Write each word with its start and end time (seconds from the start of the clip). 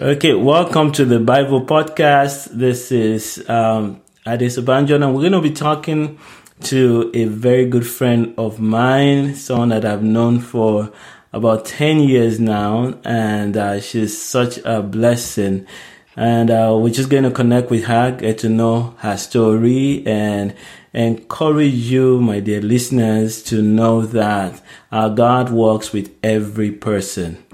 Okay, 0.00 0.32
welcome 0.32 0.92
to 0.92 1.04
the 1.04 1.18
Bible 1.18 1.66
podcast. 1.66 2.52
This 2.52 2.92
is 2.92 3.44
um, 3.50 4.00
Adesobanjon, 4.24 5.02
and 5.02 5.12
we're 5.12 5.22
going 5.28 5.32
to 5.32 5.40
be 5.40 5.50
talking 5.50 6.20
to 6.66 7.10
a 7.14 7.24
very 7.24 7.66
good 7.66 7.84
friend 7.84 8.32
of 8.38 8.60
mine, 8.60 9.34
someone 9.34 9.70
that 9.70 9.84
I've 9.84 10.04
known 10.04 10.38
for 10.38 10.92
about 11.32 11.64
10 11.64 11.98
years 11.98 12.38
now, 12.38 12.96
and 13.04 13.56
uh, 13.56 13.80
she's 13.80 14.16
such 14.16 14.58
a 14.58 14.82
blessing. 14.82 15.66
And 16.14 16.48
uh, 16.48 16.78
we're 16.80 16.94
just 16.94 17.10
going 17.10 17.24
to 17.24 17.32
connect 17.32 17.68
with 17.68 17.86
her, 17.86 18.12
get 18.12 18.38
to 18.38 18.48
know 18.48 18.94
her 18.98 19.16
story, 19.16 20.06
and 20.06 20.54
encourage 20.92 21.74
you, 21.74 22.20
my 22.20 22.38
dear 22.38 22.62
listeners, 22.62 23.42
to 23.44 23.62
know 23.62 24.02
that 24.02 24.62
our 24.92 25.10
God 25.10 25.50
works 25.50 25.92
with 25.92 26.14
every 26.22 26.70
person. 26.70 27.44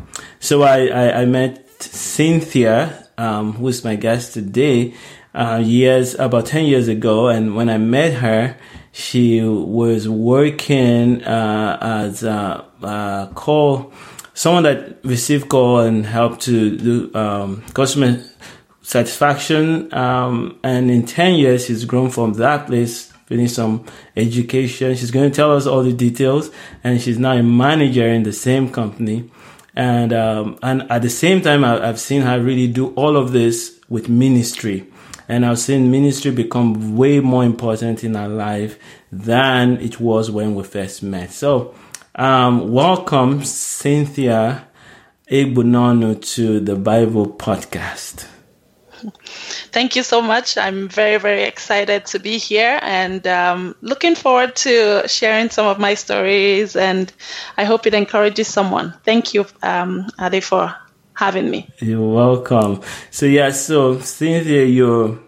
So 0.41 0.61
I, 0.61 0.89
I, 0.89 1.23
I 1.23 1.25
met 1.25 1.64
Cynthia, 1.85 3.07
um, 3.19 3.53
who 3.53 3.69
is 3.69 3.84
my 3.84 3.96
guest 3.96 4.34
today, 4.34 4.95
uh, 5.34 5.61
years 5.65 6.15
about 6.15 6.47
ten 6.47 6.66
years 6.66 6.88
ago, 6.88 7.29
and 7.29 7.57
when 7.57 7.69
I 7.69 7.79
met 7.79 8.15
her, 8.15 8.57
she 8.93 9.43
was 9.43 10.09
working 10.09 11.24
uh, 11.24 11.79
as 11.80 12.23
a, 12.23 12.65
a, 12.83 13.30
call, 13.34 13.93
someone 14.34 14.62
that 14.62 15.05
received 15.05 15.48
call 15.48 15.80
and 15.80 16.07
helped 16.07 16.43
to 16.43 16.77
do 16.77 17.15
um, 17.15 17.62
customer 17.74 18.23
satisfaction. 18.82 19.93
Um, 19.93 20.59
and 20.62 20.91
in 20.91 21.07
ten 21.07 21.35
years, 21.35 21.66
she's 21.66 21.85
grown 21.85 22.10
from 22.10 22.35
that 22.35 22.66
place 22.66 23.12
finished 23.27 23.55
some 23.55 23.85
education. 24.16 24.95
She's 24.95 25.10
going 25.10 25.30
to 25.30 25.35
tell 25.35 25.57
us 25.57 25.66
all 25.66 25.82
the 25.82 25.93
details, 25.93 26.51
and 26.82 27.01
she's 27.01 27.19
now 27.19 27.32
a 27.32 27.43
manager 27.43 28.07
in 28.07 28.23
the 28.23 28.32
same 28.32 28.71
company 28.71 29.30
and 29.77 30.12
um, 30.12 30.59
and 30.62 30.91
at 30.91 31.02
the 31.02 31.10
same 31.10 31.41
time 31.41 31.64
I, 31.64 31.84
have 31.87 32.01
seen 32.01 32.23
her 32.23 32.41
really 32.41 32.69
do 32.69 32.88
all 32.95 33.16
of 33.16 33.32
this 33.32 33.80
with 33.88 34.09
ministry. 34.09 34.87
And 35.27 35.46
i've 35.46 35.59
seen 35.59 35.91
ministry 35.91 36.30
become 36.30 36.96
way 36.96 37.21
more 37.21 37.45
important 37.45 38.04
in 38.04 38.15
her 38.15 38.29
life 38.29 38.79
than 39.10 39.79
it 39.79 39.99
was 39.99 40.30
when 40.30 40.54
we 40.54 40.62
first 40.65 41.02
met. 41.02 41.32
So 41.32 41.74
um, 42.15 42.73
welcome 42.73 43.43
cynthia 43.43 44.66
egbunonu 45.30 46.21
to 46.34 46.60
the 46.60 46.77
bible 46.77 47.27
podcast 47.27 48.27
Thank 49.73 49.97
you 49.97 50.02
so 50.02 50.23
much. 50.23 50.57
I'm 50.57 50.88
very, 50.88 51.19
very 51.19 51.43
excited 51.45 52.07
to 52.07 52.19
be 52.19 52.38
here 52.38 52.79
and 52.83 53.27
um, 53.27 53.74
looking 53.80 54.15
forward 54.15 54.57
to 54.57 55.07
sharing 55.09 55.51
some 55.51 55.66
of 55.66 55.79
my 55.79 55.95
stories. 55.95 56.77
And 56.77 57.13
I 57.57 57.65
hope 57.65 57.87
it 57.87 57.95
encourages 57.95 58.49
someone. 58.49 58.95
Thank 59.05 59.35
you, 59.35 59.46
um, 59.63 60.07
Ade, 60.21 60.43
for 60.43 60.74
having 61.15 61.51
me. 61.51 61.69
You're 61.80 62.09
welcome. 62.09 62.83
So, 63.11 63.27
yeah, 63.27 63.51
so 63.51 63.99
Cynthia, 64.00 64.65
you're, 64.65 65.19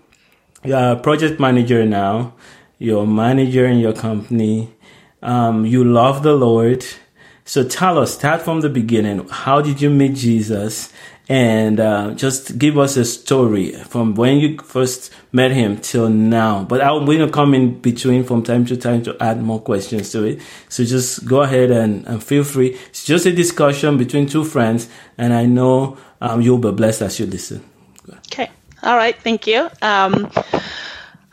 you're 0.64 0.92
a 0.92 0.96
project 0.96 1.40
manager 1.40 1.84
now, 1.86 2.34
you're 2.78 3.04
a 3.04 3.06
manager 3.06 3.66
in 3.66 3.78
your 3.78 3.92
company, 3.92 4.74
um, 5.22 5.64
you 5.64 5.84
love 5.84 6.22
the 6.22 6.34
Lord. 6.34 6.84
So, 7.44 7.62
tell 7.62 7.98
us, 7.98 8.14
start 8.14 8.42
from 8.42 8.60
the 8.60 8.68
beginning. 8.68 9.28
How 9.28 9.60
did 9.60 9.80
you 9.80 9.88
meet 9.88 10.14
Jesus? 10.14 10.92
And 11.28 11.80
uh, 11.80 12.14
just 12.14 12.58
give 12.58 12.78
us 12.78 12.96
a 12.96 13.04
story 13.04 13.72
from 13.72 14.14
when 14.14 14.38
you 14.38 14.58
first 14.58 15.12
met 15.32 15.50
him 15.50 15.78
till 15.78 16.08
now. 16.08 16.62
But 16.64 16.80
I'm 16.80 17.04
going 17.04 17.18
to 17.18 17.30
come 17.30 17.54
in 17.54 17.80
between 17.80 18.22
from 18.24 18.42
time 18.42 18.64
to 18.66 18.76
time 18.76 19.02
to 19.04 19.16
add 19.20 19.42
more 19.42 19.60
questions 19.60 20.12
to 20.12 20.24
it. 20.24 20.40
So 20.68 20.84
just 20.84 21.26
go 21.26 21.42
ahead 21.42 21.70
and, 21.70 22.06
and 22.06 22.22
feel 22.22 22.44
free. 22.44 22.78
It's 22.88 23.04
just 23.04 23.26
a 23.26 23.32
discussion 23.32 23.98
between 23.98 24.26
two 24.28 24.44
friends, 24.44 24.88
and 25.18 25.32
I 25.32 25.46
know 25.46 25.98
um, 26.20 26.42
you'll 26.42 26.58
be 26.58 26.70
blessed 26.70 27.02
as 27.02 27.18
you 27.18 27.26
listen. 27.26 27.64
Okay. 28.32 28.50
All 28.82 28.96
right. 28.96 29.16
Thank 29.20 29.46
you. 29.46 29.68
Um, 29.82 30.30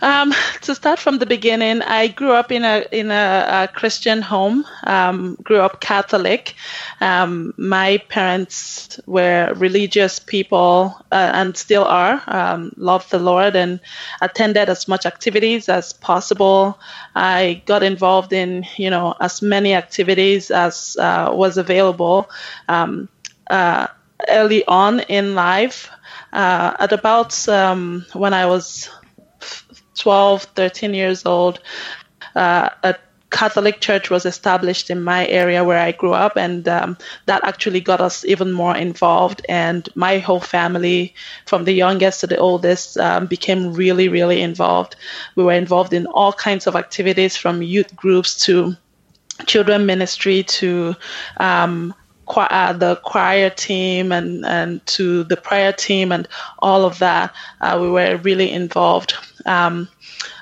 um, 0.03 0.33
to 0.63 0.75
start 0.75 0.99
from 0.99 1.17
the 1.17 1.25
beginning, 1.25 1.81
I 1.81 2.07
grew 2.09 2.33
up 2.33 2.51
in 2.51 2.65
a 2.65 2.85
in 2.91 3.09
a, 3.09 3.47
a 3.63 3.67
Christian 3.73 4.21
home. 4.21 4.65
Um, 4.83 5.35
grew 5.41 5.59
up 5.59 5.79
Catholic. 5.79 6.55
Um, 6.99 7.53
my 7.57 7.99
parents 8.09 8.99
were 9.05 9.53
religious 9.55 10.19
people 10.19 10.93
uh, 11.11 11.31
and 11.33 11.55
still 11.55 11.85
are. 11.85 12.21
Um, 12.27 12.73
loved 12.75 13.11
the 13.11 13.19
Lord 13.19 13.55
and 13.55 13.79
attended 14.19 14.67
as 14.67 14.89
much 14.89 15.05
activities 15.05 15.69
as 15.69 15.93
possible. 15.93 16.77
I 17.15 17.61
got 17.65 17.81
involved 17.81 18.33
in 18.33 18.65
you 18.75 18.89
know 18.89 19.15
as 19.21 19.41
many 19.41 19.73
activities 19.73 20.51
as 20.51 20.97
uh, 20.99 21.29
was 21.31 21.57
available 21.57 22.29
um, 22.67 23.07
uh, 23.49 23.87
early 24.27 24.65
on 24.65 24.99
in 24.99 25.33
life. 25.33 25.89
Uh, 26.33 26.75
at 26.79 26.91
about 26.91 27.47
um, 27.47 28.05
when 28.13 28.33
I 28.33 28.47
was 28.47 28.89
12, 29.95 30.43
13 30.43 30.93
years 30.93 31.25
old, 31.25 31.59
uh, 32.35 32.69
a 32.83 32.95
Catholic 33.33 33.81
church 33.81 34.11
was 34.11 34.25
established 34.25 34.91
in 34.91 35.03
my 35.03 35.27
area 35.27 35.63
where 35.63 35.79
I 35.79 35.91
grew 35.91 36.13
up, 36.13 36.37
and 36.37 36.67
um, 36.67 36.97
that 37.25 37.43
actually 37.43 37.81
got 37.81 37.99
us 37.99 38.23
even 38.23 38.51
more 38.51 38.77
involved. 38.77 39.43
And 39.49 39.89
my 39.95 40.19
whole 40.19 40.39
family, 40.39 41.15
from 41.47 41.65
the 41.65 41.73
youngest 41.73 42.21
to 42.21 42.27
the 42.27 42.37
oldest, 42.37 42.97
um, 42.97 43.25
became 43.25 43.73
really, 43.73 44.07
really 44.07 44.41
involved. 44.41 44.95
We 45.35 45.43
were 45.43 45.53
involved 45.53 45.93
in 45.93 46.05
all 46.05 46.31
kinds 46.31 46.67
of 46.67 46.75
activities 46.75 47.35
from 47.35 47.63
youth 47.63 47.95
groups 47.95 48.45
to 48.45 48.77
children 49.47 49.87
ministry 49.87 50.43
to 50.43 50.95
um, 51.37 51.93
uh, 52.27 52.73
the 52.73 52.95
choir 52.97 53.49
team 53.49 54.11
and, 54.11 54.45
and 54.45 54.85
to 54.85 55.23
the 55.25 55.37
prayer 55.37 55.73
team 55.73 56.11
and 56.11 56.27
all 56.59 56.85
of 56.85 56.99
that. 56.99 57.33
Uh, 57.61 57.77
we 57.81 57.89
were 57.89 58.17
really 58.17 58.51
involved. 58.51 59.13
Um, 59.45 59.87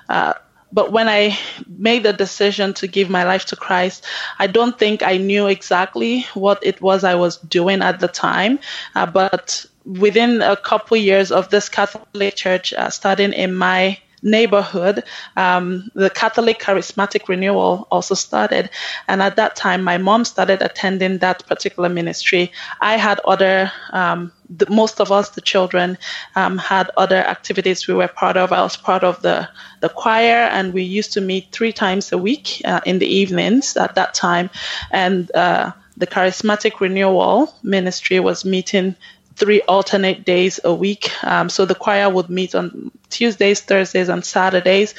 uh, 0.09 0.33
but 0.73 0.91
when 0.91 1.09
I 1.09 1.37
made 1.67 2.03
the 2.03 2.13
decision 2.13 2.73
to 2.75 2.87
give 2.87 3.09
my 3.09 3.23
life 3.23 3.45
to 3.45 3.55
Christ, 3.55 4.05
I 4.39 4.47
don't 4.47 4.77
think 4.77 5.03
I 5.03 5.17
knew 5.17 5.47
exactly 5.47 6.21
what 6.33 6.59
it 6.65 6.81
was 6.81 7.03
I 7.03 7.15
was 7.15 7.37
doing 7.37 7.81
at 7.81 7.99
the 7.99 8.07
time. 8.07 8.59
Uh, 8.95 9.05
but 9.05 9.65
within 9.85 10.41
a 10.41 10.55
couple 10.55 10.95
years 10.95 11.31
of 11.31 11.49
this 11.49 11.67
Catholic 11.67 12.35
church 12.35 12.73
uh, 12.73 12.89
starting 12.89 13.33
in 13.33 13.53
my 13.53 13.97
neighborhood, 14.21 15.03
um, 15.37 15.89
the 15.95 16.09
Catholic 16.09 16.59
Charismatic 16.59 17.27
Renewal 17.27 17.87
also 17.91 18.15
started. 18.15 18.69
And 19.07 19.21
at 19.21 19.35
that 19.35 19.55
time, 19.55 19.83
my 19.83 19.97
mom 19.97 20.25
started 20.25 20.61
attending 20.61 21.19
that 21.19 21.45
particular 21.47 21.89
ministry. 21.89 22.51
I 22.79 22.97
had 22.97 23.19
other, 23.25 23.71
um, 23.91 24.31
the, 24.49 24.69
most 24.69 24.99
of 24.99 25.11
us, 25.11 25.29
the 25.29 25.41
children, 25.41 25.97
um, 26.35 26.57
had 26.57 26.91
other 26.97 27.17
activities 27.17 27.87
we 27.87 27.93
were 27.93 28.07
part 28.07 28.37
of. 28.37 28.51
I 28.51 28.61
was 28.61 28.77
part 28.77 29.03
of 29.03 29.21
the, 29.21 29.49
the 29.79 29.89
choir, 29.89 30.47
and 30.51 30.73
we 30.73 30.83
used 30.83 31.13
to 31.13 31.21
meet 31.21 31.51
three 31.51 31.73
times 31.73 32.11
a 32.11 32.17
week 32.17 32.61
uh, 32.65 32.81
in 32.85 32.99
the 32.99 33.07
evenings 33.07 33.77
at 33.77 33.95
that 33.95 34.13
time. 34.13 34.49
And 34.91 35.31
uh, 35.35 35.71
the 35.97 36.07
Charismatic 36.07 36.79
Renewal 36.79 37.53
Ministry 37.63 38.19
was 38.19 38.45
meeting 38.45 38.95
three 39.41 39.61
alternate 39.61 40.23
days 40.23 40.59
a 40.63 40.71
week. 40.71 41.09
Um, 41.23 41.49
so 41.49 41.65
the 41.65 41.73
choir 41.73 42.07
would 42.07 42.29
meet 42.29 42.53
on 42.53 42.91
Tuesdays, 43.09 43.59
Thursdays, 43.59 44.07
and 44.07 44.23
Saturdays. 44.23 44.93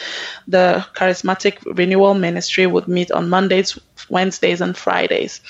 The 0.48 0.84
charismatic 0.97 1.58
renewal 1.78 2.14
ministry 2.14 2.66
would 2.66 2.88
meet 2.88 3.12
on 3.12 3.31
Mondays, 3.31 3.78
Wednesdays, 4.08 4.60
and 4.60 4.76
Fridays. 4.76 5.41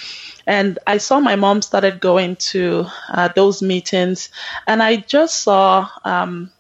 And 0.47 0.79
I 0.87 0.99
saw 0.99 1.21
my 1.21 1.37
mom 1.37 1.63
started 1.63 2.01
going 2.01 2.37
to 2.53 2.85
uh, 3.09 3.29
those 3.35 3.63
meetings, 3.63 4.29
and 4.67 4.83
I 4.83 4.97
just 4.97 5.41
saw 5.41 5.89
um, 6.05 6.51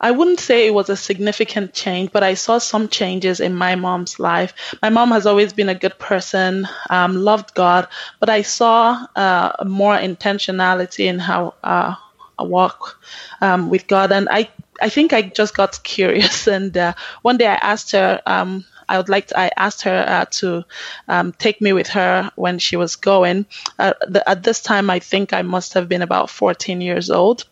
I 0.00 0.10
wouldn't 0.12 0.40
say 0.40 0.66
it 0.66 0.74
was 0.74 0.88
a 0.88 0.96
significant 0.96 1.74
change, 1.74 2.10
but 2.10 2.22
I 2.22 2.34
saw 2.34 2.56
some 2.58 2.88
changes 2.88 3.38
in 3.38 3.54
my 3.54 3.74
mom's 3.74 4.18
life. 4.18 4.54
My 4.80 4.88
mom 4.88 5.10
has 5.10 5.26
always 5.26 5.52
been 5.52 5.68
a 5.68 5.74
good 5.74 5.98
person, 5.98 6.66
um, 6.88 7.16
loved 7.16 7.54
God, 7.54 7.86
but 8.18 8.30
I 8.30 8.42
saw 8.42 9.06
uh, 9.14 9.64
more 9.66 9.96
intentionality 9.96 11.04
in 11.04 11.18
how 11.18 11.54
uh, 11.62 11.94
I 12.38 12.42
walk 12.42 12.98
um, 13.42 13.68
with 13.68 13.86
God. 13.86 14.10
And 14.10 14.26
I, 14.30 14.48
I 14.80 14.88
think 14.88 15.12
I 15.12 15.20
just 15.22 15.54
got 15.54 15.82
curious. 15.82 16.46
And 16.60 16.74
uh, 16.76 16.94
one 17.20 17.36
day 17.36 17.46
I 17.46 17.56
asked 17.60 17.92
her, 17.92 18.22
um, 18.24 18.64
I 18.88 18.96
would 18.96 19.10
like 19.10 19.28
to, 19.28 19.38
I 19.38 19.50
asked 19.56 19.82
her 19.82 20.04
uh, 20.08 20.24
to 20.40 20.64
um, 21.08 21.32
take 21.32 21.60
me 21.60 21.74
with 21.74 21.88
her 21.88 22.30
when 22.36 22.58
she 22.58 22.76
was 22.76 22.96
going. 22.96 23.46
Uh, 23.78 23.92
the, 24.08 24.28
at 24.28 24.42
this 24.42 24.62
time, 24.62 24.88
I 24.88 24.98
think 24.98 25.32
I 25.32 25.42
must 25.42 25.74
have 25.74 25.88
been 25.88 26.02
about 26.02 26.30
14 26.30 26.80
years 26.80 27.10
old 27.10 27.44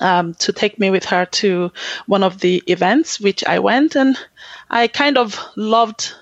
um, 0.00 0.34
to 0.34 0.52
take 0.52 0.78
me 0.78 0.90
with 0.90 1.04
her 1.06 1.24
to 1.26 1.72
one 2.06 2.22
of 2.22 2.40
the 2.40 2.62
events, 2.66 3.20
which 3.20 3.44
I 3.44 3.58
went 3.58 3.96
and 3.96 4.18
I 4.70 4.88
kind 4.88 5.18
of 5.18 5.38
loved 5.56 6.12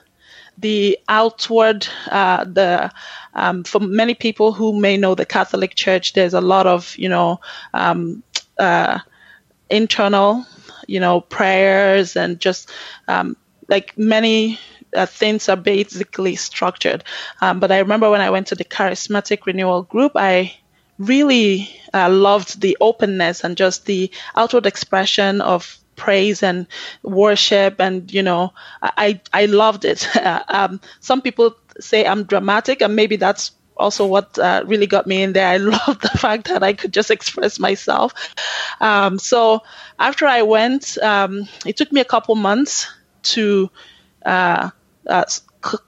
the 0.58 0.98
outward, 1.08 1.86
uh, 2.10 2.44
the 2.44 2.90
um, 3.34 3.64
for 3.64 3.80
many 3.80 4.14
people 4.14 4.52
who 4.52 4.78
may 4.78 4.96
know 4.96 5.14
the 5.14 5.26
Catholic 5.26 5.74
Church, 5.74 6.14
there's 6.14 6.34
a 6.34 6.40
lot 6.40 6.66
of 6.66 6.96
you 6.96 7.08
know 7.08 7.40
um, 7.74 8.22
uh, 8.58 8.98
internal, 9.70 10.46
you 10.86 11.00
know, 11.00 11.20
prayers 11.20 12.16
and 12.16 12.40
just 12.40 12.70
um, 13.08 13.36
like 13.68 13.96
many 13.98 14.58
uh, 14.94 15.06
things 15.06 15.48
are 15.48 15.56
basically 15.56 16.36
structured. 16.36 17.04
Um, 17.40 17.60
but 17.60 17.72
I 17.72 17.78
remember 17.78 18.10
when 18.10 18.20
I 18.20 18.30
went 18.30 18.46
to 18.48 18.54
the 18.54 18.64
charismatic 18.64 19.46
renewal 19.46 19.82
group, 19.82 20.12
I 20.14 20.56
really 20.98 21.68
uh, 21.92 22.08
loved 22.10 22.60
the 22.60 22.76
openness 22.80 23.44
and 23.44 23.56
just 23.56 23.86
the 23.86 24.10
outward 24.34 24.66
expression 24.66 25.40
of 25.40 25.78
praise 25.96 26.42
and 26.42 26.66
worship 27.02 27.80
and 27.80 28.12
you 28.12 28.22
know 28.22 28.52
i 28.82 29.18
i 29.32 29.46
loved 29.46 29.84
it. 29.84 30.06
Um, 30.48 30.80
some 31.00 31.22
people 31.22 31.56
say 31.80 32.06
i'm 32.06 32.24
dramatic 32.24 32.82
and 32.82 32.94
maybe 32.94 33.16
that's 33.16 33.52
also 33.76 34.06
what 34.06 34.38
uh, 34.38 34.62
really 34.66 34.86
got 34.86 35.06
me 35.06 35.22
in 35.22 35.34
there. 35.34 35.46
I 35.48 35.56
love 35.76 36.00
the 36.00 36.18
fact 36.18 36.48
that 36.48 36.62
i 36.62 36.72
could 36.72 36.92
just 36.92 37.10
express 37.10 37.58
myself. 37.58 38.12
Um, 38.80 39.18
so 39.18 39.62
after 39.98 40.26
i 40.26 40.42
went 40.42 40.98
um, 40.98 41.48
it 41.64 41.76
took 41.76 41.92
me 41.92 42.00
a 42.00 42.04
couple 42.04 42.34
months 42.34 42.92
to 43.34 43.70
uh, 44.24 44.70
uh, 45.06 45.24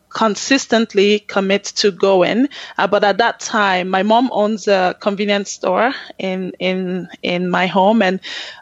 consistently 0.09 1.21
commit 1.21 1.65
to 1.65 1.91
going. 1.91 2.49
Uh, 2.77 2.87
but 2.87 3.05
at 3.05 3.19
that 3.19 3.41
time, 3.41 3.89
my 3.89 4.03
mom 4.03 4.31
owns 4.33 4.69
a 4.69 4.97
convenience 5.01 5.51
store 5.51 5.93
in 6.19 6.53
in 6.59 7.09
in 7.23 7.49
my 7.49 7.67
home, 7.67 8.03
and 8.03 8.21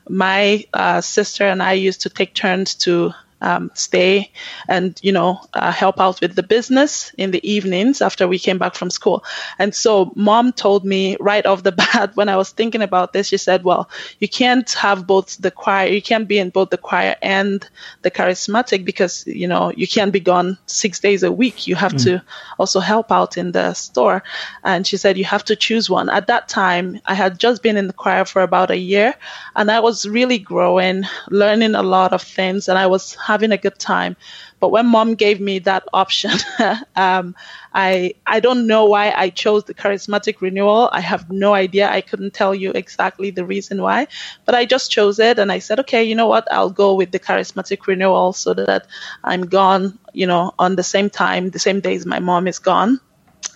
my 0.09 0.65
uh, 0.73 1.01
sister 1.01 1.45
and 1.45 1.63
I 1.63 1.73
used 1.73 2.03
to 2.03 2.11
take 2.11 2.35
turns 2.35 2.75
to 2.87 3.13
um, 3.41 3.71
stay 3.75 4.31
and 4.69 4.99
you 5.03 5.13
know 5.13 5.41
uh, 5.55 5.71
help 5.71 6.01
out 6.01 6.21
with 6.21 6.35
the 6.35 6.43
business 6.43 7.13
in 7.19 7.31
the 7.31 7.49
evenings 7.49 8.01
after 8.01 8.27
we 8.27 8.39
came 8.39 8.59
back 8.59 8.75
from 8.75 8.91
school. 8.91 9.25
And 9.59 9.75
so 9.75 10.13
mom 10.17 10.53
told 10.53 10.85
me 10.85 11.17
right 11.21 11.45
off 11.45 11.63
the 11.63 11.73
bat 11.87 12.17
when 12.17 12.29
i 12.29 12.37
was 12.37 12.51
thinking 12.51 12.83
about 12.83 13.13
this 13.13 13.29
she 13.29 13.37
said 13.37 13.65
well 13.65 13.89
you 14.21 14.29
can't 14.29 14.71
have 14.73 15.07
both 15.07 15.37
the 15.39 15.51
choir 15.51 15.89
you 15.89 16.03
can't 16.03 16.29
be 16.29 16.39
in 16.39 16.51
both 16.51 16.71
the 16.71 16.79
choir 16.79 17.17
and 17.23 17.69
the 18.03 18.11
charismatic 18.11 18.85
because 18.85 19.27
you 19.27 19.47
know 19.47 19.73
you 19.77 19.87
can't 19.87 20.13
be 20.13 20.21
gone 20.21 20.59
six 20.67 21.01
days 21.01 21.23
a 21.23 21.33
week. 21.33 21.67
You 21.67 21.75
have 21.75 21.93
mm. 21.93 22.05
to 22.05 22.23
also 22.59 22.81
help 22.81 23.13
out 23.13 23.37
in 23.37 23.53
the 23.53 23.75
store. 23.75 24.23
And 24.65 24.87
she 24.87 24.97
said 24.97 25.19
you 25.19 25.25
have 25.25 25.45
to 25.45 25.57
choose 25.57 25.91
one. 25.91 26.09
At 26.09 26.27
that 26.29 26.49
time 26.49 27.01
i 27.07 27.15
had 27.15 27.39
just 27.39 27.63
been 27.63 27.77
in 27.77 27.87
the 27.87 27.93
choir 27.93 28.25
for 28.25 28.43
about 28.43 28.71
a 28.71 28.77
year 28.77 29.15
and 29.55 29.71
i 29.71 29.81
was 29.81 30.07
really 30.07 30.39
growing 30.39 31.05
learning 31.31 31.75
a 31.75 31.83
lot 31.83 32.13
of 32.13 32.23
things 32.23 32.69
and 32.69 32.79
i 32.79 32.87
was 32.87 33.15
having 33.27 33.53
a 33.53 33.59
good 33.59 33.79
time. 33.79 34.17
But 34.61 34.71
when 34.71 34.87
mom 34.87 35.15
gave 35.17 35.41
me 35.41 35.59
that 35.61 35.85
option, 35.93 36.33
um, 36.97 37.35
I 37.75 38.15
I 38.27 38.41
don't 38.41 38.67
know 38.67 38.87
why 38.87 39.13
I 39.17 39.31
chose 39.31 39.65
the 39.65 39.75
charismatic 39.75 40.41
renewal. 40.41 40.89
I 40.93 41.01
have 41.01 41.31
no 41.31 41.55
idea. 41.55 41.91
I 41.91 42.01
couldn't 42.03 42.35
tell 42.35 42.55
you 42.55 42.73
exactly 42.73 43.31
the 43.31 43.45
reason 43.45 43.83
why, 43.83 44.09
but 44.47 44.55
I 44.55 44.65
just 44.67 44.91
chose 44.91 45.19
it 45.19 45.39
and 45.39 45.53
I 45.53 45.61
said, 45.61 45.81
okay, 45.81 46.05
you 46.05 46.15
know 46.15 46.29
what? 46.29 46.51
I'll 46.53 46.71
go 46.85 46.95
with 46.95 47.13
the 47.13 47.21
charismatic 47.21 47.87
renewal 47.87 48.33
so 48.35 48.55
that 48.55 48.87
I'm 49.25 49.43
gone, 49.47 49.99
you 50.13 50.27
know, 50.27 50.53
on 50.59 50.77
the 50.77 50.85
same 50.85 51.11
time, 51.11 51.51
the 51.51 51.59
same 51.61 51.81
days 51.81 52.07
my 52.07 52.21
mom 52.21 52.49
is 52.49 52.59
gone 52.61 53.01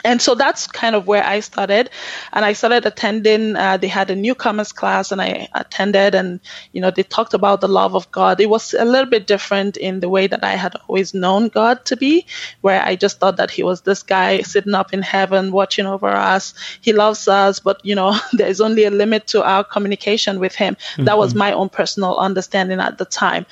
and 0.05 0.21
so 0.21 0.35
that's 0.35 0.67
kind 0.67 0.95
of 0.95 1.07
where 1.07 1.25
I 1.25 1.41
started. 1.41 1.91
And 2.33 2.45
I 2.45 2.55
started 2.55 2.87
attending, 2.87 3.57
uh, 3.57 3.77
they 3.77 3.89
had 3.89 4.11
a 4.11 4.17
newcomers 4.17 4.73
class 4.73 5.13
and 5.13 5.21
I 5.21 5.49
attended 5.55 6.15
and, 6.15 6.41
you 6.73 6.81
know, 6.81 6.91
they 6.91 7.03
talked 7.03 7.35
about 7.35 7.61
the 7.61 7.69
love 7.69 7.95
of 7.95 8.11
God. 8.11 8.41
It 8.41 8.49
was 8.49 8.75
a 8.75 8.85
little 8.85 9.11
bit 9.11 9.27
different 9.27 9.77
in 9.77 10.01
the 10.01 10.09
way 10.09 10.27
that 10.27 10.43
I 10.43 10.53
had 10.57 10.75
always 10.89 11.13
known 11.13 11.49
God 11.49 11.85
to 11.87 11.97
be, 11.97 12.27
where 12.61 12.83
I 12.83 12.97
just 12.97 13.21
thought 13.21 13.37
that 13.37 13.51
he 13.51 13.63
was 13.63 13.83
this 13.83 14.03
guy 14.03 14.41
sitting 14.41 14.75
up 14.75 14.93
in 14.95 15.03
heaven 15.03 15.53
watching 15.53 15.87
over 15.87 16.09
us. 16.09 16.55
He 16.81 16.93
loves 16.93 17.29
us, 17.29 17.61
but, 17.61 17.85
you 17.85 17.95
know, 17.95 18.19
there's 18.33 18.61
only 18.61 18.85
a 18.85 18.91
limit 18.91 19.27
to 19.29 19.45
our 19.45 19.65
communication 19.65 20.41
with 20.41 20.55
him. 20.55 20.77
Mm-hmm. 20.77 21.05
That 21.05 21.19
was 21.19 21.31
mm-hmm. 21.31 21.39
my 21.41 21.53
own 21.53 21.69
personal 21.69 22.17
understanding 22.17 22.81
at 22.81 22.99
the 22.99 23.05
time. 23.05 23.47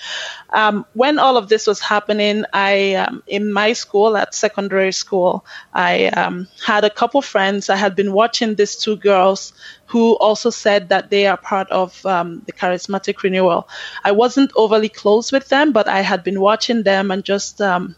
Um, 0.51 0.87
when 0.95 1.19
all 1.19 1.37
of 1.37 1.49
this 1.49 1.67
was 1.67 1.81
happening, 1.81 2.45
I, 2.53 2.95
um, 2.95 3.23
in 3.27 3.53
my 3.53 3.75
school 3.75 4.17
at 4.17 4.35
secondary 4.35 4.93
school, 4.93 5.45
I, 5.75 6.07
um, 6.07 6.28
had 6.65 6.85
a 6.85 6.91
couple 6.91 7.23
friends. 7.23 7.69
I 7.71 7.77
had 7.77 7.95
been 7.97 8.13
watching 8.13 8.55
these 8.55 8.77
two 8.77 8.97
girls 8.97 9.53
who 9.87 10.17
also 10.19 10.51
said 10.51 10.89
that 10.89 11.11
they 11.11 11.27
are 11.27 11.37
part 11.37 11.69
of 11.71 12.05
um, 12.07 12.43
the 12.47 12.53
charismatic 12.53 13.23
renewal. 13.23 13.69
I 14.05 14.13
wasn't 14.13 14.53
overly 14.57 14.89
close 14.89 15.33
with 15.33 15.49
them, 15.49 15.73
but 15.73 15.89
I 15.89 16.01
had 16.01 16.23
been 16.25 16.41
watching 16.41 16.83
them 16.83 17.11
and 17.11 17.25
just 17.25 17.61
um, 17.61 17.97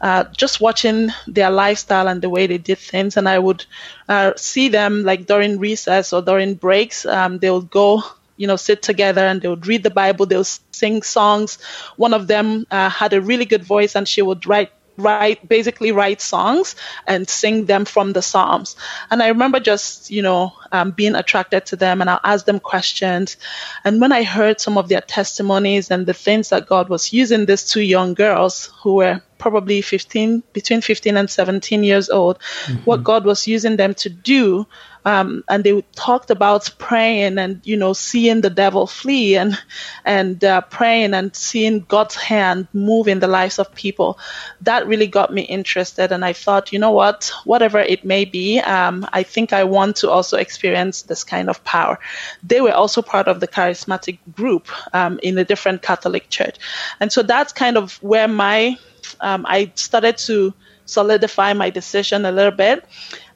uh, 0.00 0.24
just 0.36 0.60
watching 0.60 1.10
their 1.26 1.50
lifestyle 1.50 2.08
and 2.08 2.22
the 2.22 2.30
way 2.30 2.46
they 2.46 2.58
did 2.58 2.78
things. 2.78 3.16
And 3.16 3.28
I 3.28 3.38
would 3.38 3.64
uh, 4.08 4.32
see 4.36 4.68
them 4.68 5.04
like 5.04 5.26
during 5.26 5.58
recess 5.58 6.12
or 6.12 6.22
during 6.22 6.54
breaks. 6.54 7.04
Um, 7.06 7.38
they 7.38 7.50
would 7.50 7.70
go 7.70 8.02
you 8.38 8.46
know, 8.46 8.56
sit 8.56 8.82
together 8.82 9.26
and 9.26 9.42
they 9.42 9.48
would 9.48 9.66
read 9.66 9.82
the 9.82 9.90
Bible, 9.90 10.24
they 10.24 10.36
would 10.36 10.46
sing 10.70 11.02
songs. 11.02 11.58
One 11.96 12.14
of 12.14 12.28
them 12.28 12.66
uh, 12.70 12.88
had 12.88 13.12
a 13.12 13.20
really 13.20 13.44
good 13.44 13.64
voice 13.64 13.96
and 13.96 14.06
she 14.06 14.22
would 14.22 14.46
write 14.46 14.70
write 14.98 15.46
basically 15.48 15.92
write 15.92 16.20
songs 16.20 16.76
and 17.06 17.28
sing 17.28 17.66
them 17.66 17.84
from 17.84 18.12
the 18.12 18.22
psalms. 18.22 18.76
And 19.10 19.22
i 19.22 19.28
remember 19.28 19.60
just 19.60 20.10
you 20.10 20.22
know 20.22 20.52
um, 20.72 20.90
being 20.90 21.14
attracted 21.14 21.66
to 21.66 21.76
them 21.76 22.00
and 22.00 22.10
i'll 22.10 22.20
ask 22.24 22.44
them 22.46 22.60
questions 22.60 23.36
and 23.84 24.00
when 24.00 24.12
i 24.12 24.22
heard 24.22 24.60
some 24.60 24.78
of 24.78 24.88
their 24.88 25.00
testimonies 25.00 25.90
and 25.90 26.06
the 26.06 26.14
things 26.14 26.50
that 26.50 26.66
god 26.66 26.88
was 26.88 27.12
using 27.12 27.46
these 27.46 27.64
two 27.64 27.82
young 27.82 28.14
girls 28.14 28.70
who 28.82 28.96
were 28.96 29.20
probably 29.38 29.80
15 29.80 30.42
between 30.52 30.80
15 30.80 31.16
and 31.16 31.30
17 31.30 31.84
years 31.84 32.10
old 32.10 32.38
mm-hmm. 32.38 32.82
what 32.84 33.04
god 33.04 33.24
was 33.24 33.46
using 33.46 33.76
them 33.76 33.94
to 33.94 34.10
do 34.10 34.66
um, 35.08 35.42
and 35.48 35.64
they 35.64 35.80
talked 35.94 36.30
about 36.30 36.70
praying 36.78 37.38
and 37.38 37.60
you 37.64 37.76
know 37.76 37.92
seeing 37.92 38.40
the 38.40 38.50
devil 38.50 38.86
flee 38.86 39.36
and 39.36 39.58
and 40.04 40.44
uh, 40.44 40.60
praying 40.62 41.14
and 41.14 41.34
seeing 41.34 41.80
God's 41.80 42.14
hand 42.14 42.68
move 42.72 43.08
in 43.08 43.20
the 43.20 43.26
lives 43.26 43.58
of 43.58 43.74
people. 43.74 44.18
That 44.62 44.86
really 44.86 45.06
got 45.06 45.32
me 45.32 45.42
interested, 45.42 46.12
and 46.12 46.24
I 46.24 46.32
thought, 46.32 46.72
you 46.72 46.78
know 46.78 46.90
what, 46.90 47.32
whatever 47.44 47.78
it 47.78 48.04
may 48.04 48.24
be, 48.24 48.58
um, 48.60 49.06
I 49.12 49.22
think 49.22 49.52
I 49.52 49.64
want 49.64 49.96
to 49.96 50.10
also 50.10 50.36
experience 50.36 50.57
this 50.62 51.24
kind 51.24 51.48
of 51.48 51.62
power. 51.64 51.98
They 52.42 52.60
were 52.60 52.72
also 52.72 53.02
part 53.02 53.28
of 53.28 53.40
the 53.40 53.48
charismatic 53.48 54.18
group 54.32 54.68
um, 54.94 55.18
in 55.22 55.38
a 55.38 55.44
different 55.44 55.82
Catholic 55.82 56.30
church, 56.30 56.56
and 57.00 57.12
so 57.12 57.22
that's 57.22 57.52
kind 57.52 57.76
of 57.76 58.02
where 58.02 58.28
my 58.28 58.76
um, 59.20 59.44
I 59.48 59.72
started 59.74 60.18
to 60.18 60.54
solidify 60.84 61.52
my 61.52 61.70
decision 61.70 62.24
a 62.24 62.32
little 62.32 62.52
bit 62.52 62.84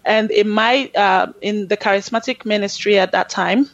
and 0.05 0.31
in 0.31 0.49
my 0.49 0.91
uh, 0.95 1.33
in 1.41 1.69
the 1.69 1.77
charismatic 1.77 2.45
ministry 2.45 2.99
at 2.99 3.13
that 3.13 3.29
time, 3.29 3.71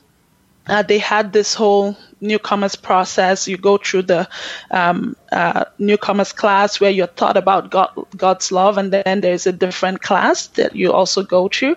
uh, 0.66 0.82
they 0.82 0.98
had 0.98 1.32
this 1.32 1.54
whole 1.54 1.96
newcomers 2.20 2.76
process. 2.76 3.48
You 3.48 3.56
go 3.56 3.78
through 3.78 4.02
the 4.02 4.28
um, 4.70 5.16
uh, 5.30 5.64
newcomers 5.78 6.32
class 6.32 6.80
where 6.80 6.90
you're 6.90 7.06
taught 7.06 7.36
about 7.36 7.70
God, 7.70 7.90
God's 8.16 8.50
love, 8.52 8.78
and 8.78 8.92
then 8.92 9.20
there's 9.20 9.46
a 9.46 9.52
different 9.52 10.02
class 10.02 10.48
that 10.48 10.74
you 10.74 10.92
also 10.92 11.22
go 11.22 11.48
through, 11.48 11.76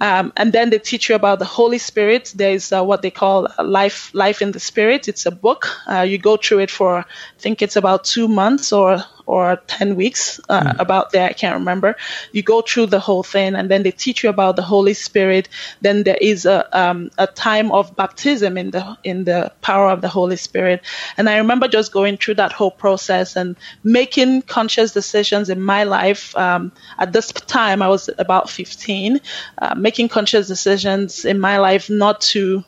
um, 0.00 0.32
and 0.36 0.52
then 0.52 0.70
they 0.70 0.78
teach 0.78 1.08
you 1.08 1.14
about 1.14 1.38
the 1.38 1.44
Holy 1.44 1.78
Spirit. 1.78 2.32
There's 2.34 2.72
uh, 2.72 2.82
what 2.82 3.02
they 3.02 3.10
call 3.10 3.48
life 3.62 4.10
life 4.14 4.42
in 4.42 4.52
the 4.52 4.60
Spirit. 4.60 5.08
It's 5.08 5.26
a 5.26 5.30
book. 5.30 5.68
Uh, 5.86 6.02
you 6.02 6.18
go 6.18 6.36
through 6.36 6.60
it 6.60 6.70
for 6.70 6.98
I 6.98 7.04
think 7.38 7.62
it's 7.62 7.76
about 7.76 8.04
two 8.04 8.28
months 8.28 8.72
or 8.72 9.04
or 9.30 9.62
10 9.68 9.94
weeks 9.94 10.40
uh, 10.48 10.60
mm. 10.60 10.80
about 10.80 11.12
there. 11.12 11.28
I 11.28 11.32
can't 11.32 11.54
remember. 11.54 11.96
You 12.32 12.42
go 12.42 12.62
through 12.62 12.86
the 12.86 12.98
whole 12.98 13.22
thing 13.22 13.54
and 13.54 13.70
then 13.70 13.84
they 13.84 13.92
teach 13.92 14.24
you 14.24 14.28
about 14.28 14.56
the 14.56 14.62
Holy 14.62 14.92
Spirit. 14.92 15.48
Then 15.80 16.02
there 16.02 16.18
is 16.20 16.46
a, 16.46 16.66
um, 16.76 17.12
a 17.16 17.28
time 17.28 17.70
of 17.70 17.94
baptism 17.94 18.58
in 18.58 18.72
the, 18.72 18.98
in 19.04 19.22
the 19.22 19.52
power 19.70 19.90
of 19.90 20.00
the 20.00 20.08
Holy 20.08 20.36
Spirit. 20.36 20.82
And 21.16 21.28
I 21.28 21.36
remember 21.38 21.68
just 21.68 21.92
going 21.92 22.16
through 22.16 22.34
that 22.42 22.52
whole 22.52 22.72
process 22.84 23.36
and 23.36 23.56
making 23.84 24.42
conscious 24.42 24.92
decisions 24.92 25.48
in 25.48 25.60
my 25.62 25.84
life. 25.84 26.36
Um, 26.36 26.72
at 26.98 27.12
this 27.12 27.32
time, 27.32 27.80
I 27.82 27.88
was 27.88 28.10
about 28.18 28.50
15, 28.50 29.20
uh, 29.58 29.74
making 29.76 30.08
conscious 30.08 30.48
decisions 30.48 31.24
in 31.24 31.38
my 31.38 31.58
life 31.58 31.88
not 31.88 32.20
to 32.32 32.64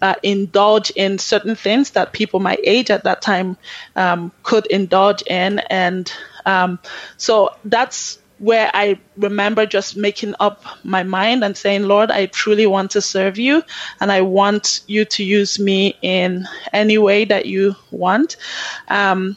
uh, 0.00 0.14
indulge 0.22 0.90
in 0.90 1.18
certain 1.18 1.56
things 1.56 1.90
that 1.90 2.12
people 2.12 2.40
my 2.40 2.56
age 2.64 2.90
at 2.90 3.04
that 3.04 3.20
time 3.22 3.56
um, 3.94 4.32
could 4.42 4.66
indulge 4.66 5.22
in. 5.26 5.58
And 5.70 6.10
um, 6.46 6.78
so 7.16 7.50
that's 7.64 8.18
where 8.38 8.70
I 8.74 9.00
remember 9.16 9.64
just 9.66 9.96
making 9.96 10.34
up 10.40 10.62
my 10.84 11.02
mind 11.02 11.42
and 11.42 11.56
saying, 11.56 11.84
Lord, 11.84 12.10
I 12.10 12.26
truly 12.26 12.66
want 12.66 12.90
to 12.92 13.00
serve 13.00 13.38
you 13.38 13.62
and 14.00 14.12
I 14.12 14.20
want 14.20 14.80
you 14.86 15.04
to 15.06 15.24
use 15.24 15.58
me 15.58 15.96
in 16.02 16.46
any 16.72 16.98
way 16.98 17.24
that 17.24 17.46
you 17.46 17.76
want. 17.90 18.36
Um, 18.88 19.36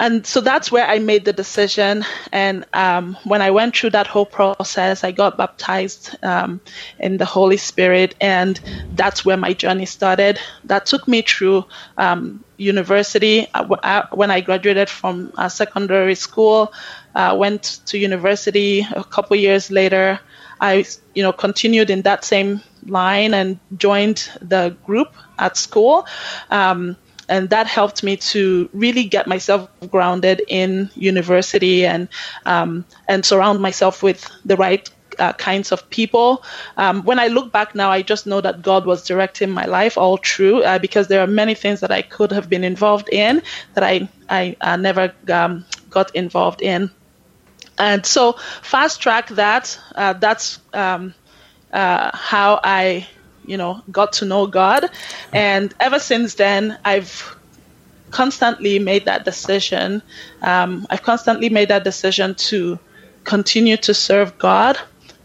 and 0.00 0.26
so 0.26 0.40
that's 0.40 0.72
where 0.72 0.86
I 0.86 0.98
made 0.98 1.26
the 1.26 1.32
decision. 1.32 2.06
And 2.32 2.64
um, 2.72 3.18
when 3.24 3.42
I 3.42 3.50
went 3.50 3.76
through 3.76 3.90
that 3.90 4.06
whole 4.06 4.24
process, 4.24 5.04
I 5.04 5.12
got 5.12 5.36
baptized 5.36 6.16
um, 6.24 6.62
in 6.98 7.18
the 7.18 7.26
Holy 7.26 7.58
Spirit, 7.58 8.14
and 8.18 8.58
that's 8.94 9.26
where 9.26 9.36
my 9.36 9.52
journey 9.52 9.84
started. 9.84 10.40
That 10.64 10.86
took 10.86 11.06
me 11.06 11.20
through 11.20 11.66
um, 11.98 12.42
university. 12.56 13.46
Uh, 13.52 14.06
when 14.12 14.30
I 14.30 14.40
graduated 14.40 14.88
from 14.88 15.34
uh, 15.36 15.50
secondary 15.50 16.14
school, 16.14 16.72
uh, 17.14 17.34
went 17.38 17.80
to 17.86 17.98
university 17.98 18.86
a 18.94 19.04
couple 19.04 19.36
years 19.36 19.70
later. 19.70 20.20
I, 20.60 20.84
you 21.14 21.22
know, 21.22 21.32
continued 21.32 21.88
in 21.88 22.02
that 22.02 22.24
same 22.24 22.60
line 22.86 23.32
and 23.32 23.58
joined 23.76 24.28
the 24.42 24.76
group 24.84 25.14
at 25.38 25.56
school. 25.56 26.06
Um, 26.50 26.96
and 27.30 27.48
that 27.50 27.66
helped 27.66 28.02
me 28.02 28.16
to 28.16 28.68
really 28.72 29.04
get 29.04 29.26
myself 29.26 29.70
grounded 29.88 30.42
in 30.48 30.90
university 30.96 31.86
and 31.86 32.08
um, 32.44 32.84
and 33.08 33.24
surround 33.24 33.60
myself 33.60 34.02
with 34.02 34.28
the 34.44 34.56
right 34.56 34.90
uh, 35.20 35.32
kinds 35.34 35.70
of 35.70 35.88
people. 35.90 36.42
Um, 36.76 37.04
when 37.04 37.18
I 37.18 37.28
look 37.28 37.52
back 37.52 37.74
now, 37.74 37.90
I 37.90 38.02
just 38.02 38.26
know 38.26 38.40
that 38.40 38.62
God 38.62 38.84
was 38.84 39.06
directing 39.06 39.50
my 39.50 39.66
life 39.66 39.96
all 39.96 40.16
through 40.16 40.64
uh, 40.64 40.78
because 40.78 41.08
there 41.08 41.20
are 41.20 41.26
many 41.26 41.54
things 41.54 41.80
that 41.80 41.92
I 41.92 42.02
could 42.02 42.32
have 42.32 42.48
been 42.48 42.64
involved 42.64 43.08
in 43.12 43.42
that 43.74 43.84
I 43.84 44.08
I 44.28 44.56
uh, 44.60 44.76
never 44.76 45.12
um, 45.30 45.64
got 45.88 46.14
involved 46.14 46.62
in. 46.62 46.90
And 47.80 48.04
so, 48.04 48.34
fast 48.62 49.00
track 49.00 49.28
that. 49.30 49.80
Uh, 49.94 50.12
that's 50.12 50.60
um, 50.74 51.14
uh, 51.72 52.10
how 52.14 52.60
I, 52.62 53.08
you 53.46 53.56
know, 53.56 53.82
got 53.90 54.12
to 54.14 54.26
know 54.26 54.46
God. 54.46 54.84
And 55.32 55.74
ever 55.80 55.98
since 55.98 56.34
then, 56.34 56.78
I've 56.84 57.36
constantly 58.10 58.78
made 58.78 59.06
that 59.06 59.24
decision. 59.24 60.02
Um, 60.42 60.86
I've 60.90 61.02
constantly 61.02 61.48
made 61.48 61.68
that 61.68 61.84
decision 61.84 62.34
to 62.50 62.78
continue 63.24 63.76
to 63.78 63.94
serve 63.94 64.38
God. 64.38 64.78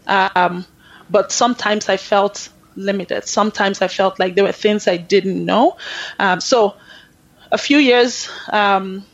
Um, 0.06 0.64
but 1.10 1.32
sometimes 1.32 1.88
I 1.88 1.98
felt 1.98 2.48
limited. 2.74 3.26
Sometimes 3.26 3.82
I 3.82 3.88
felt 3.88 4.18
like 4.18 4.34
there 4.34 4.44
were 4.44 4.52
things 4.52 4.88
I 4.88 4.96
didn't 4.96 5.44
know. 5.44 5.76
Um, 6.18 6.40
so 6.40 6.76
a 7.52 7.58
few 7.58 7.78
years 7.78 8.28
um, 8.50 9.04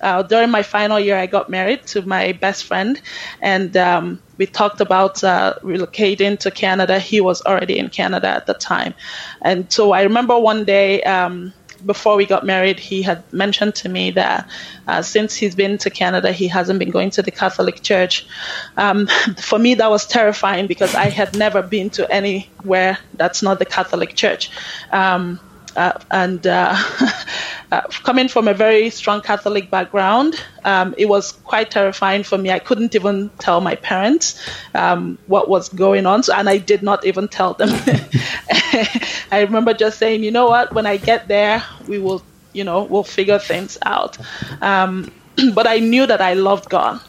uh, 0.00 0.22
during 0.22 0.50
my 0.50 0.62
final 0.62 0.98
year, 0.98 1.16
I 1.16 1.26
got 1.26 1.50
married 1.50 1.86
to 1.88 2.02
my 2.02 2.32
best 2.32 2.64
friend, 2.64 3.00
and 3.40 3.76
um, 3.76 4.20
we 4.38 4.46
talked 4.46 4.80
about 4.80 5.22
uh, 5.22 5.54
relocating 5.62 6.38
to 6.40 6.50
Canada. 6.50 6.98
He 6.98 7.20
was 7.20 7.42
already 7.42 7.78
in 7.78 7.88
Canada 7.90 8.28
at 8.28 8.46
the 8.46 8.54
time, 8.54 8.94
and 9.42 9.70
so 9.72 9.92
I 9.92 10.02
remember 10.02 10.38
one 10.38 10.64
day. 10.64 11.02
Um, 11.02 11.52
before 11.86 12.16
we 12.16 12.26
got 12.26 12.44
married, 12.44 12.78
he 12.78 13.00
had 13.00 13.22
mentioned 13.32 13.74
to 13.74 13.88
me 13.88 14.10
that 14.10 14.46
uh, 14.86 15.00
since 15.00 15.34
he's 15.34 15.54
been 15.54 15.78
to 15.78 15.88
Canada, 15.88 16.30
he 16.30 16.48
hasn't 16.48 16.78
been 16.78 16.90
going 16.90 17.10
to 17.10 17.22
the 17.22 17.30
Catholic 17.30 17.82
Church. 17.82 18.26
Um, 18.76 19.06
for 19.38 19.58
me, 19.58 19.74
that 19.76 19.90
was 19.90 20.06
terrifying 20.06 20.66
because 20.66 20.94
I 20.94 21.08
had 21.08 21.34
never 21.36 21.62
been 21.62 21.88
to 21.90 22.10
anywhere 22.10 22.98
that's 23.14 23.42
not 23.42 23.58
the 23.58 23.64
Catholic 23.64 24.14
Church. 24.14 24.50
Um, 24.92 25.40
uh, 25.76 25.98
and 26.10 26.46
uh, 26.46 26.76
uh, 27.72 27.82
coming 28.02 28.28
from 28.28 28.48
a 28.48 28.54
very 28.54 28.90
strong 28.90 29.20
Catholic 29.20 29.70
background, 29.70 30.34
um, 30.64 30.94
it 30.98 31.06
was 31.06 31.32
quite 31.32 31.70
terrifying 31.70 32.22
for 32.24 32.36
me. 32.36 32.50
I 32.50 32.58
couldn't 32.58 32.94
even 32.94 33.30
tell 33.38 33.60
my 33.60 33.76
parents 33.76 34.40
um, 34.74 35.18
what 35.26 35.48
was 35.48 35.68
going 35.68 36.06
on, 36.06 36.22
so, 36.22 36.34
and 36.34 36.48
I 36.48 36.58
did 36.58 36.82
not 36.82 37.04
even 37.04 37.28
tell 37.28 37.54
them. 37.54 37.68
I 39.32 39.42
remember 39.46 39.72
just 39.74 39.98
saying, 39.98 40.24
you 40.24 40.30
know 40.30 40.48
what, 40.48 40.72
when 40.74 40.86
I 40.86 40.96
get 40.96 41.28
there, 41.28 41.62
we 41.86 41.98
will, 41.98 42.22
you 42.52 42.64
know, 42.64 42.84
we'll 42.84 43.04
figure 43.04 43.38
things 43.38 43.78
out. 43.82 44.18
Um, 44.60 45.12
but 45.54 45.66
I 45.66 45.78
knew 45.78 46.06
that 46.06 46.20
I 46.20 46.34
loved 46.34 46.68
God. 46.68 47.00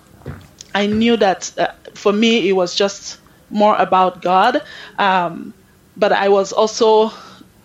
I 0.73 0.85
knew 0.85 1.17
that 1.17 1.51
uh, 1.57 1.67
for 1.95 2.13
me, 2.13 2.47
it 2.47 2.53
was 2.53 2.75
just 2.75 3.19
more 3.49 3.75
about 3.75 4.21
God. 4.21 4.61
Um, 4.97 5.53
but 5.97 6.11
I 6.11 6.29
was 6.29 6.53
also 6.53 7.11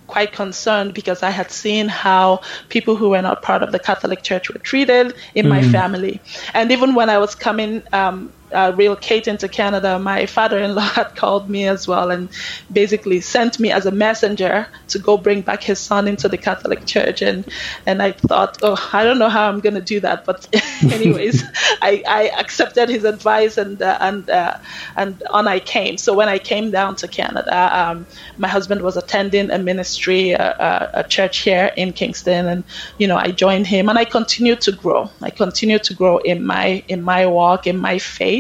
quite 0.07 0.33
concerned 0.33 0.95
because 0.95 1.23
I 1.23 1.31
had 1.31 1.51
seen 1.51 1.89
how 1.89 2.41
people 2.69 2.97
who 2.97 3.11
were 3.11 3.23
not 3.23 3.43
part 3.43 3.63
of 3.63 3.73
the 3.73 3.79
Catholic 3.79 4.23
Church 4.23 4.51
were 4.51 4.59
treated 4.59 5.15
in 5.35 5.47
mm. 5.47 5.51
my 5.51 5.63
family. 5.63 6.21
And 6.55 6.71
even 6.73 6.95
when 6.95 7.11
I 7.11 7.19
was 7.19 7.35
coming 7.35 7.83
um, 7.93 8.33
uh, 8.53 8.73
relocating 8.73 9.39
to 9.39 9.49
Canada, 9.49 9.99
my 9.99 10.27
father-in-law 10.27 10.81
had 10.95 11.15
called 11.17 11.51
me 11.51 11.67
as 11.67 11.87
well 11.89 12.11
and 12.11 12.29
basically 12.73 13.21
sent 13.21 13.59
me 13.59 13.73
as 13.73 13.87
a 13.87 13.91
messenger 13.91 14.69
to 14.89 14.99
go 14.99 15.17
bring 15.17 15.43
back 15.43 15.63
his 15.63 15.79
son 15.79 16.07
into 16.07 16.29
the 16.29 16.39
Catholic 16.39 16.87
Church. 16.87 17.23
And 17.23 17.49
and 17.87 18.03
I 18.03 18.13
thought, 18.13 18.59
oh, 18.63 18.77
I 18.93 19.05
don't 19.05 19.19
know 19.19 19.29
how 19.29 19.49
I'm 19.49 19.61
going 19.61 19.75
to 19.75 19.81
do 19.81 20.01
that, 20.01 20.25
but 20.25 20.47
anyways, 20.83 21.43
I, 21.83 22.03
I 22.09 22.29
accepted 22.39 22.89
his 22.89 23.05
advice 23.05 23.57
and 23.59 23.81
uh, 23.83 23.99
and 24.01 24.29
uh, 24.31 24.55
and 24.97 25.23
on 25.31 25.49
I 25.49 25.61
came. 25.61 25.97
So 25.99 26.15
when 26.15 26.29
I 26.29 26.39
came 26.39 26.71
down 26.71 26.97
to 26.97 27.09
Canada, 27.09 27.57
um, 27.77 28.07
my 28.37 28.49
husband 28.49 28.83
was 28.83 28.97
attending 28.97 29.51
a 29.51 29.59
ministry, 29.59 30.35
uh, 30.35 30.53
a, 30.59 31.01
a 31.01 31.05
church 31.05 31.39
here 31.39 31.73
in 31.77 31.93
Kingston, 31.93 32.47
and 32.47 32.65
you 32.99 33.09
know 33.09 33.17
I 33.17 33.33
joined 33.33 33.67
him, 33.67 33.89
and 33.89 33.99
I 33.99 34.05
continued 34.05 34.61
to 34.63 34.73
grow. 34.73 35.11
I 35.21 35.31
continued 35.31 35.83
to 35.85 35.95
grow 35.95 36.19
in 36.19 36.45
my 36.45 36.85
in 36.89 37.03
my 37.03 37.27
walk, 37.27 37.67
in 37.67 37.79
my 37.79 37.99
faith 37.99 38.36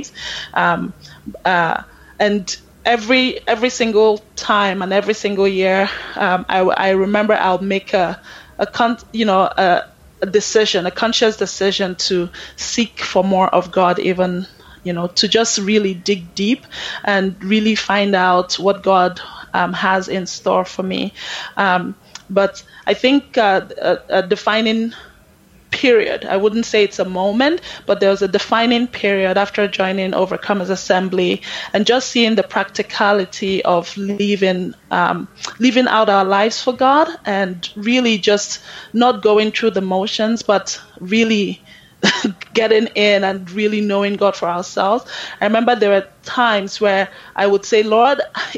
um, 0.54 0.94
uh, 1.44 1.82
and 2.18 2.54
every 2.84 3.40
every 3.46 3.70
single 3.70 4.18
time 4.36 4.82
and 4.82 4.92
every 4.92 5.14
single 5.14 5.48
year, 5.48 5.88
um, 6.16 6.44
I, 6.48 6.60
I 6.60 6.90
remember 6.90 7.34
I'll 7.34 7.62
make 7.62 7.92
a 7.94 8.20
a 8.58 8.66
con- 8.66 8.98
you 9.12 9.24
know 9.24 9.42
a, 9.56 9.82
a 10.22 10.26
decision, 10.26 10.86
a 10.86 10.90
conscious 10.90 11.36
decision 11.36 11.96
to 12.08 12.30
seek 12.56 13.00
for 13.00 13.24
more 13.24 13.48
of 13.54 13.70
God, 13.70 13.98
even 13.98 14.46
you 14.82 14.92
know 14.92 15.08
to 15.08 15.28
just 15.28 15.58
really 15.58 15.94
dig 15.94 16.34
deep 16.34 16.66
and 17.04 17.42
really 17.42 17.74
find 17.74 18.14
out 18.14 18.54
what 18.58 18.82
God 18.82 19.20
um, 19.52 19.72
has 19.72 20.08
in 20.08 20.26
store 20.26 20.64
for 20.64 20.82
me. 20.82 21.12
Um, 21.56 21.96
but 22.28 22.62
I 22.86 22.94
think 22.94 23.36
uh, 23.38 23.66
a, 23.80 23.98
a 24.08 24.26
defining 24.26 24.92
period. 25.76 26.24
I 26.24 26.36
wouldn't 26.36 26.64
say 26.64 26.84
it's 26.84 26.98
a 26.98 27.04
moment, 27.04 27.60
but 27.84 28.00
there 28.00 28.10
was 28.10 28.22
a 28.22 28.28
defining 28.28 28.86
period 28.86 29.36
after 29.36 29.68
joining 29.68 30.12
Overcomers 30.12 30.70
Assembly 30.70 31.42
and 31.74 31.86
just 31.86 32.08
seeing 32.08 32.34
the 32.34 32.42
practicality 32.42 33.62
of 33.62 33.94
living 33.96 34.74
um, 34.90 35.28
living 35.58 35.86
out 35.86 36.08
our 36.08 36.24
lives 36.24 36.62
for 36.62 36.72
God 36.72 37.08
and 37.24 37.68
really 37.76 38.16
just 38.18 38.62
not 38.92 39.22
going 39.22 39.52
through 39.52 39.72
the 39.72 39.82
motions, 39.82 40.42
but 40.42 40.80
really 40.98 41.60
getting 42.54 42.86
in 42.94 43.24
and 43.24 43.50
really 43.50 43.80
knowing 43.80 44.14
God 44.14 44.36
for 44.36 44.48
ourselves. 44.48 45.04
I 45.40 45.46
remember 45.46 45.74
there 45.74 45.90
were 45.90 46.08
times 46.24 46.80
where 46.80 47.08
I 47.34 47.46
would 47.46 47.64
say, 47.64 47.82
Lord, 47.82 48.20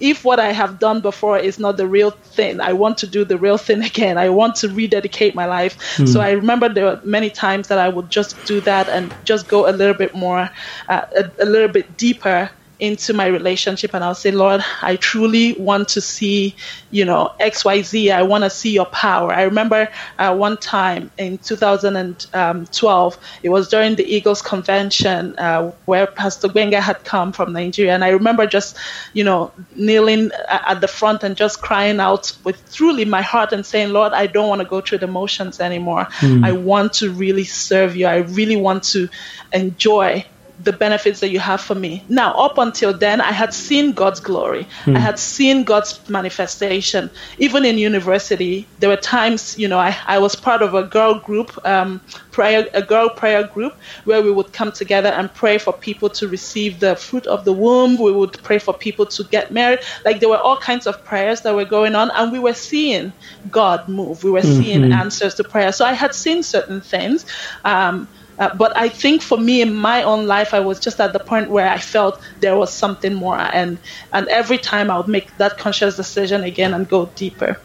if 0.00 0.24
what 0.24 0.40
I 0.40 0.52
have 0.52 0.78
done 0.78 1.00
before 1.00 1.38
is 1.38 1.58
not 1.58 1.76
the 1.76 1.86
real 1.86 2.10
thing, 2.10 2.60
I 2.60 2.72
want 2.72 2.98
to 2.98 3.06
do 3.06 3.24
the 3.24 3.38
real 3.38 3.58
thing 3.58 3.82
again. 3.84 4.18
I 4.18 4.30
want 4.30 4.56
to 4.56 4.68
rededicate 4.68 5.34
my 5.34 5.46
life. 5.46 5.78
Mm. 5.96 6.08
So 6.08 6.20
I 6.20 6.30
remember 6.32 6.68
there 6.68 6.84
were 6.84 7.00
many 7.04 7.30
times 7.30 7.68
that 7.68 7.78
I 7.78 7.88
would 7.88 8.10
just 8.10 8.44
do 8.44 8.60
that 8.62 8.88
and 8.88 9.12
just 9.24 9.48
go 9.48 9.68
a 9.68 9.72
little 9.72 9.94
bit 9.96 10.14
more, 10.14 10.50
uh, 10.88 11.02
a, 11.16 11.30
a 11.40 11.46
little 11.46 11.68
bit 11.68 11.96
deeper 11.96 12.50
into 12.80 13.12
my 13.12 13.26
relationship 13.26 13.94
and 13.94 14.02
I'll 14.02 14.14
say, 14.14 14.30
Lord, 14.30 14.64
I 14.82 14.96
truly 14.96 15.52
want 15.52 15.88
to 15.90 16.00
see, 16.00 16.56
you 16.90 17.04
know, 17.04 17.32
XYZ. 17.38 18.12
I 18.12 18.22
want 18.22 18.44
to 18.44 18.50
see 18.50 18.70
your 18.70 18.86
power. 18.86 19.32
I 19.32 19.42
remember 19.42 19.88
uh, 20.18 20.34
one 20.34 20.56
time 20.56 21.10
in 21.18 21.38
2012, 21.38 23.18
it 23.42 23.48
was 23.50 23.68
during 23.68 23.96
the 23.96 24.04
Eagles 24.04 24.40
convention 24.42 25.38
uh, 25.38 25.70
where 25.84 26.06
Pastor 26.06 26.48
Gbenga 26.48 26.80
had 26.80 27.04
come 27.04 27.32
from 27.32 27.52
Nigeria. 27.52 27.94
And 27.94 28.02
I 28.02 28.08
remember 28.08 28.46
just, 28.46 28.76
you 29.12 29.24
know, 29.24 29.52
kneeling 29.76 30.30
at 30.48 30.80
the 30.80 30.88
front 30.88 31.22
and 31.22 31.36
just 31.36 31.60
crying 31.60 32.00
out 32.00 32.32
with 32.44 32.74
truly 32.74 33.04
my 33.04 33.22
heart 33.22 33.52
and 33.52 33.64
saying, 33.64 33.92
Lord, 33.92 34.12
I 34.12 34.26
don't 34.26 34.48
want 34.48 34.62
to 34.62 34.68
go 34.68 34.80
through 34.80 34.98
the 34.98 35.06
motions 35.06 35.60
anymore. 35.60 36.06
Mm. 36.20 36.44
I 36.44 36.52
want 36.52 36.94
to 36.94 37.10
really 37.10 37.44
serve 37.44 37.94
you. 37.94 38.06
I 38.06 38.16
really 38.16 38.56
want 38.56 38.84
to 38.84 39.08
enjoy 39.52 40.24
the 40.62 40.72
benefits 40.72 41.20
that 41.20 41.30
you 41.30 41.38
have 41.38 41.60
for 41.60 41.74
me. 41.74 42.04
Now, 42.08 42.34
up 42.34 42.58
until 42.58 42.92
then, 42.92 43.20
I 43.20 43.32
had 43.32 43.54
seen 43.54 43.92
God's 43.92 44.20
glory. 44.20 44.66
Hmm. 44.84 44.96
I 44.96 45.00
had 45.00 45.18
seen 45.18 45.64
God's 45.64 46.08
manifestation. 46.08 47.10
Even 47.38 47.64
in 47.64 47.78
university, 47.78 48.66
there 48.78 48.90
were 48.90 48.96
times, 48.96 49.58
you 49.58 49.68
know, 49.68 49.78
I, 49.78 49.96
I 50.06 50.18
was 50.18 50.34
part 50.36 50.62
of 50.62 50.74
a 50.74 50.82
girl 50.82 51.18
group, 51.18 51.58
um, 51.66 52.00
prayer, 52.30 52.68
a 52.74 52.82
girl 52.82 53.08
prayer 53.08 53.44
group, 53.44 53.74
where 54.04 54.22
we 54.22 54.30
would 54.30 54.52
come 54.52 54.72
together 54.72 55.08
and 55.08 55.32
pray 55.32 55.58
for 55.58 55.72
people 55.72 56.10
to 56.10 56.28
receive 56.28 56.80
the 56.80 56.94
fruit 56.96 57.26
of 57.26 57.44
the 57.44 57.52
womb. 57.52 57.96
We 57.96 58.12
would 58.12 58.42
pray 58.42 58.58
for 58.58 58.74
people 58.74 59.06
to 59.06 59.24
get 59.24 59.50
married. 59.50 59.80
Like 60.04 60.20
there 60.20 60.28
were 60.28 60.38
all 60.38 60.56
kinds 60.56 60.86
of 60.86 61.04
prayers 61.04 61.40
that 61.42 61.54
were 61.54 61.64
going 61.64 61.94
on, 61.94 62.10
and 62.10 62.32
we 62.32 62.38
were 62.38 62.54
seeing 62.54 63.12
God 63.50 63.88
move. 63.88 64.24
We 64.24 64.30
were 64.30 64.40
mm-hmm. 64.40 64.62
seeing 64.62 64.92
answers 64.92 65.34
to 65.36 65.44
prayer. 65.44 65.72
So 65.72 65.84
I 65.84 65.92
had 65.92 66.14
seen 66.14 66.42
certain 66.42 66.80
things. 66.80 67.24
Um, 67.64 68.08
uh, 68.40 68.54
but 68.54 68.74
I 68.74 68.88
think 68.88 69.20
for 69.20 69.38
me 69.38 69.60
in 69.60 69.74
my 69.74 70.02
own 70.02 70.26
life, 70.26 70.54
I 70.54 70.60
was 70.60 70.80
just 70.80 70.98
at 70.98 71.12
the 71.12 71.20
point 71.20 71.50
where 71.50 71.68
I 71.68 71.78
felt 71.78 72.20
there 72.40 72.56
was 72.56 72.72
something 72.72 73.14
more, 73.14 73.38
and 73.38 73.78
and 74.12 74.26
every 74.28 74.56
time 74.56 74.90
I 74.90 74.96
would 74.96 75.08
make 75.08 75.36
that 75.36 75.58
conscious 75.58 75.94
decision 75.94 76.42
again 76.42 76.72
and 76.72 76.88
go 76.88 77.06
deeper. 77.14 77.60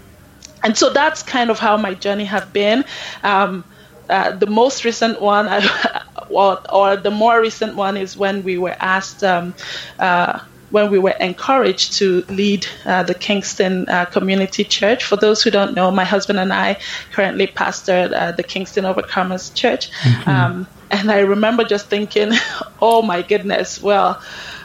And 0.63 0.77
so 0.77 0.89
that's 0.89 1.23
kind 1.23 1.49
of 1.49 1.59
how 1.59 1.77
my 1.77 1.93
journey 1.93 2.25
have 2.25 2.51
been. 2.51 2.83
Um, 3.23 3.63
uh, 4.09 4.31
the 4.31 4.47
most 4.47 4.83
recent 4.83 5.21
one, 5.21 5.47
or, 6.29 6.59
or, 6.71 6.95
the 6.97 7.11
more 7.11 7.39
recent 7.39 7.75
one, 7.75 7.97
is 7.97 8.17
when 8.17 8.43
we 8.43 8.57
were 8.57 8.75
asked. 8.79 9.23
Um, 9.23 9.53
uh, 9.97 10.39
when 10.75 10.91
we 10.91 10.99
were 10.99 11.15
encouraged 11.21 11.93
to 11.93 12.21
lead 12.27 12.67
uh, 12.83 13.01
the 13.01 13.13
Kingston 13.13 13.87
uh, 13.87 14.03
Community 14.03 14.65
Church. 14.65 15.05
For 15.05 15.15
those 15.15 15.41
who 15.41 15.49
don't 15.49 15.73
know, 15.73 15.89
my 15.89 16.03
husband 16.03 16.37
and 16.37 16.51
I 16.51 16.77
currently 17.13 17.47
pastor 17.47 18.11
uh, 18.13 18.33
the 18.33 18.43
Kingston 18.43 18.83
Overcomers 18.83 19.53
Church. 19.53 19.89
Mm-hmm. 19.89 20.29
Um, 20.29 20.67
and 20.91 21.09
I 21.09 21.19
remember 21.19 21.63
just 21.63 21.87
thinking, 21.87 22.33
oh 22.81 23.01
my 23.01 23.21
goodness, 23.21 23.81
well, 23.81 24.21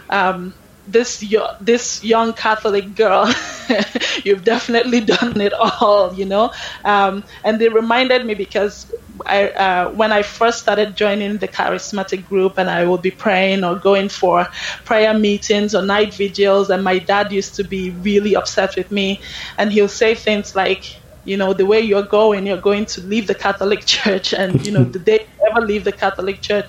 um, 0.08 0.52
this 0.90 1.22
this 1.60 2.02
young 2.02 2.32
Catholic 2.34 2.94
girl, 2.94 3.32
you've 4.24 4.44
definitely 4.44 5.00
done 5.00 5.40
it 5.40 5.52
all, 5.52 6.14
you 6.14 6.26
know. 6.26 6.50
Um, 6.84 7.24
and 7.44 7.60
they 7.60 7.68
reminded 7.68 8.24
me 8.26 8.34
because 8.34 8.90
I, 9.26 9.48
uh, 9.50 9.90
when 9.92 10.12
I 10.12 10.22
first 10.22 10.60
started 10.60 10.96
joining 10.96 11.38
the 11.38 11.48
charismatic 11.48 12.24
group, 12.24 12.58
and 12.58 12.70
I 12.70 12.86
would 12.86 13.02
be 13.02 13.10
praying 13.10 13.64
or 13.64 13.76
going 13.76 14.08
for 14.08 14.46
prayer 14.84 15.14
meetings 15.14 15.74
or 15.74 15.82
night 15.82 16.14
vigils, 16.14 16.70
and 16.70 16.82
my 16.82 16.98
dad 16.98 17.32
used 17.32 17.56
to 17.56 17.64
be 17.64 17.90
really 17.90 18.34
upset 18.36 18.74
with 18.76 18.90
me, 18.90 19.20
and 19.58 19.72
he'll 19.72 19.88
say 19.88 20.14
things 20.14 20.54
like, 20.54 20.84
you 21.24 21.36
know, 21.36 21.52
the 21.52 21.66
way 21.66 21.80
you're 21.80 22.02
going, 22.06 22.46
you're 22.46 22.60
going 22.60 22.86
to 22.86 23.00
leave 23.02 23.26
the 23.26 23.34
Catholic 23.34 23.84
Church, 23.86 24.32
and 24.32 24.64
you 24.66 24.72
know, 24.72 24.84
the 24.84 24.98
day 24.98 25.18
you 25.20 25.50
ever 25.50 25.66
leave 25.66 25.84
the 25.84 25.92
Catholic 25.92 26.40
Church, 26.42 26.66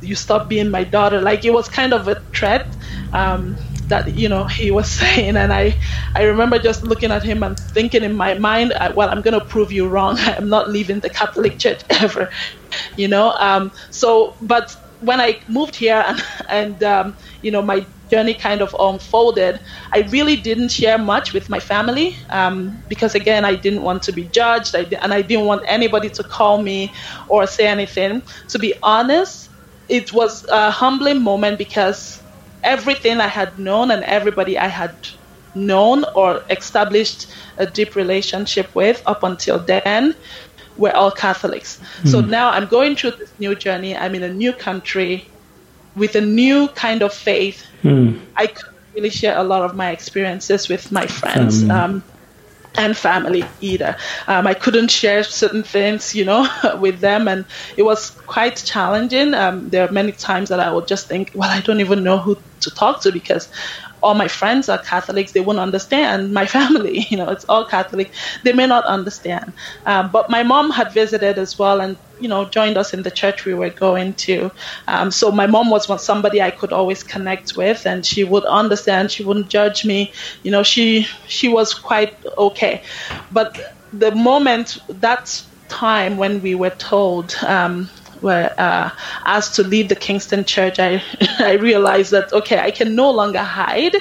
you 0.00 0.14
stop 0.14 0.48
being 0.48 0.70
my 0.70 0.84
daughter. 0.84 1.20
Like 1.20 1.44
it 1.44 1.50
was 1.52 1.68
kind 1.68 1.92
of 1.92 2.08
a 2.08 2.16
threat 2.34 2.66
um, 3.12 3.58
that 3.88 4.14
you 4.16 4.28
know 4.28 4.46
he 4.46 4.70
was 4.70 4.90
saying, 5.00 5.36
and 5.36 5.52
I 5.52 5.76
I 6.14 6.24
remember 6.24 6.58
just 6.58 6.82
looking 6.82 7.10
at 7.12 7.22
him 7.22 7.42
and 7.42 7.56
thinking 7.74 8.02
in 8.02 8.14
my 8.16 8.34
mind, 8.38 8.72
well, 8.94 9.08
I'm 9.10 9.22
going 9.22 9.38
to 9.38 9.44
prove 9.44 9.72
you 9.72 9.88
wrong. 9.88 10.16
I'm 10.18 10.48
not 10.48 10.68
leaving 10.70 11.00
the 11.00 11.10
Catholic 11.10 11.58
Church 11.58 11.80
ever, 11.90 12.28
you 12.96 13.08
know. 13.08 13.32
Um, 13.38 13.72
so, 13.90 14.36
but 14.40 14.74
when 15.00 15.20
I 15.20 15.38
moved 15.48 15.76
here 15.76 16.02
and 16.06 16.22
and 16.48 16.82
um, 16.82 17.14
you 17.42 17.50
know 17.50 17.62
my 17.62 17.86
journey 18.10 18.34
kind 18.34 18.62
of 18.62 18.74
unfolded, 18.78 19.60
I 19.92 20.00
really 20.10 20.36
didn't 20.36 20.70
share 20.70 20.98
much 20.98 21.32
with 21.34 21.48
my 21.50 21.60
family 21.60 22.14
um, 22.30 22.82
because, 22.88 23.14
again, 23.14 23.44
I 23.44 23.54
didn't 23.54 23.82
want 23.82 24.02
to 24.04 24.12
be 24.12 24.28
judged 24.30 24.74
I, 24.74 24.86
and 25.02 25.12
I 25.12 25.20
didn't 25.22 25.44
want 25.46 25.62
anybody 25.68 26.08
to 26.10 26.24
call 26.24 26.62
me 26.62 26.92
or 27.28 27.46
say 27.46 27.66
anything. 27.66 28.22
To 28.48 28.58
be 28.58 28.74
honest, 28.82 29.47
it 29.88 30.12
was 30.12 30.44
a 30.48 30.70
humbling 30.70 31.22
moment 31.22 31.58
because 31.58 32.22
everything 32.62 33.20
I 33.20 33.28
had 33.28 33.58
known 33.58 33.90
and 33.90 34.04
everybody 34.04 34.58
I 34.58 34.68
had 34.68 34.94
known 35.54 36.04
or 36.14 36.42
established 36.50 37.26
a 37.56 37.66
deep 37.66 37.96
relationship 37.96 38.74
with 38.74 39.02
up 39.06 39.22
until 39.22 39.58
then 39.58 40.14
were 40.76 40.94
all 40.94 41.10
Catholics. 41.10 41.80
Mm. 42.02 42.10
So 42.10 42.22
hmm. 42.22 42.30
now 42.30 42.50
I'm 42.50 42.66
going 42.66 42.94
through 42.94 43.12
this 43.12 43.32
new 43.38 43.54
journey. 43.54 43.96
I'm 43.96 44.14
in 44.14 44.22
a 44.22 44.32
new 44.32 44.52
country 44.52 45.26
with 45.96 46.14
a 46.14 46.20
new 46.20 46.68
kind 46.68 47.02
of 47.02 47.12
faith. 47.12 47.66
Mm. 47.82 48.20
I 48.36 48.46
could 48.46 48.72
really 48.94 49.10
share 49.10 49.36
a 49.36 49.42
lot 49.42 49.62
of 49.62 49.74
my 49.74 49.90
experiences 49.90 50.68
with 50.68 50.92
my 50.92 51.06
friends. 51.06 51.68
Um, 51.68 52.02
and 52.78 52.96
family 52.96 53.44
either. 53.60 53.96
Um, 54.26 54.46
I 54.46 54.54
couldn't 54.54 54.90
share 54.90 55.22
certain 55.24 55.62
things, 55.62 56.14
you 56.14 56.24
know, 56.24 56.48
with 56.80 57.00
them, 57.00 57.28
and 57.28 57.44
it 57.76 57.82
was 57.82 58.10
quite 58.26 58.56
challenging. 58.56 59.34
Um, 59.34 59.68
there 59.68 59.86
are 59.86 59.92
many 59.92 60.12
times 60.12 60.48
that 60.48 60.60
I 60.60 60.72
would 60.72 60.86
just 60.86 61.08
think, 61.08 61.32
well, 61.34 61.50
I 61.50 61.60
don't 61.60 61.80
even 61.80 62.04
know 62.04 62.18
who 62.18 62.38
to 62.60 62.70
talk 62.70 63.02
to 63.02 63.12
because 63.12 63.48
all 64.02 64.14
my 64.14 64.28
friends 64.28 64.68
are 64.68 64.78
Catholics, 64.78 65.32
they 65.32 65.40
won't 65.40 65.58
understand. 65.58 66.32
My 66.32 66.46
family, 66.56 67.06
you 67.10 67.16
know, 67.16 67.28
it's 67.28 67.44
all 67.48 67.64
Catholic. 67.64 68.12
They 68.44 68.52
may 68.52 68.66
not 68.66 68.84
understand. 68.84 69.52
Um, 69.86 70.10
but 70.10 70.30
my 70.30 70.42
mom 70.42 70.70
had 70.70 70.92
visited 70.92 71.38
as 71.38 71.58
well 71.58 71.80
and, 71.80 71.96
you 72.20 72.28
know, 72.28 72.48
joined 72.48 72.76
us 72.76 72.92
in 72.92 73.02
the 73.02 73.10
church 73.10 73.44
we 73.44 73.54
were 73.54 73.70
going 73.70 74.14
to. 74.14 74.50
Um, 74.86 75.10
so 75.10 75.30
my 75.30 75.46
mom 75.46 75.70
was 75.70 75.88
somebody 76.04 76.42
I 76.42 76.50
could 76.50 76.72
always 76.72 77.02
connect 77.02 77.56
with 77.56 77.86
and 77.86 78.04
she 78.04 78.24
would 78.24 78.44
understand. 78.44 79.10
She 79.10 79.24
wouldn't 79.24 79.48
judge 79.48 79.84
me. 79.84 80.12
You 80.42 80.50
know, 80.50 80.62
she, 80.62 81.06
she 81.26 81.48
was 81.48 81.74
quite 81.74 82.14
okay. 82.36 82.82
But 83.30 83.58
the 83.92 84.14
moment, 84.14 84.78
that 84.88 85.42
time 85.68 86.16
when 86.16 86.40
we 86.42 86.54
were 86.54 86.70
told, 86.70 87.34
um, 87.46 87.88
were 88.20 88.52
uh, 88.58 88.90
asked 89.24 89.56
to 89.56 89.62
leave 89.62 89.88
the 89.88 89.96
Kingston 89.96 90.44
Church, 90.44 90.78
I, 90.78 91.02
I 91.38 91.54
realized 91.54 92.10
that, 92.12 92.32
okay, 92.32 92.58
I 92.58 92.70
can 92.70 92.94
no 92.94 93.10
longer 93.10 93.42
hide 93.42 93.96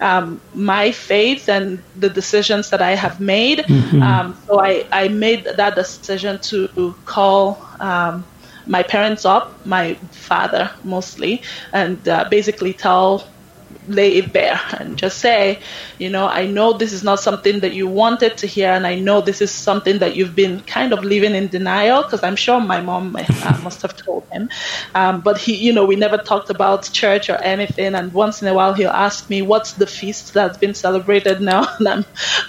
um, 0.00 0.40
my 0.54 0.92
faith 0.92 1.48
and 1.48 1.82
the 1.96 2.08
decisions 2.08 2.70
that 2.70 2.82
I 2.82 2.94
have 2.94 3.20
made. 3.20 3.60
Mm-hmm. 3.60 4.02
Um, 4.02 4.36
so 4.46 4.60
I, 4.60 4.86
I 4.92 5.08
made 5.08 5.44
that 5.44 5.74
decision 5.74 6.38
to 6.40 6.94
call 7.04 7.64
um, 7.80 8.24
my 8.66 8.82
parents 8.82 9.24
up, 9.24 9.66
my 9.66 9.94
father 10.12 10.70
mostly, 10.84 11.42
and 11.72 12.06
uh, 12.08 12.26
basically 12.30 12.72
tell 12.72 13.26
lay 13.90 14.16
it 14.16 14.32
bare 14.32 14.60
and 14.78 14.96
just 14.96 15.18
say, 15.18 15.58
you 15.98 16.08
know, 16.08 16.26
I 16.26 16.46
know 16.46 16.72
this 16.72 16.92
is 16.92 17.02
not 17.02 17.20
something 17.20 17.60
that 17.60 17.74
you 17.74 17.86
wanted 17.86 18.38
to 18.38 18.46
hear, 18.46 18.70
and 18.70 18.86
I 18.86 18.94
know 18.94 19.20
this 19.20 19.40
is 19.40 19.50
something 19.50 19.98
that 19.98 20.16
you've 20.16 20.34
been 20.34 20.60
kind 20.60 20.92
of 20.92 21.04
living 21.04 21.34
in 21.34 21.48
denial 21.48 22.02
because 22.02 22.22
I'm 22.22 22.36
sure 22.36 22.60
my 22.60 22.80
mom 22.80 23.16
uh, 23.16 23.60
must 23.62 23.82
have 23.82 23.96
told 23.96 24.24
him. 24.32 24.48
Um, 24.94 25.20
but 25.20 25.38
he, 25.38 25.54
you 25.56 25.72
know, 25.72 25.84
we 25.84 25.96
never 25.96 26.18
talked 26.18 26.50
about 26.50 26.90
church 26.92 27.28
or 27.28 27.36
anything, 27.36 27.94
and 27.94 28.12
once 28.12 28.42
in 28.42 28.48
a 28.48 28.54
while 28.54 28.74
he'll 28.74 28.90
ask 28.90 29.28
me, 29.28 29.42
"What's 29.42 29.72
the 29.74 29.86
feast 29.86 30.32
that's 30.34 30.58
been 30.58 30.74
celebrated 30.74 31.40
now?" 31.40 31.66
And 31.80 31.88
I'm, 31.88 32.04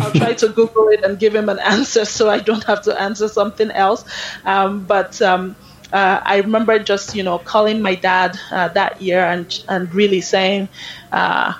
I'll 0.00 0.12
try 0.12 0.34
to 0.34 0.48
Google 0.48 0.88
it 0.88 1.04
and 1.04 1.18
give 1.18 1.34
him 1.34 1.48
an 1.48 1.58
answer 1.64 2.04
so 2.04 2.30
I 2.30 2.40
don't 2.40 2.64
have 2.64 2.82
to 2.82 3.00
answer 3.00 3.28
something 3.28 3.70
else. 3.70 4.04
Um, 4.44 4.84
but 4.86 5.20
um, 5.22 5.56
uh, 5.92 6.20
I 6.22 6.38
remember 6.38 6.78
just 6.78 7.14
you 7.14 7.22
know 7.22 7.38
calling 7.38 7.80
my 7.80 7.94
dad 7.94 8.38
uh, 8.50 8.68
that 8.68 9.00
year 9.00 9.20
and 9.20 9.46
and 9.68 9.92
really 9.94 10.20
saying, 10.20 10.68
uh, 11.12 11.54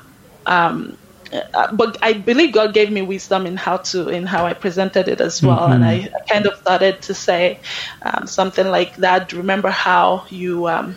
um, 0.46 0.96
uh, 1.32 1.72
but 1.72 1.96
I 2.02 2.12
believe 2.12 2.52
God 2.52 2.74
gave 2.74 2.90
me 2.90 3.02
wisdom 3.02 3.46
in 3.46 3.56
how 3.56 3.78
to 3.92 4.08
in 4.08 4.26
how 4.26 4.46
I 4.46 4.54
presented 4.54 5.08
it 5.08 5.20
as 5.20 5.42
well, 5.42 5.60
mm-hmm. 5.60 5.72
and 5.72 5.84
I, 5.84 6.10
I, 6.14 6.20
kind 6.28 6.46
of 6.46 6.58
started 6.58 7.02
to 7.02 7.14
say 7.14 7.60
um, 8.02 8.26
something 8.26 8.66
like 8.66 8.96
that. 8.96 9.32
Remember 9.32 9.70
how 9.70 10.26
you 10.30 10.68
um, 10.68 10.96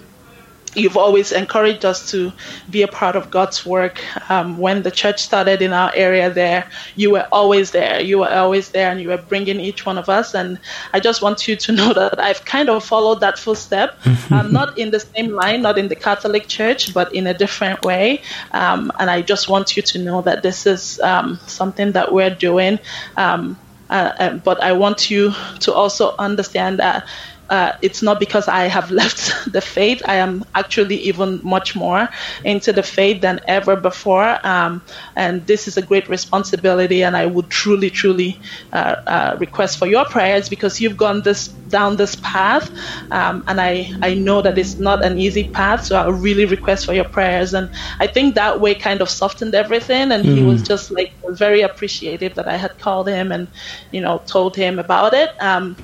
you've 0.75 0.97
always 0.97 1.31
encouraged 1.31 1.85
us 1.85 2.11
to 2.11 2.31
be 2.69 2.81
a 2.81 2.87
part 2.87 3.15
of 3.15 3.29
God's 3.29 3.65
work. 3.65 4.01
Um, 4.29 4.57
when 4.57 4.83
the 4.83 4.91
church 4.91 5.21
started 5.21 5.61
in 5.61 5.73
our 5.73 5.91
area 5.95 6.29
there, 6.29 6.69
you 6.95 7.11
were 7.11 7.27
always 7.31 7.71
there. 7.71 8.01
You 8.01 8.19
were 8.19 8.29
always 8.29 8.69
there 8.69 8.91
and 8.91 9.01
you 9.01 9.09
were 9.09 9.17
bringing 9.17 9.59
each 9.59 9.85
one 9.85 9.97
of 9.97 10.09
us. 10.09 10.33
And 10.33 10.59
I 10.93 10.99
just 10.99 11.21
want 11.21 11.47
you 11.47 11.55
to 11.55 11.71
know 11.79 11.93
that 11.93 12.19
I've 12.19 12.45
kind 12.45 12.69
of 12.69 12.83
followed 12.83 13.19
that 13.21 13.37
footstep. 13.37 13.99
I'm 14.29 14.51
not 14.59 14.77
in 14.77 14.91
the 14.91 14.99
same 14.99 15.31
line, 15.31 15.61
not 15.61 15.77
in 15.77 15.87
the 15.87 15.95
Catholic 15.95 16.47
Church, 16.47 16.93
but 16.93 17.13
in 17.13 17.27
a 17.27 17.33
different 17.33 17.83
way. 17.83 18.21
Um, 18.51 18.91
and 18.99 19.09
I 19.09 19.21
just 19.21 19.49
want 19.49 19.75
you 19.75 19.83
to 19.83 19.99
know 19.99 20.21
that 20.21 20.43
this 20.43 20.65
is 20.65 20.99
um, 21.01 21.39
something 21.47 21.91
that 21.93 22.13
we're 22.13 22.35
doing. 22.35 22.79
Um, 23.17 23.57
uh, 23.91 24.13
uh, 24.19 24.33
but 24.37 24.63
I 24.63 24.71
want 24.71 25.11
you 25.11 25.33
to 25.59 25.73
also 25.73 26.15
understand 26.17 26.79
that 26.79 27.05
uh, 27.51 27.73
it's 27.81 28.01
not 28.01 28.17
because 28.17 28.47
I 28.47 28.63
have 28.63 28.89
left 29.01 29.51
the 29.51 29.61
faith. 29.61 30.01
I 30.05 30.15
am 30.15 30.45
actually 30.55 30.95
even 30.95 31.41
much 31.43 31.75
more 31.75 32.07
into 32.45 32.71
the 32.71 32.81
faith 32.81 33.21
than 33.21 33.41
ever 33.45 33.75
before. 33.75 34.39
Um, 34.47 34.81
and 35.17 35.45
this 35.45 35.67
is 35.67 35.75
a 35.75 35.81
great 35.81 36.07
responsibility. 36.07 37.03
And 37.03 37.15
I 37.15 37.25
would 37.25 37.49
truly, 37.49 37.89
truly 37.89 38.39
uh, 38.71 38.95
uh, 39.05 39.37
request 39.39 39.77
for 39.77 39.85
your 39.85 40.05
prayers 40.05 40.47
because 40.47 40.79
you've 40.79 40.95
gone 40.95 41.21
this 41.21 41.49
down 41.49 41.97
this 41.97 42.15
path. 42.15 42.71
Um, 43.11 43.43
and 43.47 43.59
I, 43.59 43.91
I 44.01 44.13
know 44.13 44.41
that 44.41 44.57
it's 44.57 44.79
not 44.79 45.03
an 45.03 45.19
easy 45.19 45.49
path. 45.49 45.83
So 45.85 45.97
I 45.97 46.07
really 46.07 46.45
request 46.45 46.85
for 46.85 46.93
your 46.93 47.09
prayers. 47.09 47.53
And 47.53 47.69
I 47.99 48.07
think 48.07 48.35
that 48.35 48.61
way 48.61 48.75
kind 48.75 49.01
of 49.01 49.09
softened 49.09 49.55
everything. 49.55 50.13
And 50.13 50.23
mm. 50.23 50.37
he 50.37 50.43
was 50.43 50.61
just 50.63 50.89
like 50.89 51.11
very 51.27 51.61
appreciative 51.61 52.33
that 52.35 52.47
I 52.47 52.55
had 52.55 52.79
called 52.79 53.09
him 53.09 53.33
and, 53.33 53.49
you 53.91 53.99
know, 53.99 54.21
told 54.25 54.55
him 54.55 54.79
about 54.79 55.13
it. 55.13 55.29
Um, 55.41 55.75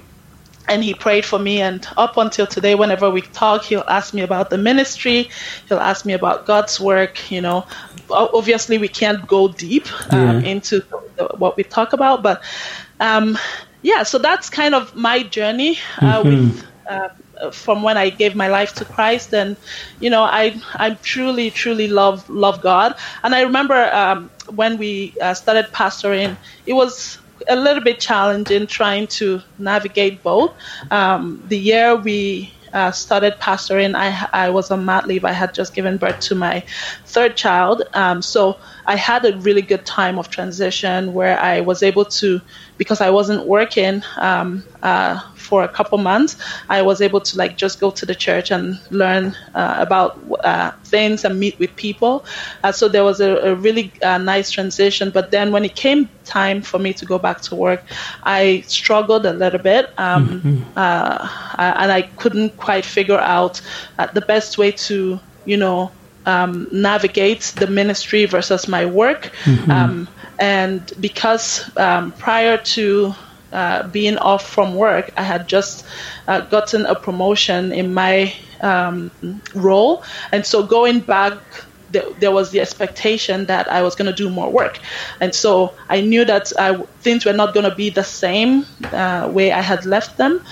and 0.68 0.84
he 0.84 0.94
prayed 0.94 1.26
for 1.26 1.40
me 1.40 1.62
and 1.62 1.88
up 1.98 2.18
until 2.18 2.46
today 2.46 2.76
whenever 2.76 3.10
we 3.10 3.22
talk 3.22 3.64
he'll 3.64 3.84
ask 3.88 4.14
me 4.14 4.22
about 4.22 4.50
the 4.50 4.58
ministry 4.58 5.30
he'll 5.68 5.80
ask 5.80 6.06
me 6.06 6.14
about 6.14 6.46
god's 6.46 6.80
work 6.80 7.32
you 7.32 7.42
know 7.42 7.66
obviously 8.10 8.78
we 8.78 8.88
can't 8.88 9.28
go 9.28 9.48
deep 9.48 9.88
um, 10.14 10.42
yeah. 10.42 10.50
into 10.50 10.80
the, 11.16 11.26
what 11.38 11.58
we 11.58 11.64
talk 11.64 11.94
about 11.94 12.24
but 12.24 12.42
um, 13.00 13.38
yeah 13.82 14.04
so 14.04 14.18
that's 14.18 14.50
kind 14.50 14.76
of 14.76 14.96
my 14.96 15.24
journey 15.24 15.78
uh, 16.02 16.22
mm-hmm. 16.22 16.30
with 16.30 16.66
uh, 16.90 17.10
from 17.52 17.84
when 17.84 17.98
I 17.98 18.10
gave 18.10 18.36
my 18.36 18.48
life 18.48 18.74
to 18.76 18.86
Christ, 18.86 19.34
and 19.34 19.58
you 20.00 20.10
know, 20.10 20.24
I 20.24 20.60
I 20.76 20.92
truly 21.04 21.52
truly 21.52 21.88
love 21.88 22.28
love 22.30 22.62
God. 22.62 22.96
And 23.24 23.36
I 23.36 23.42
remember 23.42 23.94
um, 23.94 24.30
when 24.56 24.78
we 24.78 25.14
uh, 25.22 25.34
started 25.34 25.68
pastoring, 25.68 26.36
it 26.66 26.74
was 26.74 27.20
a 27.50 27.56
little 27.56 27.84
bit 27.84 28.00
challenging 28.00 28.68
trying 28.68 29.08
to 29.08 29.42
navigate 29.58 30.24
both. 30.24 30.54
Um, 30.92 31.44
the 31.48 31.58
year 31.58 31.96
we 31.96 32.54
uh, 32.74 32.92
started 32.92 33.34
pastoring, 33.40 33.96
I, 33.96 34.28
I 34.34 34.50
was 34.50 34.72
on 34.72 34.86
mat 34.86 35.08
leave. 35.08 35.26
I 35.26 35.32
had 35.32 35.54
just 35.54 35.74
given 35.74 35.98
birth 35.98 36.20
to 36.22 36.36
my 36.36 36.64
third 37.06 37.36
child. 37.36 37.84
Um, 37.94 38.22
so 38.22 38.58
I 38.86 38.96
had 38.96 39.26
a 39.26 39.38
really 39.38 39.62
good 39.62 39.86
time 39.86 40.20
of 40.20 40.30
transition 40.30 41.14
where 41.14 41.40
I 41.40 41.62
was 41.62 41.84
able 41.84 42.06
to, 42.06 42.42
because 42.78 43.02
I 43.02 43.10
wasn't 43.10 43.46
working 43.46 44.04
um, 44.18 44.64
uh, 44.84 45.20
for 45.36 45.64
a 45.64 45.68
couple 45.68 45.98
months, 45.98 46.38
I 46.70 46.82
was 46.82 47.02
able 47.02 47.22
to 47.22 47.38
like 47.38 47.58
just 47.58 47.80
go 47.80 47.92
to 47.92 48.06
the 48.06 48.16
church 48.16 48.52
and 48.52 48.80
learn 48.92 49.36
uh, 49.56 49.76
about 49.80 50.20
uh, 50.44 50.72
things 50.84 51.26
and 51.26 51.40
meet 51.40 51.58
with 51.60 51.76
people. 51.76 52.26
Uh, 52.64 52.72
so 52.72 52.88
there 52.88 53.04
was 53.04 53.20
a, 53.20 53.52
a 53.52 53.56
really 53.56 53.92
uh, 54.04 54.18
nice 54.18 54.52
transition. 54.52 55.10
But 55.10 55.32
then 55.32 55.52
when 55.52 55.66
it 55.66 55.76
came 55.76 56.10
time 56.26 56.62
for 56.62 56.80
me 56.80 56.94
to 56.94 57.06
go 57.06 57.18
back 57.18 57.42
to 57.42 57.56
work, 57.56 57.84
I 58.24 58.64
struggled 58.68 59.26
a 59.26 59.34
little 59.34 59.60
bit, 59.60 59.90
um, 59.98 60.42
mm-hmm. 60.42 60.64
Uh, 60.78 61.28
and 61.58 61.92
I 61.92 62.04
couldn't 62.04 62.58
quite 62.58 62.86
figure 62.86 63.20
out 63.20 63.62
the 64.14 64.22
best 64.22 64.58
way 64.58 64.72
to, 64.72 65.20
you 65.46 65.58
know, 65.58 65.92
um, 66.28 66.68
navigate 66.72 67.54
the 67.56 67.68
ministry 67.68 68.26
versus 68.26 68.68
my 68.68 68.86
work. 68.86 69.32
Mm-hmm. 69.46 69.72
Um, 69.72 70.08
and 70.40 70.92
because 71.00 71.70
um, 71.78 72.12
prior 72.14 72.58
to 72.58 73.14
uh, 73.52 73.88
being 73.88 74.18
off 74.18 74.48
from 74.48 74.76
work, 74.76 75.12
I 75.18 75.24
had 75.24 75.48
just 75.48 75.86
uh, 76.28 76.42
gotten 76.42 76.86
a 76.86 76.96
promotion 76.96 77.72
in 77.72 77.94
my 77.94 78.34
um, 78.62 79.12
role. 79.56 80.04
And 80.32 80.46
so 80.46 80.64
going 80.64 81.00
back 81.00 81.38
there 81.90 82.32
was 82.32 82.52
the 82.52 82.60
expectation 82.60 83.46
that 83.46 83.72
I 83.72 83.82
was 83.82 83.96
going 83.96 84.08
to 84.08 84.14
do 84.14 84.30
more 84.30 84.52
work. 84.52 84.80
And 85.20 85.34
so 85.34 85.74
I 85.90 86.02
knew 86.02 86.26
that 86.26 86.52
I, 86.60 86.76
things 87.02 87.26
were 87.26 87.34
not 87.34 87.54
going 87.54 87.70
to 87.70 87.76
be 87.76 87.90
the 87.90 88.04
same 88.04 88.66
uh, 88.92 89.30
way 89.32 89.52
I 89.52 89.62
had 89.62 89.86
left 89.86 90.18
them. 90.18 90.44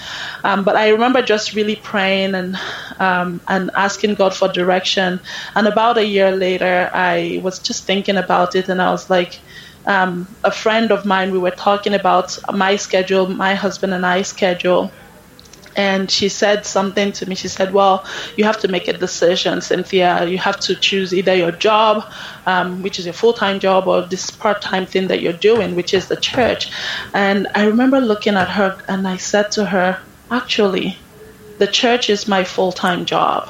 Um, 0.43 0.63
but 0.63 0.76
I 0.76 0.89
remember 0.89 1.21
just 1.21 1.54
really 1.54 1.76
praying 1.76 2.36
and, 2.36 2.58
um, 3.00 3.41
and 3.48 3.71
asking 3.76 4.15
God 4.15 4.34
for 4.34 4.48
direction. 4.48 5.19
And 5.56 5.67
about 5.67 5.98
a 5.98 6.06
year 6.06 6.32
later, 6.32 6.89
I 6.93 7.41
was 7.43 7.60
just 7.60 7.84
thinking 7.84 8.17
about 8.17 8.56
it 8.56 8.69
and 8.69 8.82
I 8.82 8.91
was 8.91 9.10
like, 9.10 9.39
um, 9.86 10.28
a 10.43 10.52
friend 10.52 10.91
of 10.91 11.06
mine, 11.06 11.32
we 11.32 11.38
were 11.39 11.52
talking 11.52 11.93
about 11.93 12.38
my 12.54 12.76
schedule, 12.76 13.28
my 13.28 13.54
husband 13.56 13.93
and 13.93 14.06
I 14.06 14.24
schedule 14.24 14.91
and 15.76 16.10
she 16.10 16.30
said 16.30 16.65
something 16.65 17.12
to 17.13 17.28
me. 17.28 17.36
She 17.36 17.48
said, 17.48 17.74
"Well, 17.74 18.06
you 18.38 18.45
have 18.45 18.60
to 18.62 18.67
make 18.67 18.88
a 18.88 18.93
decision, 18.93 19.62
Cynthia. 19.62 20.26
You 20.26 20.38
have 20.38 20.60
to 20.62 20.76
choose 20.76 21.13
either 21.13 21.36
your 21.36 21.52
job, 21.52 22.06
um, 22.45 22.82
which 22.82 23.00
is 23.00 23.06
your 23.06 23.13
full-time 23.13 23.60
job, 23.60 23.88
or 23.88 24.02
this 24.04 24.32
part-time 24.32 24.86
thing 24.86 25.08
that 25.08 25.21
you're 25.21 25.34
doing, 25.52 25.76
which 25.76 25.93
is 25.93 26.08
the 26.08 26.15
church." 26.15 26.71
And 27.13 27.48
I 27.56 27.65
remember 27.65 28.00
looking 28.00 28.36
at 28.36 28.50
her, 28.50 28.78
and 28.88 29.08
I 29.08 29.17
said 29.17 29.52
to 29.52 29.65
her, 29.65 29.98
"Actually, 30.32 30.98
the 31.58 31.67
church 31.67 32.10
is 32.10 32.28
my 32.28 32.43
full-time 32.43 33.06
job, 33.06 33.50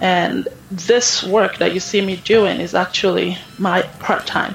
and 0.00 0.48
this 0.70 1.22
work 1.22 1.58
that 1.58 1.72
you 1.72 1.80
see 1.80 2.02
me 2.02 2.16
doing 2.16 2.60
is 2.60 2.74
actually 2.74 3.38
my 3.58 3.82
part-time." 4.00 4.54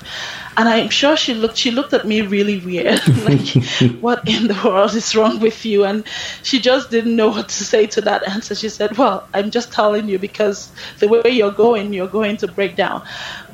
And 0.56 0.70
I'm 0.70 0.90
sure 0.90 1.18
she 1.18 1.34
looked 1.34 1.58
she 1.58 1.72
looked 1.72 1.94
at 1.94 2.06
me 2.06 2.22
really 2.22 2.60
weird, 2.60 3.06
like, 3.24 3.48
what 4.02 4.28
in 4.28 4.48
the 4.48 4.60
world 4.64 4.94
is 4.94 5.16
wrong 5.16 5.40
with 5.40 5.66
you? 5.66 5.84
And 5.84 6.06
she 6.44 6.60
just 6.60 6.92
didn't 6.92 7.16
know 7.16 7.30
what 7.30 7.50
to 7.50 7.64
say 7.64 7.88
to 7.88 8.02
that 8.02 8.28
answer. 8.28 8.56
She 8.56 8.70
said, 8.70 8.98
Well, 8.98 9.28
I'm 9.34 9.52
just 9.52 9.72
telling 9.72 10.08
you 10.08 10.20
because 10.20 10.72
the 11.00 11.08
way 11.08 11.22
you're 11.32 11.52
going, 11.52 11.94
you're 11.94 12.08
going 12.08 12.38
to 12.38 12.48
break 12.48 12.76
down. 12.76 13.04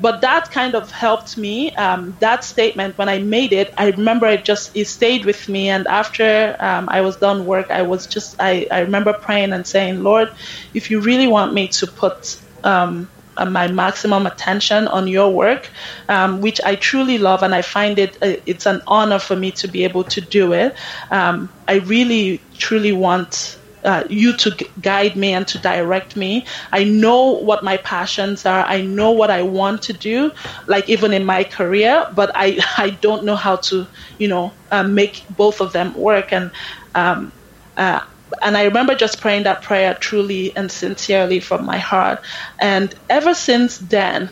But 0.00 0.20
that 0.20 0.50
kind 0.50 0.74
of 0.74 0.90
helped 0.90 1.36
me. 1.36 1.74
Um, 1.76 2.16
that 2.20 2.44
statement, 2.44 2.98
when 2.98 3.08
I 3.08 3.18
made 3.18 3.52
it, 3.52 3.72
I 3.78 3.90
remember 3.90 4.26
it 4.26 4.44
just 4.44 4.76
it 4.76 4.86
stayed 4.86 5.24
with 5.24 5.48
me. 5.48 5.68
And 5.68 5.86
after 5.86 6.56
um, 6.60 6.88
I 6.90 7.00
was 7.00 7.16
done 7.16 7.46
work, 7.46 7.70
I 7.70 7.82
was 7.82 8.06
just 8.06 8.36
I, 8.38 8.66
I 8.70 8.80
remember 8.80 9.12
praying 9.12 9.52
and 9.52 9.66
saying, 9.66 10.02
Lord, 10.02 10.28
if 10.74 10.90
you 10.90 11.00
really 11.00 11.26
want 11.26 11.54
me 11.54 11.68
to 11.68 11.86
put 11.86 12.36
um, 12.64 13.08
my 13.48 13.68
maximum 13.68 14.26
attention 14.26 14.86
on 14.88 15.06
your 15.06 15.30
work, 15.34 15.70
um, 16.08 16.40
which 16.40 16.60
I 16.64 16.74
truly 16.76 17.18
love, 17.18 17.42
and 17.42 17.54
I 17.54 17.62
find 17.62 17.98
it 17.98 18.16
uh, 18.22 18.34
it's 18.46 18.66
an 18.66 18.80
honor 18.86 19.18
for 19.18 19.36
me 19.36 19.52
to 19.52 19.68
be 19.68 19.84
able 19.84 20.04
to 20.04 20.20
do 20.20 20.52
it. 20.52 20.76
Um, 21.10 21.50
I 21.68 21.76
really 21.78 22.44
truly 22.58 22.92
want 22.92 23.56
uh, 23.84 24.04
you 24.10 24.36
to 24.36 24.50
guide 24.80 25.16
me 25.16 25.32
and 25.32 25.46
to 25.48 25.58
direct 25.58 26.16
me. 26.16 26.46
I 26.72 26.84
know 26.84 27.38
what 27.40 27.62
my 27.62 27.76
passions 27.78 28.44
are. 28.44 28.64
I 28.66 28.82
know 28.82 29.12
what 29.12 29.30
I 29.30 29.42
want 29.42 29.82
to 29.82 29.92
do, 29.92 30.32
like 30.66 30.88
even 30.88 31.12
in 31.12 31.24
my 31.24 31.44
career, 31.44 32.06
but 32.14 32.30
I, 32.34 32.58
I 32.76 32.90
don't 32.90 33.24
know 33.24 33.36
how 33.36 33.56
to, 33.70 33.86
you 34.18 34.28
know, 34.28 34.54
uh, 34.70 34.82
make 34.82 35.24
both 35.30 35.60
of 35.60 35.72
them 35.72 35.94
work. 35.94 36.32
And 36.32 36.50
um, 36.94 37.32
uh, 37.76 38.00
and 38.42 38.56
I 38.56 38.64
remember 38.64 38.94
just 38.94 39.20
praying 39.20 39.44
that 39.44 39.62
prayer 39.62 39.94
truly 39.94 40.54
and 40.56 40.70
sincerely 40.70 41.40
from 41.40 41.64
my 41.64 41.78
heart. 41.78 42.20
And 42.58 42.94
ever 43.08 43.34
since 43.34 43.78
then, 43.78 44.30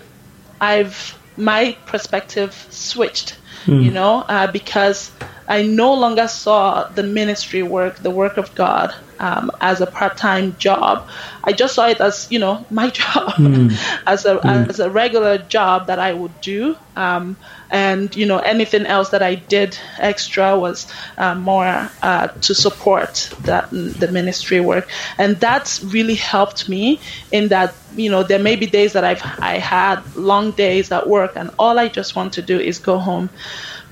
I've 0.61 1.19
my 1.37 1.77
perspective 1.87 2.67
switched, 2.71 3.39
mm. 3.65 3.85
you 3.85 3.91
know, 3.91 4.25
uh, 4.29 4.51
because 4.51 5.11
I 5.49 5.63
no 5.63 5.95
longer 5.95 6.29
saw 6.29 6.85
the 6.89 7.03
ministry 7.03 7.63
work, 7.63 7.97
the 7.97 8.11
work 8.11 8.37
of 8.37 8.55
God, 8.55 8.95
um, 9.19 9.51
as 9.61 9.81
a 9.81 9.87
part-time 9.87 10.55
job. 10.59 11.09
I 11.43 11.53
just 11.53 11.75
saw 11.75 11.89
it 11.89 12.01
as 12.01 12.27
you 12.31 12.39
know 12.39 12.65
my 12.71 12.91
job, 12.91 13.33
mm. 13.33 13.77
as 14.07 14.25
a 14.27 14.37
mm. 14.37 14.69
as 14.69 14.79
a 14.79 14.91
regular 14.91 15.39
job 15.39 15.87
that 15.87 15.99
I 15.99 16.13
would 16.13 16.41
do. 16.41 16.77
Um, 16.97 17.37
and 17.71 18.15
you 18.17 18.27
know 18.27 18.39
anything 18.39 18.87
else 18.87 19.11
that 19.11 19.23
I 19.23 19.35
did 19.35 19.79
extra 19.99 20.59
was 20.59 20.87
uh, 21.19 21.35
more 21.35 21.91
uh, 22.03 22.29
to 22.29 22.55
support 22.55 23.31
that 23.43 23.71
the 23.71 24.09
ministry 24.11 24.61
work, 24.61 24.89
and 25.19 25.37
that's 25.37 25.83
really 25.83 26.15
helped 26.15 26.69
me 26.69 27.01
in 27.31 27.49
that 27.49 27.75
you 27.95 28.11
know 28.11 28.23
there 28.23 28.39
may 28.39 28.57
be 28.57 28.67
days 28.67 28.93
that 28.95 29.05
I've 29.05 29.23
I 29.39 29.59
had 29.59 30.01
long 30.17 30.53
days 30.53 30.93
at 30.93 31.09
work, 31.09 31.33
and 31.37 31.51
all 31.59 31.79
I 31.79 31.89
just 31.89 32.17
want 32.17 32.35
to 32.35 32.43
do 32.43 32.59
is 32.59 32.79
go 32.79 32.99
home, 32.99 33.29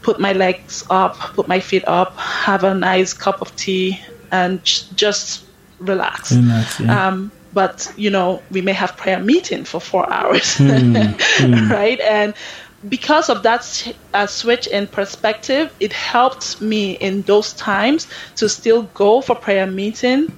put 0.07 0.21
my 0.21 0.33
legs 0.33 0.85
up, 0.89 1.17
put 1.35 1.49
my 1.49 1.59
feet 1.59 1.83
up, 1.89 2.17
have 2.17 2.63
a 2.63 2.73
nice 2.73 3.13
cup 3.13 3.41
of 3.41 3.51
tea, 3.57 4.01
and 4.31 4.63
just 4.95 5.45
relax. 5.81 6.31
relax 6.31 6.79
yeah. 6.79 7.09
um, 7.09 7.33
but 7.53 7.93
you 7.97 8.09
know 8.09 8.41
we 8.53 8.61
may 8.63 8.73
have 8.73 8.97
prayer 8.97 9.19
meeting 9.19 9.65
for 9.65 9.81
four 9.81 10.05
hours, 10.17 10.59
mm, 10.59 10.95
mm. 10.95 11.71
right? 11.79 11.99
And 12.01 12.35
because 12.89 13.29
of 13.29 13.43
that 13.43 13.63
uh, 14.15 14.29
switch 14.29 14.69
in 14.69 14.87
perspective, 14.87 15.75
it 15.81 15.93
helped 15.93 16.61
me 16.61 16.93
in 16.93 17.23
those 17.23 17.53
times 17.55 18.07
to 18.37 18.49
still 18.49 18.83
go 18.95 19.21
for 19.21 19.35
prayer 19.35 19.67
meeting 19.67 20.31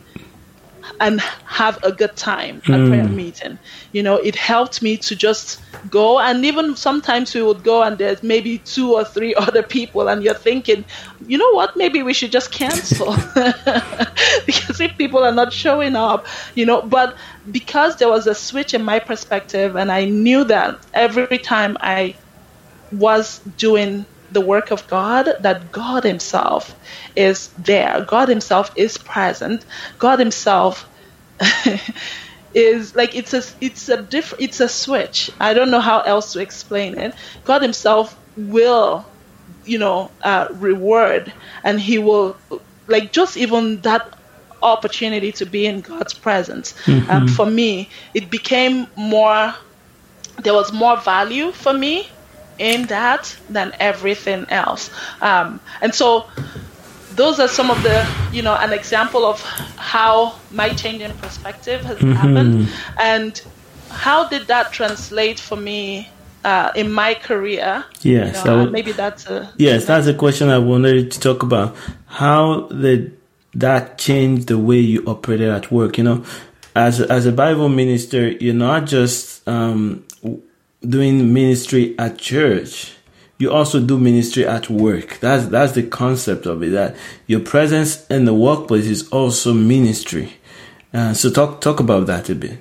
and 1.00 1.20
have 1.20 1.82
a 1.82 1.92
good 1.92 2.16
time 2.16 2.56
at 2.66 2.80
mm. 2.80 2.88
prayer 2.88 3.08
meeting. 3.08 3.58
You 3.92 4.02
know, 4.02 4.16
it 4.16 4.34
helped 4.34 4.82
me 4.82 4.96
to 4.98 5.16
just 5.16 5.60
go, 5.90 6.18
and 6.18 6.44
even 6.44 6.76
sometimes 6.76 7.34
we 7.34 7.42
would 7.42 7.62
go 7.62 7.82
and 7.82 7.98
there's 7.98 8.22
maybe 8.22 8.58
two 8.58 8.94
or 8.94 9.04
three 9.04 9.34
other 9.46 9.62
people, 9.62 10.08
and 10.08 10.22
you're 10.22 10.34
thinking, 10.34 10.84
you 11.26 11.38
know 11.38 11.52
what, 11.52 11.76
maybe 11.76 12.02
we 12.02 12.12
should 12.12 12.32
just 12.32 12.50
cancel 12.50 13.12
because 14.46 14.80
if 14.80 14.96
people 14.98 15.24
are 15.24 15.32
not 15.32 15.52
showing 15.52 15.96
up, 15.96 16.26
you 16.54 16.66
know, 16.66 16.82
but 16.82 17.16
because 17.50 17.96
there 17.96 18.08
was 18.08 18.26
a 18.26 18.34
switch 18.34 18.74
in 18.74 18.82
my 18.82 18.98
perspective, 18.98 19.76
and 19.76 19.90
I 19.90 20.04
knew 20.04 20.44
that 20.44 20.78
every 20.94 21.38
time 21.38 21.76
I 21.80 22.14
was 22.92 23.40
doing 23.56 24.06
the 24.30 24.40
work 24.40 24.70
of 24.70 24.86
God, 24.88 25.28
that 25.40 25.72
God 25.72 26.04
Himself 26.04 26.74
is 27.16 27.48
there. 27.58 28.04
God 28.06 28.28
Himself 28.28 28.70
is 28.76 28.98
present. 28.98 29.64
God 29.98 30.18
Himself 30.18 30.88
is 32.54 32.94
like 32.94 33.14
it's 33.14 33.34
a 33.34 33.42
it's 33.60 33.88
a 33.88 34.02
different 34.02 34.42
it's 34.42 34.60
a 34.60 34.68
switch. 34.68 35.30
I 35.40 35.54
don't 35.54 35.70
know 35.70 35.80
how 35.80 36.00
else 36.00 36.32
to 36.32 36.40
explain 36.40 36.98
it. 36.98 37.14
God 37.44 37.62
Himself 37.62 38.18
will, 38.36 39.04
you 39.64 39.78
know, 39.78 40.10
uh, 40.22 40.48
reward, 40.52 41.32
and 41.64 41.80
He 41.80 41.98
will 41.98 42.36
like 42.86 43.12
just 43.12 43.36
even 43.36 43.80
that 43.82 44.14
opportunity 44.62 45.30
to 45.32 45.46
be 45.46 45.66
in 45.66 45.80
God's 45.80 46.14
presence. 46.14 46.74
Mm-hmm. 46.84 47.10
Um, 47.10 47.28
for 47.28 47.46
me, 47.46 47.88
it 48.14 48.30
became 48.30 48.86
more. 48.96 49.54
There 50.42 50.54
was 50.54 50.72
more 50.72 50.96
value 50.96 51.50
for 51.50 51.72
me 51.72 52.08
in 52.58 52.86
that 52.86 53.36
than 53.48 53.72
everything 53.78 54.46
else. 54.48 54.90
Um, 55.20 55.60
and 55.80 55.94
so 55.94 56.26
those 57.14 57.40
are 57.40 57.48
some 57.48 57.70
of 57.70 57.82
the, 57.82 58.06
you 58.32 58.42
know, 58.42 58.54
an 58.54 58.72
example 58.72 59.24
of 59.24 59.42
how 59.76 60.36
my 60.50 60.68
change 60.70 61.02
in 61.02 61.12
perspective 61.18 61.80
has 61.82 61.98
mm-hmm. 61.98 62.12
happened. 62.12 62.68
And 62.98 63.42
how 63.90 64.28
did 64.28 64.46
that 64.46 64.72
translate 64.72 65.40
for 65.40 65.56
me 65.56 66.08
uh, 66.44 66.70
in 66.74 66.92
my 66.92 67.14
career? 67.14 67.84
Yes, 68.02 68.38
you 68.38 68.50
know, 68.50 68.64
would, 68.64 68.72
maybe 68.72 68.92
that's 68.92 69.26
a 69.26 69.52
yes, 69.56 69.86
that's 69.86 70.06
a 70.06 70.14
question 70.14 70.48
I 70.48 70.58
wanted 70.58 71.10
to 71.10 71.20
talk 71.20 71.42
about. 71.42 71.74
How 72.06 72.68
did 72.68 73.18
that 73.54 73.98
change 73.98 74.46
the 74.46 74.58
way 74.58 74.78
you 74.78 75.04
operated 75.06 75.48
at 75.48 75.70
work? 75.72 75.98
You 75.98 76.04
know, 76.04 76.24
as 76.76 77.00
as 77.00 77.26
a 77.26 77.32
Bible 77.32 77.68
minister, 77.68 78.28
you're 78.28 78.54
not 78.54 78.86
just 78.86 79.46
um, 79.48 80.04
doing 80.86 81.32
ministry 81.32 81.94
at 81.98 82.18
church 82.18 82.92
you 83.38 83.52
also 83.52 83.80
do 83.80 83.98
ministry 83.98 84.46
at 84.46 84.68
work 84.68 85.18
that's 85.20 85.46
that's 85.46 85.72
the 85.72 85.82
concept 85.82 86.46
of 86.46 86.62
it 86.62 86.70
that 86.70 86.96
your 87.26 87.40
presence 87.40 88.06
in 88.08 88.24
the 88.24 88.34
workplace 88.34 88.86
is 88.86 89.08
also 89.08 89.52
ministry 89.52 90.32
uh, 90.94 91.12
so 91.12 91.30
talk 91.30 91.60
talk 91.60 91.80
about 91.80 92.06
that 92.06 92.28
a 92.28 92.34
bit 92.34 92.58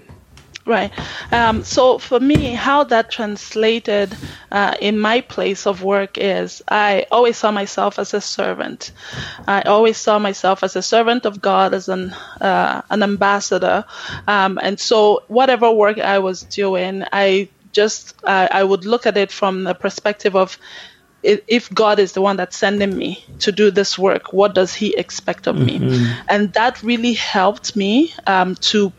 Right. 0.68 0.92
Um, 1.32 1.64
so 1.64 1.98
for 1.98 2.20
me, 2.20 2.54
how 2.54 2.84
that 2.84 3.10
translated 3.10 4.14
uh, 4.52 4.76
in 4.82 5.00
my 5.00 5.22
place 5.22 5.66
of 5.66 5.82
work 5.82 6.18
is 6.18 6.62
I 6.68 7.06
always 7.10 7.38
saw 7.38 7.52
myself 7.52 7.98
as 7.98 8.14
a 8.14 8.20
servant. 8.20 8.92
I 9.48 9.62
always 9.62 9.96
saw 9.96 10.20
myself 10.20 10.64
as 10.64 10.76
a 10.76 10.82
servant 10.82 11.26
of 11.26 11.42
God, 11.42 11.74
as 11.74 11.88
an 11.88 12.12
uh, 12.42 12.82
an 12.90 13.02
ambassador. 13.02 13.86
Um, 14.28 14.60
and 14.62 14.78
so 14.78 15.24
whatever 15.30 15.72
work 15.72 16.00
I 16.00 16.20
was 16.20 16.44
doing, 16.44 17.06
I 17.14 17.48
just 17.78 18.16
uh, 18.24 18.48
I 18.60 18.64
would 18.64 18.86
look 18.86 19.06
at 19.06 19.18
it 19.18 19.32
from 19.32 19.64
the 19.64 19.76
perspective 19.76 20.36
of 20.36 20.58
if 21.24 21.70
God 21.74 22.00
is 22.00 22.12
the 22.14 22.22
one 22.22 22.38
that's 22.38 22.58
sending 22.58 22.96
me 22.98 23.24
to 23.40 23.52
do 23.52 23.72
this 23.72 23.98
work, 23.98 24.34
what 24.34 24.56
does 24.56 24.74
He 24.74 24.96
expect 24.96 25.48
of 25.48 25.56
mm-hmm. 25.56 25.90
me? 25.90 26.14
And 26.28 26.54
that 26.54 26.82
really 26.84 27.14
helped 27.14 27.76
me 27.76 28.14
um, 28.26 28.56
to 28.72 28.92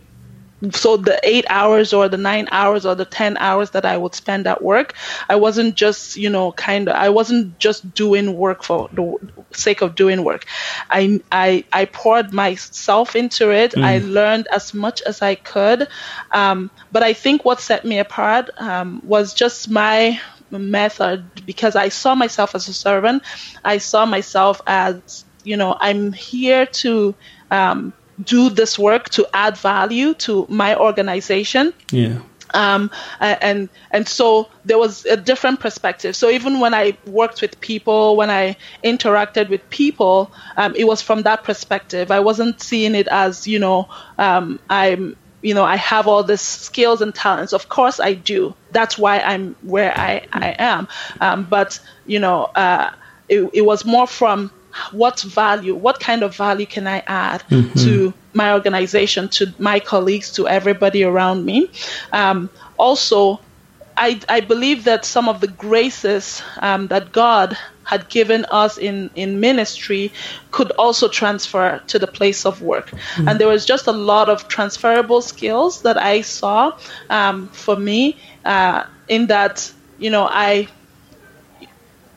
so 0.73 0.97
the 0.97 1.21
eight 1.23 1.45
hours 1.49 1.93
or 1.93 2.09
the 2.09 2.17
nine 2.17 2.49
hours 2.51 2.85
or 2.85 2.95
the 2.95 3.05
10 3.05 3.37
hours 3.37 3.71
that 3.71 3.85
I 3.85 3.97
would 3.97 4.15
spend 4.15 4.47
at 4.47 4.63
work, 4.63 4.95
I 5.29 5.37
wasn't 5.37 5.77
just, 5.77 6.17
you 6.17 6.29
know, 6.29 6.53
kind 6.53 6.89
of, 6.89 6.97
I 6.97 7.09
wasn't 7.11 7.59
just 7.59 7.95
doing 7.95 8.37
work 8.37 8.65
for 8.65 8.89
the 8.93 9.17
sake 9.53 9.83
of 9.83 9.95
doing 9.95 10.25
work. 10.25 10.47
I, 10.91 11.21
I, 11.31 11.65
I 11.73 11.85
poured 11.85 12.33
myself 12.33 13.15
into 13.15 13.51
it. 13.51 13.73
Mm. 13.73 13.85
I 13.85 13.99
learned 13.99 14.49
as 14.49 14.75
much 14.75 15.01
as 15.03 15.23
I 15.23 15.37
could. 15.37 15.87
Um, 16.33 16.71
but 16.91 17.03
I 17.03 17.13
think 17.13 17.45
what 17.45 17.61
set 17.61 17.85
me 17.85 17.99
apart 17.99 18.51
um, 18.59 19.01
was 19.05 19.35
just 19.35 19.71
my 19.71 20.21
method 20.51 21.25
because 21.47 21.77
I 21.77 21.89
saw 21.89 22.15
myself 22.15 22.55
as 22.55 22.69
a 22.69 22.75
servant. 22.75 23.23
I 23.65 23.79
saw 23.79 24.07
myself 24.07 24.61
as, 24.67 25.25
you 25.45 25.57
know, 25.57 25.77
I'm 25.79 26.13
here 26.13 26.67
to, 26.67 27.15
um, 27.51 27.93
do 28.23 28.51
this 28.51 28.79
work 28.79 29.09
to 29.11 29.27
add 29.33 29.57
value 29.57 30.15
to 30.15 30.47
my 30.49 30.77
organization. 30.77 31.73
Yeah. 31.91 32.19
Um, 32.55 32.91
and 33.21 33.69
and 33.91 34.09
so 34.09 34.49
there 34.65 34.79
was 34.79 35.05
a 35.05 35.17
different 35.17 35.61
perspective. 35.61 36.17
So 36.17 36.31
even 36.31 36.61
when 36.61 36.73
I 36.73 36.97
worked 37.07 37.43
with 37.43 37.61
people, 37.61 38.17
when 38.17 38.31
I 38.31 38.57
interacted 38.83 39.51
with 39.51 39.69
people, 39.69 40.33
um, 40.57 40.75
it 40.75 40.85
was 40.85 41.03
from 41.03 41.23
that 41.23 41.45
perspective. 41.45 42.11
I 42.11 42.21
wasn't 42.21 42.63
seeing 42.63 42.95
it 42.95 43.07
as 43.09 43.47
you 43.47 43.59
know 43.59 43.89
um, 44.17 44.59
I'm 44.71 45.17
you 45.43 45.55
know 45.55 45.65
I 45.65 45.77
have 45.77 46.09
all 46.09 46.23
these 46.23 46.41
skills 46.41 47.03
and 47.03 47.15
talents. 47.15 47.53
Of 47.53 47.69
course 47.69 48.01
I 48.01 48.15
do. 48.15 48.55
That's 48.73 48.97
why 48.97 49.19
I'm 49.21 49.55
where 49.63 49.93
I 49.97 50.27
I 50.33 50.57
am. 50.59 50.89
Um, 51.21 51.45
but 51.45 51.79
you 52.07 52.19
know 52.19 52.45
uh, 52.55 52.91
it, 53.29 53.51
it 53.53 53.63
was 53.63 53.85
more 53.85 54.07
from 54.07 54.51
what 54.93 55.21
value, 55.21 55.75
what 55.75 56.01
kind 56.01 56.23
of 56.23 56.37
value 56.37 56.67
can 56.67 56.87
I 56.87 57.03
add 57.07 57.43
mm-hmm. 57.51 57.79
to 57.85 58.15
my 58.33 58.53
organization, 58.53 59.29
to 59.31 59.53
my 59.59 59.81
colleagues, 59.81 60.33
to 60.33 60.47
everybody 60.49 61.05
around 61.05 61.45
me? 61.45 61.71
Um, 62.13 62.51
also, 62.79 63.41
I, 63.97 64.21
I, 64.29 64.41
believe 64.41 64.85
that 64.85 65.05
some 65.05 65.29
of 65.29 65.41
the 65.41 65.49
graces 65.49 66.41
um, 66.61 66.87
that 66.87 67.11
God 67.11 67.59
had 67.83 68.09
given 68.09 68.45
us 68.51 68.79
in, 68.79 69.11
in 69.17 69.41
ministry 69.41 70.13
could 70.53 70.71
also 70.73 71.09
transfer 71.09 71.83
to 71.89 71.99
the 71.99 72.07
place 72.07 72.47
of 72.47 72.63
work. 72.63 72.91
Mm-hmm. 72.91 73.29
And 73.29 73.41
there 73.41 73.49
was 73.49 73.65
just 73.67 73.87
a 73.87 73.93
lot 73.93 74.29
of 74.29 74.47
transferable 74.47 75.21
skills 75.21 75.83
that 75.83 75.97
I 75.97 76.21
saw 76.21 76.79
um, 77.11 77.49
for 77.49 77.77
me 77.77 78.17
uh, 78.45 78.85
in 79.09 79.27
that, 79.29 79.73
you 79.99 80.11
know, 80.11 80.29
I 80.31 80.69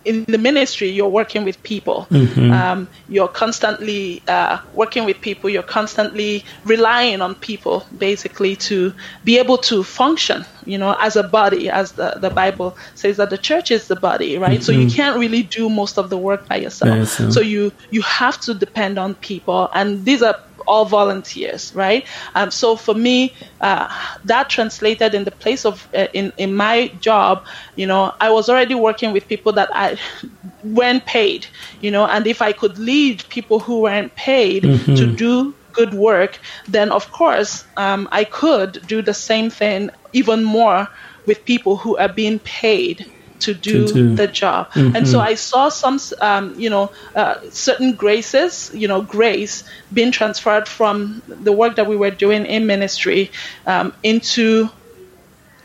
in 0.04 0.24
the 0.26 0.38
ministry, 0.38 0.90
you're 0.90 1.10
working 1.10 1.44
with 1.44 1.62
people. 1.64 2.08
Mm-hmm. 2.10 2.52
Um, 2.52 2.88
you're 3.08 3.28
constantly 3.28 4.24
uh, 4.28 4.60
working 4.74 5.06
with 5.06 5.22
people. 5.22 5.50
You're 5.50 5.64
constantly 5.64 6.44
relying 6.66 7.22
on 7.22 7.36
people, 7.36 7.86
basically, 7.98 8.56
to 8.58 8.94
be 9.24 9.38
able 9.38 9.58
to 9.60 9.84
function. 9.84 10.46
You 10.66 10.78
know, 10.78 10.96
as 11.00 11.16
a 11.16 11.24
body, 11.24 11.70
as 11.70 11.94
the, 11.94 12.18
the 12.20 12.30
Bible 12.30 12.78
says 12.96 13.18
that 13.18 13.30
the 13.30 13.38
church 13.38 13.72
is 13.72 13.88
the 13.88 13.96
body, 13.96 14.38
right? 14.38 14.54
Mm-hmm. 14.54 14.62
So 14.62 14.72
you 14.72 14.88
mm-hmm. 14.88 14.96
can't 14.96 15.20
really 15.20 15.44
do 15.44 15.70
most 15.70 15.98
of 15.98 16.10
the 16.10 16.18
work 16.18 16.48
by 16.48 16.58
yourself. 16.58 17.08
So 17.08 17.42
you 17.42 17.72
you 17.90 18.02
have 18.02 18.40
to 18.42 18.54
depend 18.54 18.98
on 18.98 19.16
people, 19.16 19.70
and 19.74 20.06
these 20.06 20.22
are 20.22 20.40
all 20.68 20.86
volunteers, 20.86 21.74
right? 21.76 22.06
Um, 22.36 22.52
so 22.52 22.76
for 22.76 22.94
me, 22.94 23.34
uh, 23.62 23.88
that 24.26 24.50
translated 24.50 25.14
in 25.14 25.24
the 25.24 25.32
place 25.32 25.66
of 25.66 25.88
uh, 25.94 26.08
in 26.14 26.34
in 26.38 26.54
my 26.54 26.88
job, 27.00 27.46
you 27.76 27.88
know, 27.88 28.14
I 28.20 28.30
was 28.32 28.50
already 28.50 28.76
working 28.76 29.14
with 29.14 29.28
people 29.28 29.52
that 29.54 29.70
I 29.74 29.98
weren't 30.64 31.06
paid, 31.06 31.46
you 31.82 31.92
know, 31.92 32.06
and 32.06 32.28
if 32.28 32.42
I 32.42 32.52
could 32.52 32.78
lead 32.78 33.24
people 33.30 33.60
who 33.60 33.82
weren't 33.82 34.16
paid 34.16 34.64
mm-hmm. 34.64 34.96
to 34.96 35.06
do 35.08 35.54
good 35.74 35.94
work, 35.94 36.40
then 36.68 36.92
of 36.92 37.12
course 37.12 37.64
um, 37.78 38.08
I 38.12 38.24
could 38.26 38.86
do 38.88 39.02
the 39.02 39.14
same 39.14 39.50
thing 39.50 39.90
even 40.14 40.44
more 40.44 40.88
with 41.26 41.46
people 41.46 41.78
who 41.78 41.98
are 41.98 42.10
being 42.10 42.40
paid 42.40 43.10
to 43.42 43.54
do, 43.54 43.88
to 43.88 43.94
do. 43.94 44.16
the 44.16 44.28
job. 44.28 44.72
Mm-hmm. 44.72 44.96
And 44.96 45.08
so 45.08 45.20
I 45.20 45.36
saw 45.36 45.70
some, 45.70 46.00
um, 46.20 46.60
you 46.60 46.70
know, 46.70 46.92
uh, 47.16 47.36
certain 47.50 47.94
graces, 47.94 48.72
you 48.74 48.88
know, 48.88 49.02
grace 49.02 49.64
being 49.94 50.12
transferred 50.12 50.68
from 50.68 51.22
the 51.28 51.52
work 51.52 51.76
that 51.76 51.88
we 51.88 51.96
were 51.96 52.12
doing 52.12 52.46
in 52.46 52.66
ministry 52.66 53.32
um, 53.66 53.94
into 54.04 54.70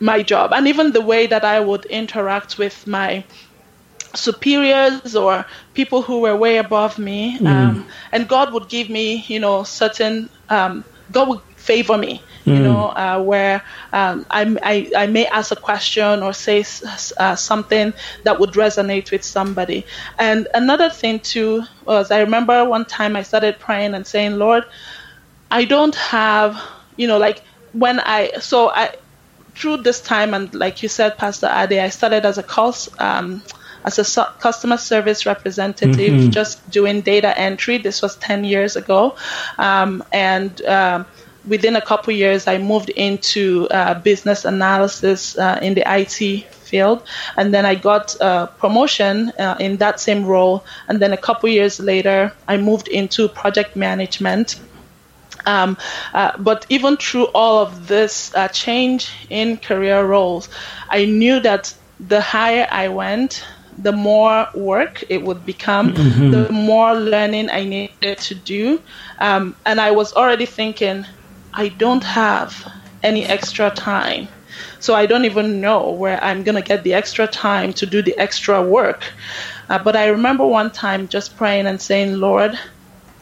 my 0.01 0.23
job, 0.23 0.53
and 0.53 0.69
even 0.69 0.93
the 0.93 1.01
way 1.01 1.27
that 1.27 1.45
I 1.45 1.61
would 1.61 1.87
interact 1.87 2.59
with 2.59 2.87
my 2.87 3.25
superiors 4.15 5.15
or 5.15 5.45
people 5.75 6.03
who 6.03 6.21
were 6.21 6.37
way 6.37 6.57
above 6.59 6.99
me. 6.99 7.39
Mm. 7.39 7.47
Um, 7.47 7.87
and 8.13 8.29
God 8.29 8.53
would 8.53 8.69
give 8.69 8.89
me, 8.91 9.25
you 9.29 9.41
know, 9.41 9.63
certain, 9.63 10.29
um, 10.49 10.85
God 11.13 11.29
would 11.29 11.41
favor 11.67 11.99
me 11.99 12.23
you 12.47 12.53
mm. 12.55 12.63
know, 12.63 12.87
uh, 12.91 13.21
where 13.21 13.63
um, 13.93 14.25
I, 14.31 14.57
I, 14.63 14.91
I, 14.97 15.07
may 15.09 15.27
ask 15.27 15.51
a 15.51 15.57
question 15.57 16.23
or 16.23 16.33
say 16.33 16.65
uh, 17.17 17.35
something 17.35 17.93
that 18.23 18.39
would 18.39 18.53
resonate 18.53 19.11
with 19.11 19.25
somebody. 19.25 19.85
And 20.17 20.47
another 20.55 20.89
thing, 20.89 21.19
too, 21.19 21.65
was 21.85 22.13
I 22.13 22.21
remember 22.21 22.65
one 22.65 22.85
time 22.85 23.17
I 23.17 23.23
started 23.23 23.59
praying 23.59 23.95
and 23.95 24.07
saying, 24.07 24.39
Lord, 24.39 24.65
I 25.51 25.65
don't 25.65 25.97
have, 25.97 26.57
you 26.97 27.09
know, 27.09 27.19
like 27.19 27.43
when 27.73 27.99
I, 27.99 28.31
so 28.39 28.71
I, 28.71 28.95
through 29.57 29.79
this 29.79 30.01
time, 30.01 30.33
and 30.33 30.55
like 30.55 30.85
you 30.85 30.89
said, 30.89 31.19
Pastor 31.19 31.49
Ade, 31.53 31.81
I 31.81 31.89
started 31.89 32.25
as 32.25 32.39
a 32.39 32.45
course. 32.45 32.89
Um, 33.01 33.43
as 33.85 34.01
a 34.01 34.25
customer 34.41 34.77
service 34.77 35.27
representative, 35.27 35.97
mm-hmm. 35.97 36.31
just 36.31 36.69
doing 36.71 37.03
data 37.03 37.39
entry. 37.39 37.79
This 37.79 38.03
was 38.03 38.17
10 38.17 38.43
years 38.43 38.75
ago. 38.75 39.15
Um, 39.59 40.03
and 40.13 40.61
um, 40.63 41.07
within 41.47 41.77
a 41.77 41.81
couple 41.81 42.13
years, 42.13 42.47
I 42.47 42.59
moved 42.59 42.91
into 42.91 43.69
uh, 43.71 43.95
business 43.95 44.45
analysis 44.45 45.39
uh, 45.39 45.59
in 45.63 45.75
the 45.75 45.85
IT 45.87 46.45
field, 46.67 47.03
and 47.37 47.55
then 47.55 47.65
I 47.65 47.75
got 47.75 48.17
a 48.21 48.51
promotion 48.59 49.31
uh, 49.39 49.57
in 49.61 49.77
that 49.79 50.01
same 50.01 50.25
role. 50.25 50.65
And 50.89 51.01
then 51.01 51.13
a 51.13 51.17
couple 51.17 51.49
years 51.49 51.81
later, 51.81 52.33
I 52.49 52.57
moved 52.57 52.89
into 52.89 53.29
project 53.29 53.77
management. 53.77 54.61
Um, 55.47 55.77
uh, 56.13 56.33
but 56.39 56.67
even 56.69 56.97
through 56.97 57.27
all 57.27 57.59
of 57.59 57.87
this 57.87 58.35
uh, 58.35 58.49
change 58.49 59.13
in 59.31 59.59
career 59.59 60.05
roles, 60.05 60.49
I 60.89 61.05
knew 61.05 61.39
that 61.41 61.73
the 62.01 62.21
higher 62.21 62.67
I 62.71 62.89
went, 62.89 63.45
the 63.79 63.93
more 63.93 64.49
work 64.55 65.05
it 65.09 65.23
would 65.23 65.45
become, 65.47 65.93
mm-hmm. 65.93 66.31
the 66.31 66.51
more 66.51 66.95
learning 66.95 67.51
I 67.51 67.65
needed 67.65 68.19
to 68.19 68.35
do. 68.35 68.81
Um, 69.19 69.55
and 69.65 69.81
I 69.81 69.91
was 69.93 70.15
already 70.15 70.47
thinking, 70.47 71.07
I 71.57 71.69
don't 71.69 72.05
have 72.05 72.71
any 73.03 73.25
extra 73.25 73.71
time. 73.71 74.29
So 74.79 74.95
I 74.95 75.07
don't 75.07 75.25
even 75.25 75.63
know 75.63 75.91
where 75.91 76.23
I'm 76.23 76.43
going 76.43 76.55
to 76.55 76.63
get 76.63 76.85
the 76.85 76.93
extra 76.93 77.27
time 77.27 77.73
to 77.75 77.87
do 77.87 78.03
the 78.03 78.17
extra 78.19 78.63
work. 78.63 79.05
Uh, 79.71 79.79
but 79.79 79.97
I 79.97 80.09
remember 80.09 80.47
one 80.47 80.71
time 80.71 81.09
just 81.09 81.35
praying 81.39 81.67
and 81.67 81.81
saying, 81.81 82.21
Lord, 82.21 82.59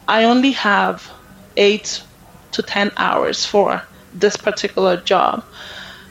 I 0.09 0.25
only 0.25 0.51
have 0.51 1.09
eight 1.55 2.03
to 2.51 2.61
10 2.61 2.91
hours 2.97 3.45
for 3.45 3.81
this 4.13 4.35
particular 4.35 4.97
job. 4.97 5.45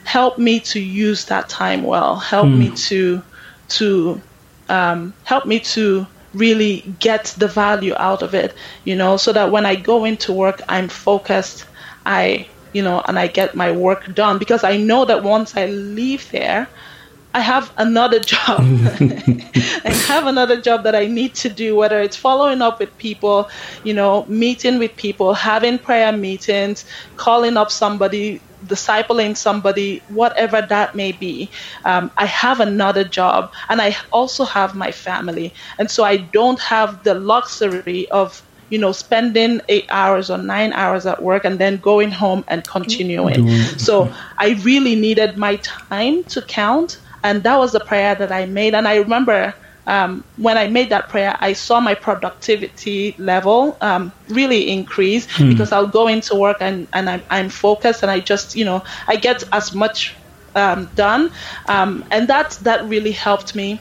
Help 0.03 0.39
me 0.39 0.59
to 0.61 0.79
use 0.79 1.25
that 1.25 1.47
time 1.47 1.83
well. 1.83 2.15
Help 2.15 2.47
me 2.47 2.69
hmm. 2.69 2.75
to, 2.75 3.23
to 3.69 4.21
um, 4.67 5.13
help 5.25 5.45
me 5.45 5.59
to 5.59 6.07
really 6.33 6.83
get 6.99 7.35
the 7.37 7.47
value 7.47 7.93
out 7.97 8.23
of 8.23 8.33
it, 8.33 8.53
you 8.83 8.95
know, 8.95 9.15
so 9.15 9.31
that 9.31 9.51
when 9.51 9.65
I 9.65 9.75
go 9.75 10.05
into 10.05 10.33
work, 10.33 10.61
I'm 10.67 10.89
focused 10.89 11.65
I, 12.05 12.47
you 12.73 12.81
know, 12.83 13.01
and 13.07 13.17
I 13.17 13.27
get 13.27 13.55
my 13.55 13.71
work 13.71 14.13
done 14.13 14.37
because 14.37 14.63
I 14.63 14.77
know 14.77 15.05
that 15.05 15.23
once 15.23 15.55
I 15.55 15.67
leave 15.67 16.29
there, 16.31 16.69
I 17.33 17.41
have 17.41 17.73
another 17.77 18.19
job. 18.33 18.61
I 18.61 19.91
have 20.07 20.25
another 20.25 20.61
job 20.61 20.83
that 20.85 20.95
I 20.95 21.07
need 21.07 21.35
to 21.35 21.49
do, 21.49 21.75
whether 21.75 21.99
it's 22.01 22.15
following 22.15 22.61
up 22.61 22.79
with 22.79 22.97
people, 22.97 23.49
you 23.83 23.93
know, 23.93 24.25
meeting 24.27 24.79
with 24.79 24.95
people, 24.95 25.33
having 25.33 25.77
prayer 25.77 26.13
meetings, 26.13 26.85
calling 27.17 27.57
up 27.57 27.71
somebody, 27.71 28.41
discipling 28.65 29.35
somebody, 29.35 30.01
whatever 30.07 30.61
that 30.69 30.95
may 30.95 31.11
be. 31.11 31.51
Um, 31.83 32.09
I 32.17 32.25
have 32.25 32.61
another 32.61 33.03
job 33.03 33.51
and 33.69 33.81
I 33.81 33.97
also 34.13 34.45
have 34.45 34.73
my 34.73 34.91
family. 34.91 35.53
And 35.77 35.91
so 35.91 36.05
I 36.05 36.17
don't 36.17 36.59
have 36.61 37.03
the 37.03 37.15
luxury 37.15 38.09
of 38.11 38.41
you 38.69 38.77
know, 38.77 38.91
spending 38.91 39.61
eight 39.69 39.85
hours 39.89 40.29
or 40.29 40.37
nine 40.37 40.73
hours 40.73 41.05
at 41.05 41.21
work 41.21 41.45
and 41.45 41.59
then 41.59 41.77
going 41.77 42.11
home 42.11 42.43
and 42.47 42.67
continuing. 42.67 43.47
So 43.77 44.11
I 44.37 44.59
really 44.63 44.95
needed 44.95 45.37
my 45.37 45.57
time 45.57 46.23
to 46.25 46.41
count. 46.41 46.99
And 47.23 47.43
that 47.43 47.57
was 47.57 47.71
the 47.71 47.79
prayer 47.79 48.15
that 48.15 48.31
I 48.31 48.45
made. 48.45 48.75
And 48.75 48.87
I 48.87 48.97
remember 48.97 49.53
um, 49.87 50.23
when 50.37 50.57
I 50.57 50.67
made 50.67 50.89
that 50.89 51.09
prayer, 51.09 51.37
I 51.39 51.53
saw 51.53 51.79
my 51.79 51.93
productivity 51.93 53.15
level 53.17 53.77
um, 53.81 54.11
really 54.29 54.69
increase 54.69 55.27
hmm. 55.29 55.49
because 55.49 55.71
I'll 55.71 55.87
go 55.87 56.07
into 56.07 56.35
work 56.35 56.57
and, 56.59 56.87
and 56.93 57.09
I'm, 57.09 57.21
I'm, 57.29 57.49
focused 57.49 58.01
and 58.01 58.11
I 58.11 58.19
just, 58.19 58.55
you 58.55 58.65
know, 58.65 58.83
I 59.07 59.15
get 59.15 59.43
as 59.51 59.75
much 59.75 60.15
um, 60.55 60.89
done. 60.95 61.31
Um, 61.67 62.03
and 62.09 62.27
that, 62.29 62.51
that 62.63 62.85
really 62.85 63.11
helped 63.11 63.55
me. 63.55 63.79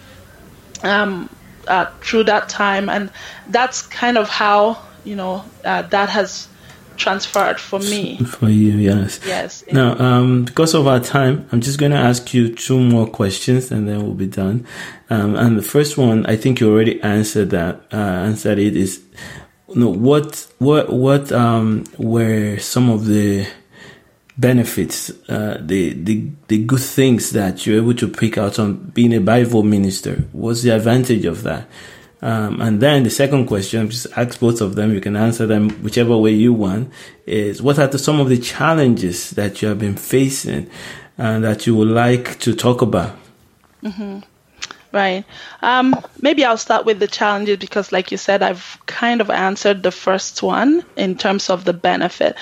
Uh, 1.66 1.86
through 2.00 2.24
that 2.24 2.48
time, 2.48 2.88
and 2.88 3.10
that's 3.48 3.82
kind 3.82 4.18
of 4.18 4.28
how 4.28 4.78
you 5.04 5.16
know 5.16 5.44
uh, 5.64 5.82
that 5.82 6.08
has 6.08 6.48
transferred 6.96 7.60
for 7.60 7.78
me. 7.78 8.18
For 8.18 8.48
you, 8.48 8.72
yes. 8.72 9.20
Yes. 9.26 9.64
Now, 9.72 9.98
um, 9.98 10.44
because 10.44 10.74
of 10.74 10.86
our 10.86 11.00
time, 11.00 11.48
I'm 11.52 11.60
just 11.60 11.78
going 11.78 11.92
to 11.92 11.98
ask 11.98 12.32
you 12.34 12.54
two 12.54 12.78
more 12.78 13.06
questions, 13.06 13.70
and 13.70 13.88
then 13.88 14.02
we'll 14.02 14.14
be 14.14 14.26
done. 14.26 14.66
Um, 15.10 15.36
and 15.36 15.58
the 15.58 15.62
first 15.62 15.98
one, 15.98 16.26
I 16.26 16.36
think 16.36 16.60
you 16.60 16.72
already 16.72 17.00
answered 17.02 17.50
that. 17.50 17.82
Uh, 17.92 17.96
answered 17.96 18.58
it 18.58 18.76
is, 18.76 19.02
you 19.68 19.76
know, 19.76 19.90
what 19.90 20.46
what 20.58 20.92
what 20.92 21.32
um, 21.32 21.84
were 21.98 22.58
some 22.58 22.90
of 22.90 23.06
the 23.06 23.46
benefits, 24.36 25.10
uh, 25.28 25.58
the, 25.60 25.92
the, 25.92 26.30
the 26.48 26.64
good 26.64 26.80
things 26.80 27.30
that 27.30 27.66
you're 27.66 27.76
able 27.76 27.94
to 27.94 28.08
pick 28.08 28.36
out 28.38 28.58
on 28.58 28.74
being 28.90 29.14
a 29.14 29.20
Bible 29.20 29.62
minister? 29.62 30.24
What's 30.32 30.62
the 30.62 30.70
advantage 30.70 31.24
of 31.24 31.42
that? 31.44 31.68
Um, 32.22 32.60
and 32.62 32.80
then 32.80 33.02
the 33.02 33.10
second 33.10 33.46
question, 33.46 33.90
just 33.90 34.06
ask 34.16 34.40
both 34.40 34.62
of 34.62 34.76
them. 34.76 34.94
You 34.94 35.00
can 35.00 35.14
answer 35.14 35.46
them 35.46 35.68
whichever 35.82 36.16
way 36.16 36.30
you 36.30 36.54
want. 36.54 36.90
Is 37.26 37.60
what 37.60 37.78
are 37.78 37.86
the, 37.86 37.98
some 37.98 38.18
of 38.18 38.30
the 38.30 38.38
challenges 38.38 39.30
that 39.32 39.60
you 39.60 39.68
have 39.68 39.78
been 39.78 39.96
facing 39.96 40.70
and 41.18 41.44
that 41.44 41.66
you 41.66 41.76
would 41.76 41.88
like 41.88 42.38
to 42.40 42.54
talk 42.54 42.80
about? 42.80 43.14
Mm-hmm. 43.82 44.20
Right. 44.94 45.24
Um, 45.60 45.96
maybe 46.20 46.44
I'll 46.44 46.56
start 46.56 46.86
with 46.86 47.00
the 47.00 47.08
challenges 47.08 47.56
because, 47.56 47.90
like 47.90 48.12
you 48.12 48.16
said, 48.16 48.44
I've 48.44 48.78
kind 48.86 49.20
of 49.20 49.28
answered 49.28 49.82
the 49.82 49.90
first 49.90 50.40
one 50.40 50.84
in 50.94 51.18
terms 51.18 51.50
of 51.50 51.64
the 51.64 51.72
benefit. 51.72 52.36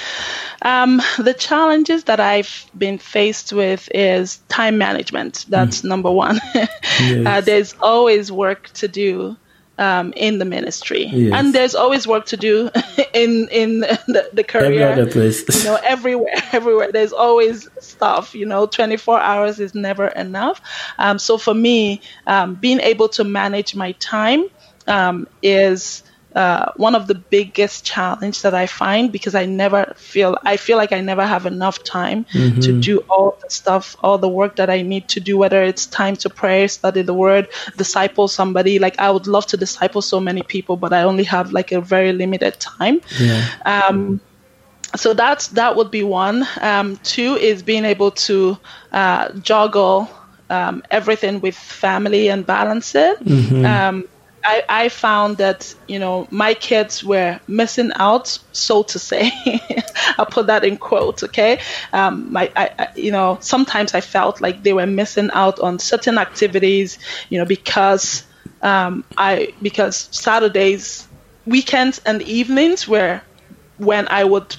Um, 0.60 1.00
the 1.16 1.32
challenges 1.32 2.04
that 2.04 2.20
I've 2.20 2.66
been 2.76 2.98
faced 2.98 3.54
with 3.54 3.88
is 3.94 4.36
time 4.50 4.76
management. 4.76 5.46
That's 5.48 5.80
mm. 5.80 5.84
number 5.86 6.10
one. 6.10 6.40
yes. 6.54 7.26
uh, 7.26 7.40
there's 7.40 7.74
always 7.80 8.30
work 8.30 8.68
to 8.74 8.86
do 8.86 9.38
um, 9.78 10.12
in 10.16 10.38
the 10.38 10.44
ministry, 10.44 11.06
yes. 11.06 11.32
and 11.34 11.54
there's 11.54 11.74
always 11.74 12.06
work 12.06 12.26
to 12.26 12.36
do 12.36 12.70
in 13.14 13.48
in 13.48 13.80
the, 13.80 14.30
the 14.32 14.44
career. 14.44 14.64
Every 14.66 14.82
other 14.82 15.10
place, 15.10 15.64
you 15.64 15.70
know, 15.70 15.78
everywhere, 15.82 16.34
everywhere. 16.52 16.92
There's 16.92 17.12
always 17.12 17.68
stuff. 17.80 18.34
You 18.34 18.46
know, 18.46 18.66
24 18.66 19.20
hours 19.20 19.60
is 19.60 19.74
never 19.74 20.08
enough. 20.08 20.60
Um, 20.98 21.18
so 21.18 21.38
for 21.38 21.54
me, 21.54 22.00
um, 22.26 22.54
being 22.54 22.80
able 22.80 23.08
to 23.10 23.24
manage 23.24 23.74
my 23.74 23.92
time 23.92 24.44
um, 24.86 25.26
is 25.42 26.02
uh, 26.34 26.72
one 26.76 26.94
of 26.94 27.06
the 27.06 27.14
biggest 27.14 27.84
challenge 27.84 28.42
that 28.42 28.54
I 28.54 28.66
find 28.66 29.12
because 29.12 29.34
I 29.34 29.46
never 29.46 29.92
feel 29.96 30.36
I 30.44 30.56
feel 30.56 30.76
like 30.76 30.92
I 30.92 31.00
never 31.00 31.26
have 31.26 31.46
enough 31.46 31.82
time 31.84 32.24
mm-hmm. 32.24 32.60
to 32.60 32.80
do 32.80 32.98
all 33.08 33.38
the 33.42 33.50
stuff, 33.50 33.96
all 34.02 34.18
the 34.18 34.28
work 34.28 34.56
that 34.56 34.70
I 34.70 34.82
need 34.82 35.08
to 35.08 35.20
do. 35.20 35.38
Whether 35.38 35.62
it's 35.62 35.86
time 35.86 36.16
to 36.16 36.30
pray, 36.30 36.68
study 36.68 37.02
the 37.02 37.14
Word, 37.14 37.48
disciple 37.76 38.28
somebody. 38.28 38.78
Like 38.78 38.98
I 38.98 39.10
would 39.10 39.26
love 39.26 39.46
to 39.46 39.56
disciple 39.56 40.02
so 40.02 40.20
many 40.20 40.42
people, 40.42 40.76
but 40.76 40.92
I 40.92 41.02
only 41.02 41.24
have 41.24 41.52
like 41.52 41.72
a 41.72 41.80
very 41.80 42.12
limited 42.12 42.58
time. 42.60 43.00
Yeah. 43.18 43.46
Um, 43.64 44.20
so 44.96 45.14
that's 45.14 45.48
that 45.48 45.76
would 45.76 45.90
be 45.90 46.02
one. 46.02 46.46
Um, 46.60 46.96
two 47.02 47.34
is 47.36 47.62
being 47.62 47.84
able 47.84 48.10
to 48.10 48.58
uh, 48.92 49.32
juggle 49.32 50.08
um, 50.50 50.82
everything 50.90 51.40
with 51.40 51.56
family 51.56 52.28
and 52.28 52.44
balance 52.46 52.94
it. 52.94 53.24
Mm-hmm. 53.24 53.64
Um, 53.64 54.08
I, 54.44 54.62
I 54.68 54.88
found 54.88 55.38
that 55.38 55.74
you 55.86 55.98
know 55.98 56.26
my 56.30 56.54
kids 56.54 57.04
were 57.04 57.40
missing 57.46 57.92
out, 57.94 58.38
so 58.52 58.82
to 58.84 58.98
say. 58.98 59.30
I'll 60.18 60.26
put 60.26 60.48
that 60.48 60.64
in 60.64 60.76
quotes, 60.76 61.22
okay? 61.24 61.60
Um, 61.92 62.32
my, 62.32 62.50
I, 62.56 62.70
I, 62.78 62.88
you 62.96 63.12
know, 63.12 63.38
sometimes 63.40 63.94
I 63.94 64.00
felt 64.00 64.40
like 64.40 64.62
they 64.62 64.72
were 64.72 64.86
missing 64.86 65.30
out 65.32 65.60
on 65.60 65.78
certain 65.78 66.18
activities, 66.18 66.98
you 67.28 67.38
know, 67.38 67.44
because 67.44 68.24
um, 68.62 69.04
I 69.16 69.54
because 69.62 70.08
Saturdays, 70.10 71.06
weekends, 71.46 72.00
and 72.04 72.22
evenings 72.22 72.88
were 72.88 73.22
when 73.76 74.08
I 74.08 74.24
would 74.24 74.56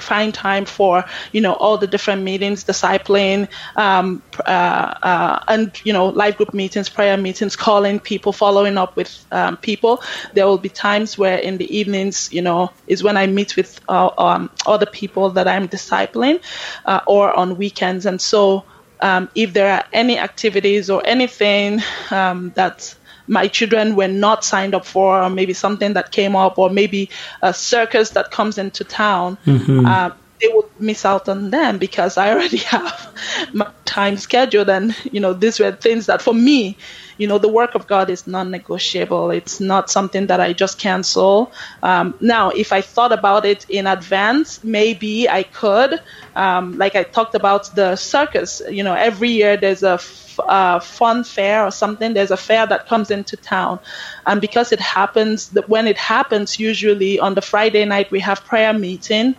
find 0.00 0.34
time 0.34 0.64
for 0.64 1.04
you 1.32 1.40
know 1.40 1.54
all 1.54 1.78
the 1.78 1.86
different 1.86 2.22
meetings, 2.22 2.64
discipling, 2.64 3.48
um, 3.76 4.22
uh, 4.46 4.94
uh, 5.02 5.38
and 5.48 5.72
you 5.84 5.92
know 5.92 6.06
live 6.08 6.36
group 6.36 6.54
meetings, 6.54 6.88
prayer 6.88 7.16
meetings, 7.16 7.56
calling 7.56 8.00
people, 8.00 8.32
following 8.32 8.78
up 8.78 8.96
with 8.96 9.26
um, 9.30 9.56
people. 9.58 10.02
There 10.34 10.46
will 10.46 10.58
be 10.58 10.68
times 10.68 11.18
where 11.18 11.38
in 11.38 11.58
the 11.58 11.76
evenings, 11.76 12.28
you 12.32 12.42
know, 12.42 12.70
is 12.86 13.02
when 13.02 13.16
I 13.16 13.26
meet 13.26 13.56
with 13.56 13.78
uh, 13.88 14.10
um, 14.18 14.50
other 14.66 14.86
people 14.86 15.30
that 15.30 15.48
I'm 15.48 15.68
discipling, 15.68 16.40
uh, 16.84 17.00
or 17.06 17.32
on 17.32 17.56
weekends, 17.56 18.06
and 18.06 18.20
so. 18.20 18.66
Um, 19.04 19.30
if 19.34 19.52
there 19.52 19.68
are 19.74 19.84
any 19.92 20.16
activities 20.16 20.88
or 20.88 21.02
anything 21.04 21.80
um, 22.12 22.52
that 22.54 22.94
my 23.32 23.48
children 23.48 23.96
were 23.96 24.08
not 24.08 24.44
signed 24.44 24.74
up 24.74 24.84
for, 24.84 25.22
or 25.22 25.30
maybe 25.30 25.54
something 25.54 25.94
that 25.94 26.12
came 26.12 26.36
up, 26.36 26.58
or 26.58 26.68
maybe 26.68 27.08
a 27.40 27.54
circus 27.54 28.10
that 28.10 28.30
comes 28.30 28.58
into 28.58 28.84
town, 28.84 29.38
mm-hmm. 29.46 29.86
uh, 29.86 30.10
they 30.38 30.48
would 30.48 30.68
miss 30.78 31.06
out 31.06 31.30
on 31.30 31.50
them 31.50 31.78
because 31.78 32.18
I 32.18 32.30
already 32.30 32.56
have 32.74 33.48
my 33.54 33.70
time 33.86 34.18
scheduled. 34.18 34.68
And, 34.68 34.94
you 35.10 35.20
know, 35.20 35.32
these 35.32 35.58
were 35.58 35.72
things 35.72 36.06
that 36.06 36.20
for 36.20 36.34
me, 36.34 36.76
you 37.18 37.26
know, 37.26 37.38
the 37.38 37.48
work 37.48 37.74
of 37.74 37.86
God 37.86 38.10
is 38.10 38.26
non 38.26 38.50
negotiable. 38.50 39.30
It's 39.30 39.60
not 39.60 39.90
something 39.90 40.26
that 40.26 40.40
I 40.40 40.52
just 40.52 40.78
cancel. 40.78 41.52
Um, 41.82 42.14
now, 42.20 42.50
if 42.50 42.72
I 42.72 42.80
thought 42.80 43.12
about 43.12 43.44
it 43.44 43.66
in 43.68 43.86
advance, 43.86 44.62
maybe 44.64 45.28
I 45.28 45.42
could. 45.42 46.00
Um, 46.34 46.78
like 46.78 46.96
I 46.96 47.02
talked 47.02 47.34
about 47.34 47.74
the 47.74 47.96
circus, 47.96 48.62
you 48.70 48.82
know, 48.82 48.94
every 48.94 49.30
year 49.30 49.56
there's 49.56 49.82
a 49.82 50.00
uh, 50.38 50.80
fun 50.80 51.24
fair 51.24 51.64
or 51.64 51.70
something. 51.70 52.14
There's 52.14 52.30
a 52.30 52.36
fair 52.36 52.66
that 52.66 52.88
comes 52.88 53.10
into 53.10 53.36
town, 53.36 53.80
and 54.26 54.40
because 54.40 54.72
it 54.72 54.80
happens 54.80 55.50
that 55.50 55.68
when 55.68 55.86
it 55.86 55.98
happens, 55.98 56.58
usually 56.58 57.18
on 57.18 57.34
the 57.34 57.42
Friday 57.42 57.84
night 57.84 58.10
we 58.10 58.20
have 58.20 58.44
prayer 58.44 58.72
meeting. 58.72 59.36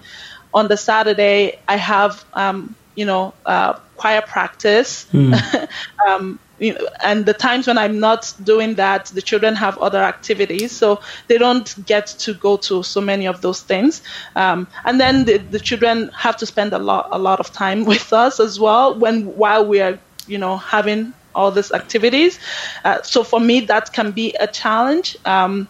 On 0.53 0.67
the 0.67 0.77
Saturday, 0.77 1.59
I 1.67 1.77
have 1.77 2.23
um, 2.33 2.75
you 2.95 3.05
know 3.05 3.33
uh, 3.45 3.73
choir 3.95 4.21
practice. 4.21 5.07
Mm. 5.12 5.67
um, 6.07 6.39
you 6.59 6.73
know, 6.73 6.87
and 7.03 7.25
the 7.25 7.33
times 7.33 7.67
when 7.67 7.77
I'm 7.77 7.99
not 7.99 8.33
doing 8.43 8.75
that, 8.75 9.05
the 9.07 9.21
children 9.21 9.55
have 9.55 9.77
other 9.79 10.01
activities, 10.03 10.71
so 10.71 11.01
they 11.27 11.37
don't 11.37 11.85
get 11.85 12.07
to 12.07 12.33
go 12.33 12.57
to 12.57 12.83
so 12.83 13.01
many 13.01 13.25
of 13.27 13.41
those 13.41 13.61
things. 13.61 14.01
Um, 14.35 14.67
and 14.85 14.99
then 14.99 15.25
the, 15.25 15.37
the 15.37 15.59
children 15.59 16.09
have 16.15 16.37
to 16.37 16.45
spend 16.45 16.73
a 16.73 16.79
lot, 16.79 17.09
a 17.11 17.17
lot 17.17 17.39
of 17.39 17.51
time 17.51 17.85
with 17.93 18.13
us 18.13 18.39
as 18.39 18.59
well 18.59 18.97
when 18.97 19.35
while 19.35 19.65
we 19.65 19.81
are 19.81 19.99
you 20.27 20.37
know, 20.37 20.57
having 20.57 21.13
all 21.35 21.51
these 21.51 21.71
activities. 21.71 22.39
Uh, 22.83 23.01
so 23.01 23.23
for 23.23 23.39
me, 23.39 23.61
that 23.61 23.91
can 23.93 24.11
be 24.11 24.33
a 24.39 24.47
challenge. 24.47 25.17
Um, 25.25 25.67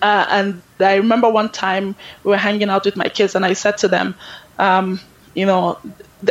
uh, 0.00 0.26
and 0.28 0.62
I 0.80 0.96
remember 0.96 1.28
one 1.28 1.50
time 1.50 1.94
we 2.24 2.30
were 2.30 2.36
hanging 2.36 2.70
out 2.70 2.84
with 2.84 2.96
my 2.96 3.08
kids, 3.08 3.34
and 3.34 3.44
I 3.44 3.52
said 3.52 3.78
to 3.78 3.88
them, 3.88 4.14
um, 4.58 5.00
you 5.34 5.46
know, 5.46 5.78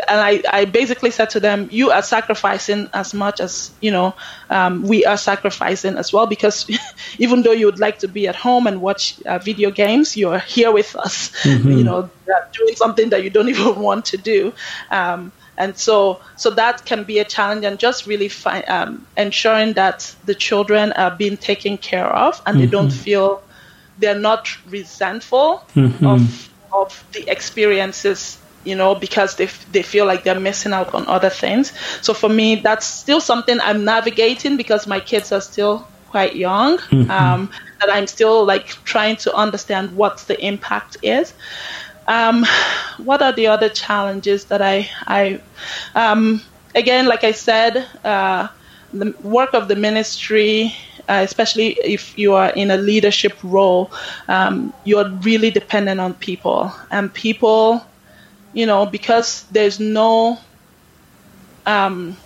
and 0.07 0.21
I, 0.21 0.41
I 0.49 0.65
basically 0.65 1.11
said 1.11 1.29
to 1.31 1.39
them, 1.39 1.67
you 1.71 1.91
are 1.91 2.01
sacrificing 2.01 2.89
as 2.93 3.13
much 3.13 3.39
as, 3.39 3.71
you 3.81 3.91
know, 3.91 4.13
um, 4.49 4.83
we 4.83 5.05
are 5.05 5.17
sacrificing 5.17 5.97
as 5.97 6.13
well, 6.13 6.27
because 6.27 6.69
even 7.19 7.41
though 7.41 7.51
you 7.51 7.65
would 7.65 7.79
like 7.79 7.99
to 7.99 8.07
be 8.07 8.27
at 8.27 8.35
home 8.35 8.67
and 8.67 8.81
watch 8.81 9.21
uh, 9.23 9.37
video 9.39 9.69
games, 9.69 10.15
you're 10.15 10.39
here 10.39 10.71
with 10.71 10.95
us, 10.95 11.31
mm-hmm. 11.43 11.71
you 11.71 11.83
know, 11.83 12.09
doing 12.53 12.75
something 12.75 13.09
that 13.09 13.23
you 13.23 13.29
don't 13.29 13.49
even 13.55 13.75
want 13.75 14.05
to 14.05 14.17
do. 14.17 14.53
Um, 14.89 15.31
and 15.57 15.77
so 15.77 16.19
so 16.37 16.49
that 16.49 16.85
can 16.85 17.03
be 17.03 17.19
a 17.19 17.25
challenge 17.25 17.65
and 17.65 17.77
just 17.77 18.07
really 18.07 18.29
fi- 18.29 18.63
um, 18.63 19.05
ensuring 19.17 19.73
that 19.73 20.15
the 20.25 20.33
children 20.33 20.91
are 20.93 21.11
being 21.11 21.37
taken 21.37 21.77
care 21.77 22.07
of 22.07 22.41
and 22.45 22.55
mm-hmm. 22.55 22.65
they 22.65 22.71
don't 22.71 22.87
mm-hmm. 22.87 23.03
feel 23.03 23.43
they're 23.99 24.17
not 24.17 24.49
resentful 24.67 25.63
mm-hmm. 25.75 26.07
of 26.07 26.49
of 26.73 27.03
the 27.11 27.29
experiences 27.29 28.40
you 28.63 28.75
know 28.75 28.95
because 28.95 29.35
they 29.35 29.47
they 29.71 29.81
feel 29.81 30.05
like 30.05 30.23
they're 30.23 30.39
missing 30.39 30.73
out 30.73 30.93
on 30.93 31.07
other 31.07 31.29
things 31.29 31.73
so 32.01 32.13
for 32.13 32.29
me 32.29 32.55
that's 32.55 32.85
still 32.85 33.21
something 33.21 33.59
i'm 33.61 33.83
navigating 33.83 34.57
because 34.57 34.87
my 34.87 34.99
kids 34.99 35.31
are 35.31 35.41
still 35.41 35.87
quite 36.09 36.35
young 36.35 36.77
mm-hmm. 36.77 37.09
um, 37.09 37.49
that 37.79 37.89
i'm 37.91 38.07
still 38.07 38.45
like 38.45 38.67
trying 38.83 39.15
to 39.15 39.33
understand 39.33 39.95
what 39.95 40.17
the 40.27 40.39
impact 40.45 40.97
is 41.01 41.33
um, 42.07 42.45
what 42.97 43.21
are 43.21 43.31
the 43.31 43.47
other 43.47 43.69
challenges 43.69 44.45
that 44.45 44.61
I, 44.61 44.89
I 45.07 45.41
um, 45.95 46.41
again, 46.75 47.05
like 47.05 47.23
I 47.23 47.31
said, 47.31 47.87
uh, 48.03 48.47
the 48.93 49.15
work 49.23 49.53
of 49.53 49.67
the 49.67 49.75
ministry, 49.75 50.75
uh, 51.07 51.21
especially 51.23 51.77
if 51.83 52.17
you 52.17 52.33
are 52.33 52.49
in 52.49 52.71
a 52.71 52.77
leadership 52.77 53.33
role, 53.43 53.91
um, 54.27 54.73
you're 54.83 55.09
really 55.21 55.51
dependent 55.51 55.99
on 55.99 56.13
people. 56.15 56.73
And 56.89 57.13
people, 57.13 57.85
you 58.53 58.65
know, 58.65 58.85
because 58.85 59.43
there's 59.51 59.79
no, 59.79 60.37
um, 61.65 62.17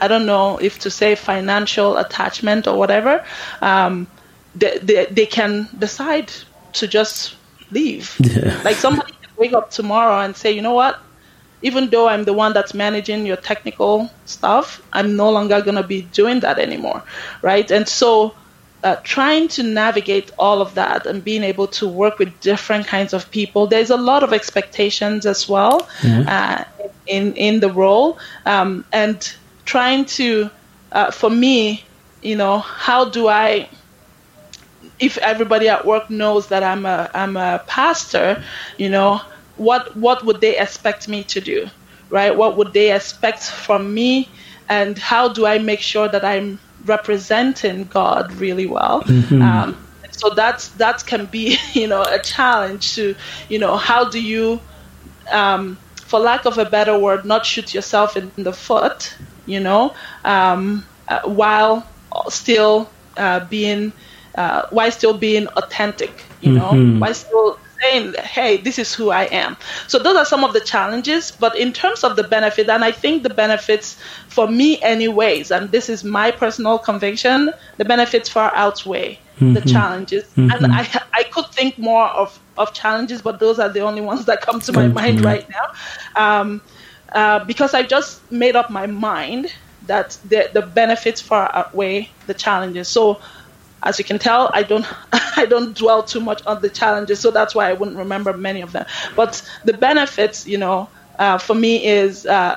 I 0.00 0.08
don't 0.08 0.26
know 0.26 0.58
if 0.58 0.78
to 0.80 0.90
say 0.90 1.14
financial 1.14 1.96
attachment 1.96 2.66
or 2.66 2.76
whatever, 2.76 3.24
um, 3.60 4.06
they, 4.54 4.78
they, 4.78 5.06
they 5.06 5.26
can 5.26 5.68
decide 5.78 6.32
to 6.74 6.88
just 6.88 7.36
leave. 7.70 8.16
Yeah. 8.20 8.60
Like 8.64 8.76
somebody 8.76 9.12
can 9.12 9.30
wake 9.36 9.52
up 9.52 9.70
tomorrow 9.70 10.20
and 10.20 10.36
say, 10.36 10.52
you 10.52 10.62
know 10.62 10.74
what? 10.74 10.98
Even 11.62 11.90
though 11.90 12.08
I'm 12.08 12.24
the 12.24 12.32
one 12.32 12.52
that's 12.52 12.74
managing 12.74 13.24
your 13.24 13.36
technical 13.36 14.10
stuff, 14.24 14.82
I'm 14.92 15.16
no 15.16 15.30
longer 15.30 15.60
going 15.60 15.76
to 15.76 15.86
be 15.86 16.02
doing 16.02 16.40
that 16.40 16.58
anymore, 16.58 17.02
right? 17.42 17.70
And 17.70 17.86
so 17.86 18.34
uh, 18.82 18.96
trying 19.04 19.48
to 19.48 19.62
navigate 19.62 20.30
all 20.38 20.60
of 20.60 20.74
that 20.74 21.06
and 21.06 21.24
being 21.24 21.42
able 21.42 21.66
to 21.68 21.86
work 21.88 22.18
with 22.18 22.40
different 22.40 22.86
kinds 22.86 23.12
of 23.12 23.30
people, 23.30 23.66
there's 23.66 23.90
a 23.90 23.96
lot 23.96 24.22
of 24.22 24.32
expectations 24.32 25.26
as 25.26 25.48
well 25.48 25.88
Mhm. 26.02 26.28
uh, 26.28 26.64
in 27.06 27.34
in 27.34 27.60
the 27.60 27.70
role, 27.70 28.18
um, 28.46 28.84
and 28.92 29.16
trying 29.64 30.04
to, 30.04 30.50
uh, 30.92 31.10
for 31.10 31.30
me, 31.30 31.84
you 32.22 32.36
know, 32.36 32.58
how 32.58 33.04
do 33.10 33.28
I 33.28 33.68
if 34.98 35.18
everybody 35.18 35.68
at 35.68 35.84
work 35.84 36.10
knows 36.10 36.48
that 36.48 36.62
I'm 36.62 36.84
a 36.86 37.08
I'm 37.14 37.36
a 37.36 37.62
pastor, 37.66 38.42
you 38.78 38.88
know, 38.90 39.20
what 39.56 39.96
what 39.96 40.24
would 40.24 40.40
they 40.40 40.58
expect 40.58 41.08
me 41.08 41.24
to 41.24 41.40
do, 41.40 41.66
right? 42.10 42.34
What 42.36 42.56
would 42.56 42.72
they 42.72 42.94
expect 42.94 43.42
from 43.44 43.92
me, 43.94 44.30
and 44.68 44.98
how 44.98 45.28
do 45.28 45.46
I 45.46 45.58
make 45.58 45.80
sure 45.80 46.08
that 46.08 46.24
I'm 46.24 46.60
representing 46.84 47.84
God 47.86 48.32
really 48.38 48.66
well? 48.66 49.06
Um, 49.40 49.76
so 50.12 50.30
that's 50.34 50.70
that 50.74 51.04
can 51.06 51.26
be 51.26 51.56
you 51.74 51.86
know 51.88 52.02
a 52.02 52.18
challenge 52.22 52.94
to 52.94 53.14
you 53.48 53.58
know 53.58 53.76
how 53.76 54.08
do 54.08 54.20
you 54.22 54.60
um, 55.32 55.78
for 56.06 56.20
lack 56.20 56.44
of 56.46 56.58
a 56.58 56.64
better 56.66 56.98
word, 56.98 57.24
not 57.24 57.46
shoot 57.46 57.74
yourself 57.74 58.16
in 58.16 58.30
the 58.30 58.38
foot, 58.38 58.98
you 59.28 59.44
know, 59.44 59.78
um, 60.10 60.74
uh, 60.96 61.10
while 61.16 61.82
still 62.28 62.90
uh, 63.16 63.40
being, 63.48 63.92
uh, 64.36 64.62
while 64.70 64.90
still 64.90 65.16
being 65.16 65.46
authentic, 65.56 66.24
you 66.40 66.52
know, 66.52 66.78
Mhm. 66.78 66.98
while 66.98 67.14
still 67.14 67.61
saying, 67.82 68.14
hey, 68.14 68.56
this 68.58 68.78
is 68.78 68.94
who 68.94 69.10
I 69.10 69.24
am. 69.24 69.56
So 69.88 69.98
those 69.98 70.16
are 70.16 70.24
some 70.24 70.44
of 70.44 70.52
the 70.52 70.60
challenges. 70.60 71.30
But 71.32 71.56
in 71.56 71.72
terms 71.72 72.04
of 72.04 72.16
the 72.16 72.22
benefit, 72.24 72.68
and 72.68 72.84
I 72.84 72.92
think 72.92 73.22
the 73.22 73.30
benefits 73.34 73.96
for 74.28 74.46
me, 74.48 74.80
anyways, 74.82 75.50
and 75.50 75.70
this 75.70 75.88
is 75.88 76.04
my 76.04 76.30
personal 76.30 76.78
conviction, 76.78 77.50
the 77.78 77.84
benefits 77.84 78.28
far 78.28 78.52
outweigh 78.54 79.18
the 79.52 79.60
Mhm. 79.60 79.72
challenges. 79.72 80.24
Mhm. 80.36 80.52
And 80.54 80.66
I, 80.72 80.88
I 81.14 81.24
could 81.24 81.46
think 81.52 81.78
more 81.78 82.06
of, 82.06 82.38
of 82.56 82.72
challenges, 82.72 83.22
but 83.22 83.40
those 83.40 83.58
are 83.58 83.68
the 83.68 83.80
only 83.80 84.00
ones 84.00 84.26
that 84.26 84.40
come 84.42 84.60
to 84.60 84.72
my 84.72 84.88
mind 84.88 85.20
mind. 85.20 85.24
right 85.24 85.46
now. 85.50 85.66
Um, 86.40 86.62
uh, 87.14 87.44
because 87.44 87.74
I 87.74 87.82
just 87.82 88.30
made 88.30 88.56
up 88.56 88.70
my 88.70 88.86
mind 88.86 89.52
that 89.86 90.16
the, 90.24 90.48
the 90.52 90.62
benefits 90.62 91.20
far 91.20 91.50
outweigh 91.54 92.10
the 92.26 92.34
challenges. 92.34 92.88
So, 92.88 93.20
as 93.82 93.98
you 93.98 94.04
can 94.04 94.18
tell, 94.18 94.50
I 94.54 94.62
don't 94.62 94.86
I 95.36 95.46
don't 95.46 95.76
dwell 95.76 96.02
too 96.02 96.20
much 96.20 96.42
on 96.46 96.60
the 96.62 96.70
challenges, 96.70 97.20
so 97.20 97.30
that's 97.30 97.54
why 97.54 97.68
I 97.70 97.74
wouldn't 97.74 97.96
remember 97.98 98.32
many 98.36 98.62
of 98.62 98.72
them. 98.72 98.86
But 99.16 99.42
the 99.64 99.74
benefits, 99.74 100.46
you 100.46 100.58
know, 100.58 100.90
uh, 101.18 101.38
for 101.38 101.54
me 101.54 101.84
is 101.86 102.26
uh, 102.26 102.56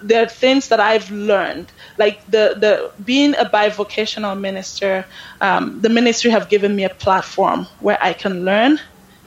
there 0.00 0.22
are 0.24 0.28
things 0.28 0.68
that 0.68 0.80
I've 0.80 1.10
learned, 1.10 1.72
like 1.98 2.24
the 2.26 2.54
the 2.58 2.92
being 3.02 3.34
a 3.36 3.44
bivocational 3.44 4.38
minister. 4.38 5.06
Um, 5.40 5.80
the 5.80 5.88
ministry 5.90 6.30
have 6.30 6.48
given 6.48 6.74
me 6.76 6.84
a 6.84 6.90
platform 6.90 7.66
where 7.80 7.98
I 8.00 8.12
can 8.14 8.44
learn, 8.44 8.78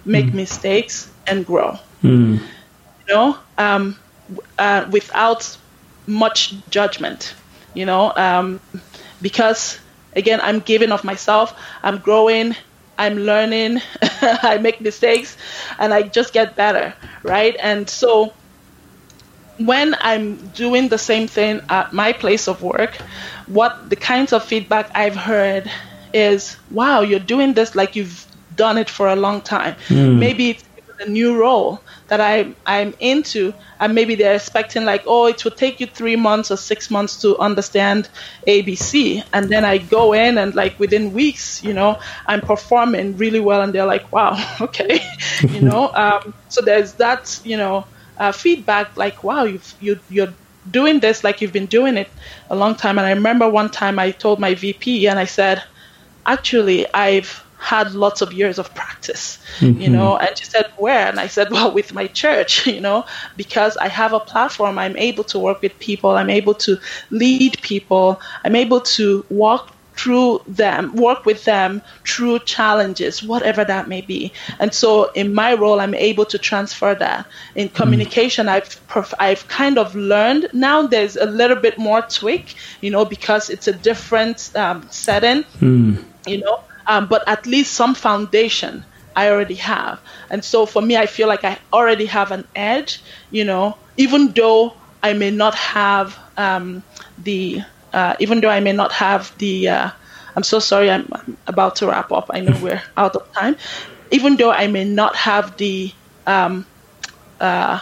make 0.06 0.34
mistakes, 0.34 1.12
and 1.28 1.46
grow 1.46 1.78
Mm. 2.04 2.40
you 3.08 3.16
know, 3.16 3.38
um, 3.58 3.98
uh, 4.58 4.86
without 4.92 5.58
much 6.08 6.54
judgment, 6.70 7.36
you 7.74 7.86
know, 7.86 8.14
um, 8.16 8.60
because 9.22 9.80
again, 10.16 10.40
I'm 10.42 10.60
giving 10.60 10.92
of 10.92 11.04
myself, 11.04 11.54
I'm 11.82 11.98
growing, 11.98 12.56
I'm 12.98 13.18
learning, 13.18 13.82
I 14.22 14.58
make 14.60 14.82
mistakes, 14.82 15.38
and 15.80 15.94
I 15.94 16.04
just 16.04 16.34
get 16.34 16.56
better, 16.56 16.94
right? 17.24 17.56
And 17.60 17.90
so 17.90 18.34
when 19.58 19.96
I'm 20.00 20.36
doing 20.50 20.90
the 20.90 20.98
same 20.98 21.28
thing 21.28 21.62
at 21.70 21.94
my 21.94 22.14
place 22.14 22.48
of 22.48 22.62
work, 22.62 22.96
what 23.48 23.90
the 23.90 23.96
kinds 23.96 24.34
of 24.34 24.44
feedback 24.44 24.90
I've 24.96 25.16
heard 25.16 25.70
is, 26.14 26.58
wow, 26.72 27.02
you're 27.02 27.20
doing 27.20 27.54
this 27.54 27.76
like 27.76 27.96
you've 27.96 28.26
done 28.56 28.78
it 28.78 28.90
for 28.90 29.08
a 29.08 29.16
long 29.16 29.42
time. 29.42 29.76
Hmm. 29.88 30.20
Maybe 30.20 30.52
it's 30.52 30.64
a 31.00 31.10
new 31.10 31.38
role 31.38 31.82
that 32.08 32.20
I, 32.22 32.54
I'm 32.66 32.94
into, 33.00 33.54
and 33.80 33.96
maybe 33.96 34.16
they're 34.16 34.36
expecting, 34.36 34.86
like, 34.86 35.04
oh, 35.08 35.28
it 35.28 35.44
would 35.44 35.58
take 35.58 35.80
you 35.80 35.88
three 35.88 36.16
months 36.16 36.52
or 36.52 36.58
six 36.58 36.92
months 36.92 37.22
to 37.22 37.38
understand 37.38 38.10
ABC. 38.48 39.24
And 39.34 39.50
then 39.50 39.66
I 39.66 39.78
go 39.78 40.14
in, 40.14 40.38
and 40.38 40.54
like 40.56 40.80
within 40.80 41.14
weeks, 41.14 41.64
you 41.64 41.74
know, 41.74 42.00
I'm 42.28 42.42
performing 42.42 43.18
really 43.18 43.40
well, 43.40 43.62
and 43.62 43.74
they're 43.74 43.86
like, 43.86 44.12
wow, 44.12 44.38
okay, 44.62 45.00
you 45.50 45.62
know. 45.62 45.92
Um, 46.04 46.34
so 46.50 46.62
there's 46.62 46.94
that, 46.94 47.40
you 47.46 47.56
know, 47.56 47.86
uh, 48.18 48.32
feedback 48.32 48.98
like, 48.98 49.24
wow, 49.24 49.44
you've, 49.44 49.74
you, 49.80 50.00
you're 50.10 50.34
doing 50.70 51.00
this 51.00 51.24
like 51.24 51.42
you've 51.42 51.54
been 51.54 51.66
doing 51.68 51.98
it 51.98 52.10
a 52.50 52.56
long 52.56 52.76
time. 52.76 52.98
And 52.98 53.08
I 53.08 53.12
remember 53.12 53.50
one 53.50 53.70
time 53.70 54.00
I 54.00 54.12
told 54.12 54.40
my 54.40 54.54
VP, 54.56 55.08
and 55.08 55.18
I 55.20 55.26
said, 55.26 55.64
actually, 56.26 56.92
I've 56.94 57.44
had 57.64 57.96
lots 57.96 58.22
of 58.22 58.34
years 58.34 58.60
of 58.60 58.76
practice, 58.76 59.40
you 59.62 59.70
mm-hmm. 59.70 59.94
know. 59.94 60.18
And 60.18 60.38
she 60.38 60.44
said, 60.44 60.66
where? 60.76 61.08
And 61.08 61.18
I 61.18 61.28
said, 61.28 61.50
well, 61.50 61.72
with 61.72 61.94
my 61.94 62.08
church, 62.08 62.68
you 62.76 62.82
know, 62.82 63.06
because 63.38 63.78
I 63.78 63.88
have 63.88 64.12
a 64.12 64.20
platform. 64.20 64.78
I'm 64.78 64.98
able 64.98 65.24
to 65.26 65.40
work 65.40 65.62
with 65.62 65.80
people. 65.80 66.12
I'm 66.12 66.30
able 66.30 66.56
to 66.56 66.78
lead 67.10 67.62
people. 67.62 68.20
I'm 68.44 68.56
able 68.56 68.82
to 68.98 69.26
walk 69.30 69.72
through 69.96 70.42
them, 70.48 70.94
work 70.96 71.26
with 71.26 71.46
them 71.46 71.82
through 72.06 72.40
challenges, 72.40 73.24
whatever 73.24 73.64
that 73.64 73.88
may 73.88 74.02
be. 74.02 74.34
And 74.60 74.74
so, 74.74 75.12
in 75.12 75.34
my 75.34 75.54
role, 75.54 75.80
I'm 75.80 75.96
able 75.96 76.26
to 76.26 76.38
transfer 76.38 76.96
that. 76.96 77.26
In 77.56 77.68
mm-hmm. 77.68 77.76
communication, 77.76 78.50
I've 78.50 78.86
perf- 78.88 79.14
I've 79.20 79.48
kind 79.48 79.78
of 79.78 79.96
learned 79.96 80.50
now. 80.52 80.88
There's 80.88 81.16
a 81.16 81.26
little 81.26 81.58
bit 81.58 81.78
more 81.78 82.02
tweak, 82.02 82.56
you 82.82 82.92
know, 82.92 83.06
because 83.06 83.50
it's 83.50 83.68
a 83.68 83.74
different 83.74 84.52
um, 84.56 84.86
setting, 84.90 85.44
hmm. 85.60 85.96
you 86.28 86.40
know. 86.40 86.60
Um, 86.88 87.08
but 87.08 87.28
at 87.28 87.46
least 87.46 87.74
some 87.74 87.96
foundation 87.96 88.84
I 89.16 89.30
already 89.30 89.56
have. 89.56 90.00
And 90.30 90.44
so, 90.44 90.66
for 90.66 90.82
me, 90.82 90.98
I 90.98 91.06
feel 91.06 91.28
like 91.28 91.44
I 91.44 91.58
already 91.72 92.06
have 92.08 92.32
an 92.32 92.48
edge, 92.56 93.02
you 93.32 93.46
know, 93.46 93.78
even 93.98 94.32
though 94.32 94.74
I 95.02 95.14
may 95.14 95.32
not 95.32 95.56
have 95.56 96.18
um, 96.38 96.84
the 97.18 97.62
uh, 97.94 98.16
even 98.20 98.42
though 98.42 98.50
I 98.50 98.60
may 98.60 98.74
not 98.74 98.92
have 98.92 99.38
the, 99.38 99.70
uh, 99.70 99.90
I'm 100.36 100.44
so 100.44 100.60
sorry, 100.60 100.90
I'm, 100.90 101.08
I'm 101.12 101.38
about 101.46 101.76
to 101.78 101.88
wrap 101.88 102.12
up. 102.12 102.32
I 102.34 102.42
know 102.42 102.58
we're 102.62 102.82
out 102.98 103.16
of 103.16 103.32
time. 103.34 103.56
Even 104.12 104.36
though 104.36 104.52
I 104.52 104.68
may 104.68 104.84
not 104.84 105.16
have 105.16 105.58
the, 105.58 105.92
um, 106.26 106.66
uh, 107.40 107.80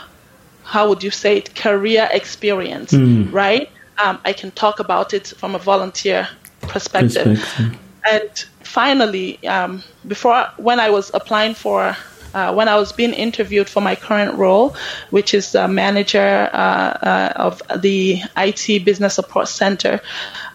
how 0.63 0.89
would 0.89 1.03
you 1.03 1.11
say 1.11 1.37
it, 1.37 1.55
career 1.55 2.09
experience, 2.11 2.93
right? 2.93 3.69
Um, 3.97 4.19
I 4.23 4.33
can 4.33 4.51
talk 4.51 4.79
about 4.79 5.13
it 5.13 5.27
from 5.27 5.55
a 5.55 5.59
volunteer 5.59 6.27
perspective. 6.61 7.39
Perspective. 7.39 7.77
And 8.09 8.45
finally, 8.71 9.45
um, 9.45 9.83
before 10.07 10.47
when 10.57 10.79
I 10.79 10.89
was 10.89 11.11
applying 11.13 11.53
for, 11.53 11.95
uh, 12.33 12.53
when 12.53 12.67
I 12.69 12.77
was 12.77 12.93
being 12.93 13.13
interviewed 13.13 13.67
for 13.69 13.81
my 13.81 13.95
current 13.95 14.37
role, 14.37 14.75
which 15.09 15.33
is 15.33 15.51
the 15.51 15.67
manager 15.67 16.49
uh, 16.53 16.57
uh, 16.57 17.33
of 17.35 17.61
the 17.81 18.21
IT 18.37 18.85
Business 18.85 19.15
Support 19.15 19.49
Center, 19.49 19.99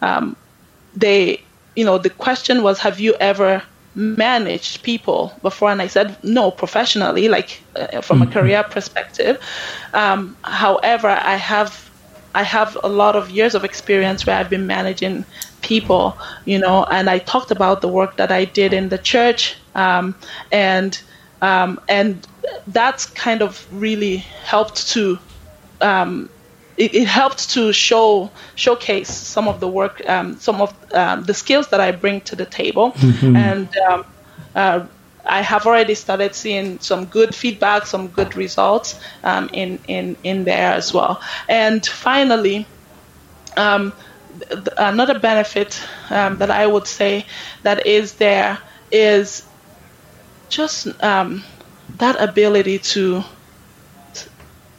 um, 0.01 0.35
they, 0.95 1.43
you 1.75 1.85
know, 1.85 1.99
the 1.99 2.09
question 2.09 2.62
was, 2.62 2.79
have 2.81 2.99
you 2.99 3.14
ever 3.21 3.62
managed 3.95 4.83
people 4.83 5.33
before? 5.43 5.71
And 5.71 5.83
I 5.83 5.89
said, 5.89 6.17
no, 6.25 6.51
professionally, 6.51 7.29
like 7.29 7.62
uh, 7.77 8.01
from 8.01 8.23
a 8.23 8.27
career 8.27 8.62
perspective. 8.62 9.39
Um, 9.93 10.37
however, 10.43 11.09
I 11.09 11.37
have 11.37 11.87
I 12.37 12.43
have 12.43 12.77
a 12.85 12.89
lot 12.89 13.17
of 13.17 13.31
years 13.31 13.55
of 13.55 13.64
experience 13.64 14.27
where 14.27 14.37
I've 14.37 14.51
been 14.51 14.67
managing 14.67 15.25
people, 15.67 16.17
you 16.45 16.59
know, 16.59 16.85
and 16.85 17.11
I 17.11 17.19
talked 17.19 17.51
about 17.51 17.81
the 17.81 17.89
work 17.89 18.17
that 18.17 18.31
I 18.31 18.45
did 18.45 18.73
in 18.73 18.89
the 18.89 18.99
church, 18.99 19.57
um, 19.75 20.14
and 20.53 20.99
um, 21.43 21.81
and 21.89 22.27
that's 22.69 23.07
kind 23.07 23.43
of 23.43 23.67
really 23.73 24.17
helped 24.53 24.89
to. 24.95 25.19
Um, 25.81 26.29
it, 26.77 26.95
it 26.95 27.09
helped 27.09 27.51
to 27.51 27.73
show 27.73 28.31
showcase 28.55 29.09
some 29.09 29.49
of 29.49 29.61
the 29.61 29.69
work, 29.69 30.03
um, 30.09 30.39
some 30.39 30.61
of 30.61 30.75
um, 30.95 31.25
the 31.25 31.35
skills 31.35 31.69
that 31.69 31.81
I 31.81 31.91
bring 31.93 32.21
to 32.23 32.37
the 32.37 32.47
table, 32.47 32.95
and 33.23 33.69
um, 33.79 34.05
uh, 34.55 34.87
I 35.27 35.41
have 35.43 35.67
already 35.67 35.95
started 35.95 36.35
seeing 36.35 36.79
some 36.81 37.07
good 37.07 37.35
feedback, 37.35 37.87
some 37.87 38.09
good 38.09 38.37
results 38.37 39.01
um, 39.25 39.51
in, 39.53 39.79
in, 39.89 40.17
in 40.23 40.45
there 40.45 40.73
as 40.73 40.95
well. 40.95 41.21
And 41.49 41.85
finally, 41.85 42.67
um, 43.57 43.93
another 44.76 45.18
benefit 45.18 45.80
um, 46.11 46.37
that 46.39 46.51
I 46.51 46.66
would 46.66 46.87
say 46.87 47.26
that 47.62 47.87
is 47.87 48.14
there 48.14 48.59
is 48.91 49.47
just 50.49 50.87
um, 51.03 51.45
that 51.99 52.20
ability 52.20 52.78
to 52.78 53.24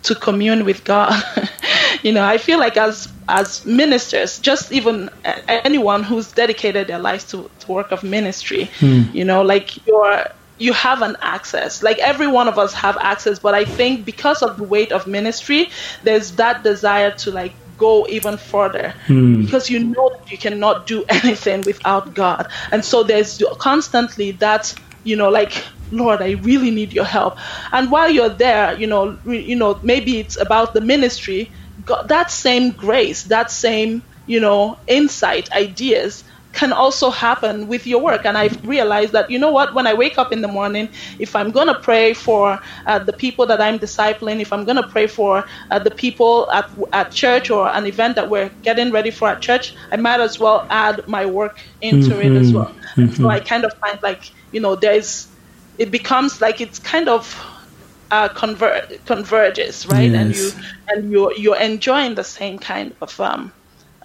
to 0.04 0.16
commune 0.16 0.66
with 0.66 0.84
God. 0.86 1.22
you 2.04 2.12
know, 2.12 2.24
I 2.24 2.38
feel 2.38 2.60
like 2.60 2.78
as 2.78 3.08
as 3.28 3.66
ministers, 3.66 4.40
just 4.40 4.72
even 4.72 5.10
anyone 5.48 6.04
who's 6.04 6.32
dedicated 6.32 6.88
their 6.88 7.00
lives 7.00 7.26
to, 7.32 7.52
to 7.60 7.72
work 7.72 7.92
of 7.92 8.04
ministry, 8.04 8.72
you 9.14 9.26
know, 9.26 9.42
like 9.42 9.86
you're 9.86 10.26
you 10.58 10.74
have 10.74 11.02
an 11.02 11.18
access. 11.22 11.84
Like 11.84 12.00
every 12.00 12.28
one 12.28 12.48
of 12.48 12.58
us 12.58 12.74
have 12.74 12.98
access, 13.02 13.40
but 13.40 13.54
I 13.54 13.66
think 13.66 14.06
because 14.06 14.42
of 14.42 14.58
the 14.58 14.64
weight 14.64 14.92
of 14.92 15.06
ministry, 15.08 15.70
there's 16.04 16.36
that 16.38 16.64
desire 16.64 17.12
to 17.20 17.32
like 17.32 17.58
go 17.78 18.08
even 18.10 18.38
further 18.38 18.96
Hmm. 19.08 19.46
because 19.46 19.70
you 19.70 19.80
know 19.80 20.10
that 20.14 20.32
you 20.32 20.38
cannot 20.38 20.88
do 20.88 21.06
anything 21.10 21.64
without 21.64 22.14
God. 22.16 22.48
And 22.72 22.84
so 22.84 23.04
there's 23.04 23.42
constantly 23.60 24.34
that, 24.34 24.74
you 25.04 25.16
know, 25.16 25.30
like, 25.30 25.64
Lord, 25.92 26.22
I 26.22 26.32
really 26.32 26.72
need 26.72 26.94
your 26.94 27.06
help. 27.06 27.36
And 27.72 27.92
while 27.92 28.10
you're 28.12 28.30
there, 28.36 28.78
you 28.80 28.88
know, 28.88 29.20
re- 29.26 29.44
you 29.46 29.56
know, 29.56 29.80
maybe 29.84 30.20
it's 30.20 30.40
about 30.40 30.74
the 30.74 30.82
ministry, 30.82 31.52
God, 31.84 32.08
that 32.10 32.32
same 32.32 32.72
grace, 32.72 33.24
that 33.26 33.52
same, 33.52 34.04
you 34.26 34.40
know, 34.40 34.78
insight, 34.88 35.50
ideas 35.54 36.24
can 36.58 36.74
also 36.74 37.10
happen 37.12 37.68
with 37.68 37.86
your 37.88 38.02
work. 38.02 38.26
And 38.26 38.38
I've 38.38 38.58
realized 38.66 39.14
that, 39.14 39.30
you 39.30 39.40
know 39.40 39.52
what, 39.52 39.74
when 39.76 39.88
I 39.88 39.94
wake 39.94 40.18
up 40.18 40.32
in 40.34 40.42
the 40.42 40.48
morning, 40.60 40.90
if 41.20 41.36
I'm 41.36 41.52
going 41.52 41.68
to 41.68 41.80
pray 41.90 42.14
for 42.14 42.60
uh, 42.86 43.00
the 43.00 43.14
people 43.14 43.46
that 43.48 43.62
I'm 43.62 43.80
discipling, 43.80 44.42
if 44.42 44.52
I'm 44.52 44.66
going 44.66 44.82
to 44.82 44.88
pray 44.96 45.08
for 45.08 45.46
uh, 45.72 45.80
the 45.80 45.92
people 45.92 46.50
at, 46.52 46.66
at 46.94 47.12
church 47.12 47.50
or 47.52 47.70
an 47.70 47.86
event 47.86 48.16
that 48.16 48.30
we're 48.30 48.52
getting 48.64 48.92
ready 48.92 49.12
for 49.12 49.30
at 49.30 49.42
church, 49.42 49.74
I 49.92 49.98
might 49.98 50.20
as 50.20 50.40
well 50.40 50.66
add 50.70 51.08
my 51.08 51.26
work 51.26 51.58
into 51.82 52.20
it 52.20 52.36
as 52.36 52.54
well. 52.54 52.72
So 53.12 53.30
I 53.30 53.40
kind 53.40 53.66
of 53.66 53.72
find 53.86 54.00
like, 54.04 54.24
you 54.52 54.60
know, 54.62 54.76
there's, 54.76 55.28
it 55.78 55.92
becomes 55.92 56.42
like 56.42 56.62
it's 56.62 56.80
kind 56.80 57.08
of 57.08 57.36
uh, 58.12 58.30
conver- 58.30 59.04
converges, 59.06 59.86
right? 59.88 60.14
And 60.14 60.34
you 60.34 60.54
Yes. 60.56 60.56
and 60.90 61.12
you're 61.12 61.34
you're 61.38 61.60
enjoying 61.62 62.16
the 62.16 62.24
same 62.24 62.60
kind 62.60 62.96
of 63.02 63.20
um, 63.20 63.54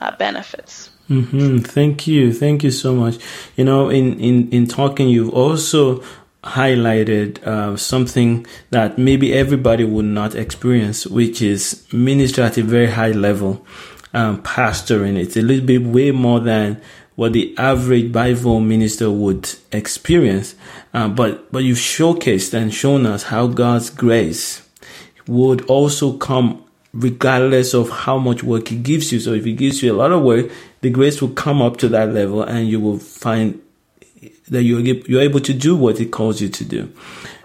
uh, 0.01 0.13
benefits. 0.19 0.92
Hmm 1.09 1.59
Thank 1.59 2.07
you. 2.07 2.33
Thank 2.33 2.63
you 2.63 2.71
so 2.71 2.95
much. 2.95 3.19
You 3.57 3.65
know, 3.65 3.91
in, 3.91 4.19
in, 4.21 4.51
in 4.51 4.67
talking, 4.67 5.09
you've 5.09 5.35
also 5.35 6.03
highlighted 6.45 7.43
uh, 7.45 7.77
something 7.77 8.47
that 8.71 8.99
maybe 8.99 9.33
everybody 9.33 9.85
would 9.85 10.05
not 10.05 10.35
experience, 10.35 11.07
which 11.07 11.41
is 11.41 11.87
ministry 11.93 12.43
at 12.43 12.59
a 12.59 12.63
very 12.63 12.91
high 12.91 13.13
level, 13.13 13.65
um, 14.13 14.43
pastoring. 14.43 15.17
It's 15.17 15.37
a 15.37 15.43
little 15.43 15.65
bit 15.65 15.83
way 15.83 16.11
more 16.11 16.41
than 16.41 16.81
what 17.15 17.33
the 17.35 17.55
average 17.59 18.11
Bible 18.11 18.61
minister 18.61 19.11
would 19.11 19.53
experience. 19.71 20.55
Uh, 20.95 21.09
but, 21.09 21.51
but 21.53 21.63
you've 21.63 21.79
showcased 21.79 22.55
and 22.55 22.73
shown 22.73 23.07
us 23.07 23.25
how 23.25 23.47
God's 23.47 23.91
grace 23.91 24.67
would 25.27 25.63
also 25.67 26.17
come 26.17 26.65
regardless 26.93 27.73
of 27.75 27.89
how 27.89 28.19
much 28.19 28.43
work 28.43 28.69
he 28.69 28.77
gives 28.77 29.13
you. 29.13 29.21
So 29.21 29.33
if 29.33 29.45
he 29.45 29.55
gives 29.55 29.83
you 29.83 29.93
a 29.93 29.97
lot 29.97 30.13
of 30.13 30.23
work, 30.23 30.51
the 30.83 30.91
grace 30.91 31.23
will 31.23 31.31
come 31.31 31.63
up 31.63 31.79
to 31.79 31.89
that 31.89 32.13
level 32.13 32.43
and 32.43 32.69
you 32.69 32.79
will 32.79 32.99
find 32.99 33.61
that 34.49 34.63
you're, 34.63 34.81
you're 34.81 35.23
able 35.23 35.41
to 35.41 35.55
do 35.55 35.75
what 35.75 35.99
it 36.01 36.07
calls 36.11 36.41
you 36.41 36.49
to 36.49 36.65
do. 36.65 36.93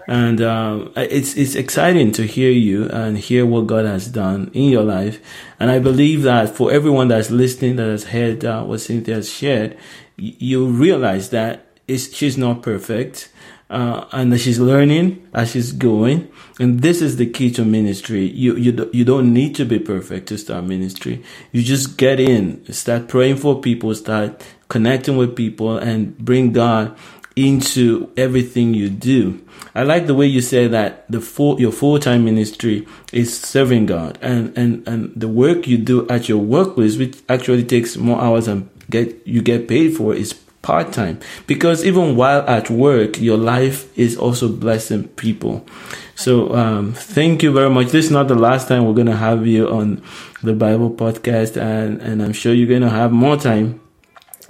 And 0.06 0.40
um, 0.40 0.92
it's 0.96 1.36
it's 1.36 1.54
exciting 1.54 2.12
to 2.12 2.26
hear 2.26 2.50
you 2.50 2.88
and 2.88 3.18
hear 3.18 3.44
what 3.44 3.66
God 3.66 3.84
has 3.84 4.08
done 4.08 4.50
in 4.54 4.70
your 4.70 4.82
life. 4.82 5.20
And 5.60 5.70
I 5.70 5.80
believe 5.80 6.22
that 6.22 6.48
for 6.48 6.72
everyone 6.72 7.08
that's 7.08 7.30
listening, 7.30 7.76
that 7.76 7.88
has 7.88 8.04
heard 8.04 8.42
uh, 8.42 8.64
what 8.64 8.80
Cynthia 8.80 9.16
has 9.16 9.30
shared, 9.30 9.76
you 10.16 10.66
realize 10.66 11.28
that 11.30 11.66
she's 11.86 12.38
not 12.38 12.62
perfect 12.62 13.30
uh, 13.70 14.06
and 14.12 14.38
she's 14.40 14.58
learning 14.58 15.28
as 15.34 15.50
she's 15.50 15.72
going. 15.72 16.30
And 16.58 16.80
this 16.80 17.02
is 17.02 17.16
the 17.16 17.26
key 17.26 17.50
to 17.52 17.64
ministry. 17.64 18.26
You 18.26 18.56
you 18.56 18.72
do, 18.72 18.90
you 18.92 19.04
don't 19.04 19.32
need 19.32 19.54
to 19.56 19.64
be 19.64 19.78
perfect 19.78 20.28
to 20.28 20.38
start 20.38 20.64
ministry. 20.64 21.22
You 21.52 21.62
just 21.62 21.96
get 21.96 22.18
in, 22.18 22.70
start 22.72 23.08
praying 23.08 23.36
for 23.36 23.60
people, 23.60 23.94
start 23.94 24.44
connecting 24.68 25.16
with 25.16 25.36
people, 25.36 25.76
and 25.76 26.16
bring 26.18 26.52
God 26.52 26.96
into 27.36 28.10
everything 28.16 28.74
you 28.74 28.88
do. 28.88 29.40
I 29.74 29.84
like 29.84 30.06
the 30.06 30.14
way 30.14 30.26
you 30.26 30.40
say 30.40 30.66
that 30.66 31.08
the 31.10 31.20
full 31.20 31.60
your 31.60 31.72
full 31.72 31.98
time 31.98 32.24
ministry 32.24 32.86
is 33.12 33.38
serving 33.38 33.86
God, 33.86 34.18
and 34.22 34.56
and 34.56 34.86
and 34.88 35.12
the 35.14 35.28
work 35.28 35.66
you 35.66 35.78
do 35.78 36.08
at 36.08 36.28
your 36.28 36.38
workplace, 36.38 36.96
which 36.96 37.18
actually 37.28 37.64
takes 37.64 37.96
more 37.96 38.20
hours 38.20 38.48
and 38.48 38.68
get 38.90 39.26
you 39.26 39.42
get 39.42 39.68
paid 39.68 39.96
for, 39.96 40.14
is 40.14 40.34
part 40.62 40.92
time 40.92 41.20
because 41.46 41.84
even 41.84 42.16
while 42.16 42.40
at 42.48 42.70
work, 42.70 43.20
your 43.20 43.36
life 43.36 43.96
is 43.96 44.16
also 44.16 44.48
blessing 44.48 45.08
people. 45.08 45.66
So 46.14 46.54
um, 46.54 46.94
thank 46.94 47.42
you 47.42 47.52
very 47.52 47.70
much. 47.70 47.88
This 47.88 48.06
is 48.06 48.10
not 48.10 48.28
the 48.28 48.34
last 48.34 48.68
time 48.68 48.84
we're 48.84 48.94
gonna 48.94 49.16
have 49.16 49.46
you 49.46 49.68
on 49.68 50.02
the 50.42 50.52
Bible 50.52 50.90
podcast, 50.90 51.56
and 51.60 52.00
and 52.02 52.22
I'm 52.22 52.32
sure 52.32 52.52
you're 52.52 52.68
gonna 52.68 52.90
have 52.90 53.12
more 53.12 53.36
time 53.36 53.80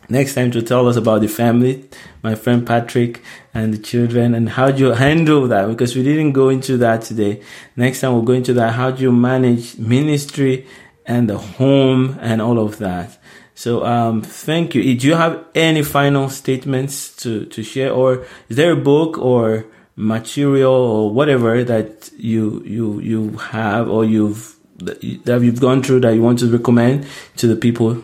next 0.08 0.34
time 0.34 0.50
to 0.50 0.62
tell 0.62 0.88
us 0.88 0.96
about 0.96 1.20
the 1.20 1.28
family, 1.28 1.88
my 2.22 2.34
friend 2.34 2.66
Patrick 2.66 3.22
and 3.52 3.74
the 3.74 3.78
children, 3.78 4.34
and 4.34 4.48
how 4.50 4.70
do 4.70 4.84
you 4.84 4.92
handle 4.92 5.46
that? 5.48 5.68
Because 5.68 5.94
we 5.94 6.02
didn't 6.02 6.32
go 6.32 6.48
into 6.48 6.76
that 6.78 7.02
today. 7.02 7.42
Next 7.76 8.00
time 8.00 8.12
we'll 8.12 8.22
go 8.22 8.32
into 8.32 8.54
that. 8.54 8.74
How 8.74 8.90
do 8.90 9.02
you 9.02 9.12
manage 9.12 9.76
ministry 9.78 10.66
and 11.06 11.28
the 11.28 11.38
home 11.38 12.18
and 12.20 12.40
all 12.40 12.58
of 12.58 12.78
that? 12.78 13.17
So, 13.58 13.84
um, 13.84 14.22
thank 14.22 14.76
you. 14.76 14.96
Do 14.96 15.08
you 15.08 15.14
have 15.16 15.44
any 15.52 15.82
final 15.82 16.28
statements 16.28 17.10
to, 17.16 17.44
to 17.46 17.64
share 17.64 17.92
or 17.92 18.24
is 18.48 18.56
there 18.56 18.70
a 18.70 18.76
book 18.76 19.18
or 19.18 19.66
material 19.96 20.72
or 20.72 21.10
whatever 21.10 21.64
that 21.64 22.08
you, 22.16 22.62
you, 22.64 23.00
you 23.00 23.30
have 23.38 23.90
or 23.90 24.04
you've, 24.04 24.54
that 24.76 25.02
you've 25.02 25.60
gone 25.60 25.82
through 25.82 26.02
that 26.02 26.14
you 26.14 26.22
want 26.22 26.38
to 26.38 26.46
recommend 26.46 27.04
to 27.38 27.48
the 27.48 27.56
people? 27.56 28.00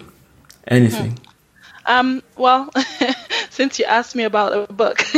Anything? 0.67 1.21
Um, 1.87 2.25
well, 2.37 2.69
since 3.51 3.79
you 3.79 3.85
asked 3.85 4.17
me 4.17 4.25
about 4.25 4.69
a 4.69 4.73
book, 4.73 5.05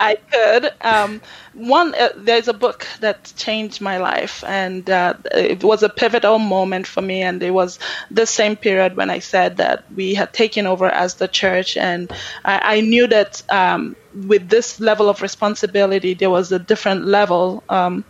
I 0.00 0.14
could. 0.16 0.72
Um, 0.80 1.20
one, 1.54 1.94
uh, 1.94 2.10
there's 2.16 2.48
a 2.48 2.52
book 2.52 2.86
that 3.00 3.32
changed 3.36 3.80
my 3.80 3.98
life, 3.98 4.44
and 4.46 4.88
uh, 4.88 5.14
it 5.32 5.64
was 5.64 5.82
a 5.82 5.88
pivotal 5.88 6.38
moment 6.38 6.86
for 6.86 7.02
me. 7.02 7.22
And 7.22 7.42
it 7.42 7.50
was 7.50 7.78
the 8.10 8.26
same 8.26 8.56
period 8.56 8.96
when 8.96 9.10
I 9.10 9.18
said 9.18 9.56
that 9.56 9.84
we 9.94 10.14
had 10.14 10.32
taken 10.32 10.66
over 10.66 10.86
as 10.86 11.14
the 11.14 11.28
church, 11.28 11.76
and 11.76 12.12
I, 12.44 12.76
I 12.76 12.80
knew 12.80 13.06
that 13.08 13.42
um, 13.50 13.96
with 14.14 14.48
this 14.48 14.80
level 14.80 15.08
of 15.08 15.20
responsibility, 15.22 16.14
there 16.14 16.30
was 16.30 16.52
a 16.52 16.58
different 16.58 17.04
level. 17.04 17.62
Um, 17.68 18.04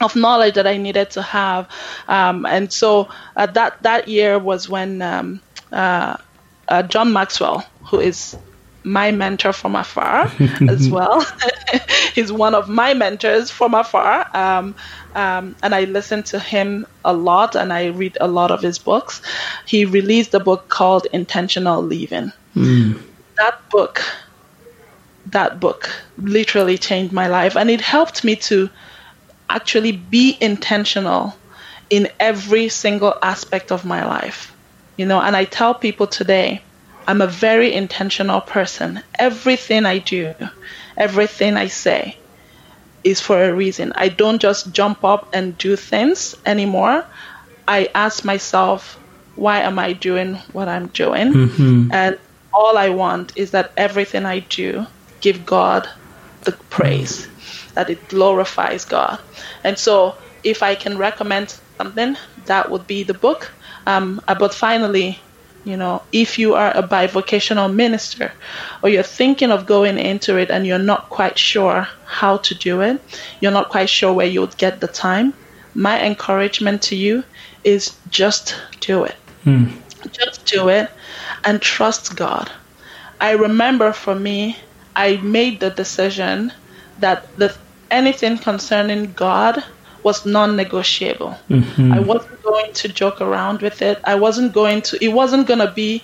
of 0.00 0.16
knowledge 0.16 0.54
that 0.54 0.66
I 0.66 0.76
needed 0.76 1.10
to 1.12 1.22
have, 1.22 1.68
um, 2.08 2.46
and 2.46 2.72
so 2.72 3.08
uh, 3.36 3.46
that 3.46 3.80
that 3.84 4.08
year 4.08 4.40
was 4.40 4.68
when 4.68 5.00
um, 5.00 5.40
uh, 5.70 6.16
uh, 6.66 6.82
John 6.82 7.12
Maxwell, 7.12 7.64
who 7.84 8.00
is 8.00 8.36
my 8.84 9.10
mentor 9.10 9.52
from 9.52 9.74
afar 9.74 10.30
as 10.68 10.88
well. 10.96 11.26
He's 12.14 12.30
one 12.30 12.54
of 12.54 12.68
my 12.68 12.94
mentors 12.94 13.50
from 13.50 13.74
afar. 13.74 14.28
Um, 14.36 14.74
um, 15.14 15.56
and 15.62 15.74
I 15.74 15.84
listen 15.84 16.22
to 16.24 16.38
him 16.38 16.86
a 17.04 17.12
lot 17.12 17.56
and 17.56 17.72
I 17.72 17.86
read 17.86 18.18
a 18.20 18.28
lot 18.28 18.50
of 18.50 18.62
his 18.62 18.78
books. 18.78 19.22
He 19.66 19.84
released 19.84 20.34
a 20.34 20.40
book 20.40 20.68
called 20.68 21.06
Intentional 21.12 21.82
Living. 21.82 22.32
That 23.36 23.68
book, 23.70 24.02
that 25.26 25.58
book 25.60 25.90
literally 26.18 26.78
changed 26.78 27.12
my 27.12 27.26
life 27.26 27.56
and 27.56 27.70
it 27.70 27.80
helped 27.80 28.22
me 28.22 28.36
to 28.36 28.68
actually 29.48 29.92
be 29.92 30.36
intentional 30.40 31.34
in 31.90 32.08
every 32.20 32.68
single 32.68 33.14
aspect 33.22 33.72
of 33.72 33.84
my 33.84 34.04
life. 34.04 34.54
You 34.96 35.06
know, 35.06 35.20
and 35.20 35.36
I 35.36 35.44
tell 35.44 35.74
people 35.74 36.06
today, 36.06 36.62
I'm 37.06 37.20
a 37.22 37.26
very 37.26 37.72
intentional 37.72 38.40
person. 38.40 39.02
Everything 39.18 39.86
I 39.86 39.98
do, 39.98 40.34
everything 40.96 41.56
I 41.56 41.68
say 41.68 42.16
is 43.04 43.20
for 43.20 43.42
a 43.42 43.54
reason. 43.54 43.92
I 43.96 44.08
don't 44.08 44.40
just 44.40 44.72
jump 44.72 45.04
up 45.04 45.28
and 45.34 45.56
do 45.58 45.76
things 45.76 46.34
anymore. 46.46 47.04
I 47.68 47.88
ask 47.94 48.24
myself, 48.24 48.98
why 49.34 49.60
am 49.60 49.78
I 49.78 49.92
doing 49.92 50.36
what 50.52 50.68
I'm 50.68 50.88
doing? 50.88 51.32
And 51.90 52.18
all 52.52 52.76
I 52.78 52.88
want 52.90 53.32
is 53.36 53.50
that 53.52 53.72
everything 53.76 54.24
I 54.26 54.40
do 54.40 54.86
give 55.20 55.44
God 55.44 55.88
the 56.44 56.52
praise, 56.70 57.28
that 57.74 57.90
it 57.90 58.08
glorifies 58.08 58.84
God. 58.84 59.18
And 59.64 59.78
so 59.78 60.16
if 60.42 60.62
I 60.62 60.74
can 60.74 60.98
recommend 60.98 61.54
something, 61.80 62.16
that 62.46 62.70
would 62.70 62.86
be 62.86 63.02
the 63.04 63.14
book. 63.14 63.52
Um, 63.86 64.20
but 64.26 64.54
finally, 64.54 65.18
you 65.64 65.76
know, 65.76 66.02
if 66.12 66.38
you 66.38 66.54
are 66.54 66.70
a 66.76 66.82
bivocational 66.82 67.72
minister 67.72 68.32
or 68.82 68.88
you're 68.90 69.02
thinking 69.02 69.50
of 69.50 69.66
going 69.66 69.98
into 69.98 70.36
it 70.36 70.50
and 70.50 70.66
you're 70.66 70.78
not 70.78 71.08
quite 71.08 71.38
sure 71.38 71.88
how 72.04 72.36
to 72.38 72.54
do 72.54 72.82
it, 72.82 73.00
you're 73.40 73.52
not 73.52 73.70
quite 73.70 73.88
sure 73.88 74.12
where 74.12 74.26
you 74.26 74.40
would 74.40 74.56
get 74.58 74.80
the 74.80 74.88
time, 74.88 75.32
my 75.74 76.00
encouragement 76.04 76.82
to 76.82 76.96
you 76.96 77.24
is 77.64 77.96
just 78.10 78.54
do 78.80 79.04
it. 79.04 79.16
Hmm. 79.44 79.66
Just 80.12 80.44
do 80.44 80.68
it 80.68 80.90
and 81.44 81.60
trust 81.60 82.14
God. 82.14 82.50
I 83.20 83.32
remember 83.32 83.92
for 83.92 84.14
me, 84.14 84.58
I 84.94 85.16
made 85.16 85.60
the 85.60 85.70
decision 85.70 86.52
that 87.00 87.34
the 87.36 87.56
anything 87.90 88.38
concerning 88.38 89.12
God 89.14 89.64
was 90.04 90.24
non-negotiable. 90.26 91.36
Mm-hmm. 91.48 91.92
I 91.92 92.00
wasn't 92.00 92.42
going 92.42 92.72
to 92.72 92.88
joke 92.88 93.20
around 93.20 93.62
with 93.62 93.82
it. 93.82 93.98
I 94.04 94.14
wasn't 94.14 94.52
going 94.52 94.82
to. 94.82 95.04
It 95.04 95.08
wasn't 95.08 95.46
going 95.46 95.60
to 95.60 95.70
be 95.70 96.02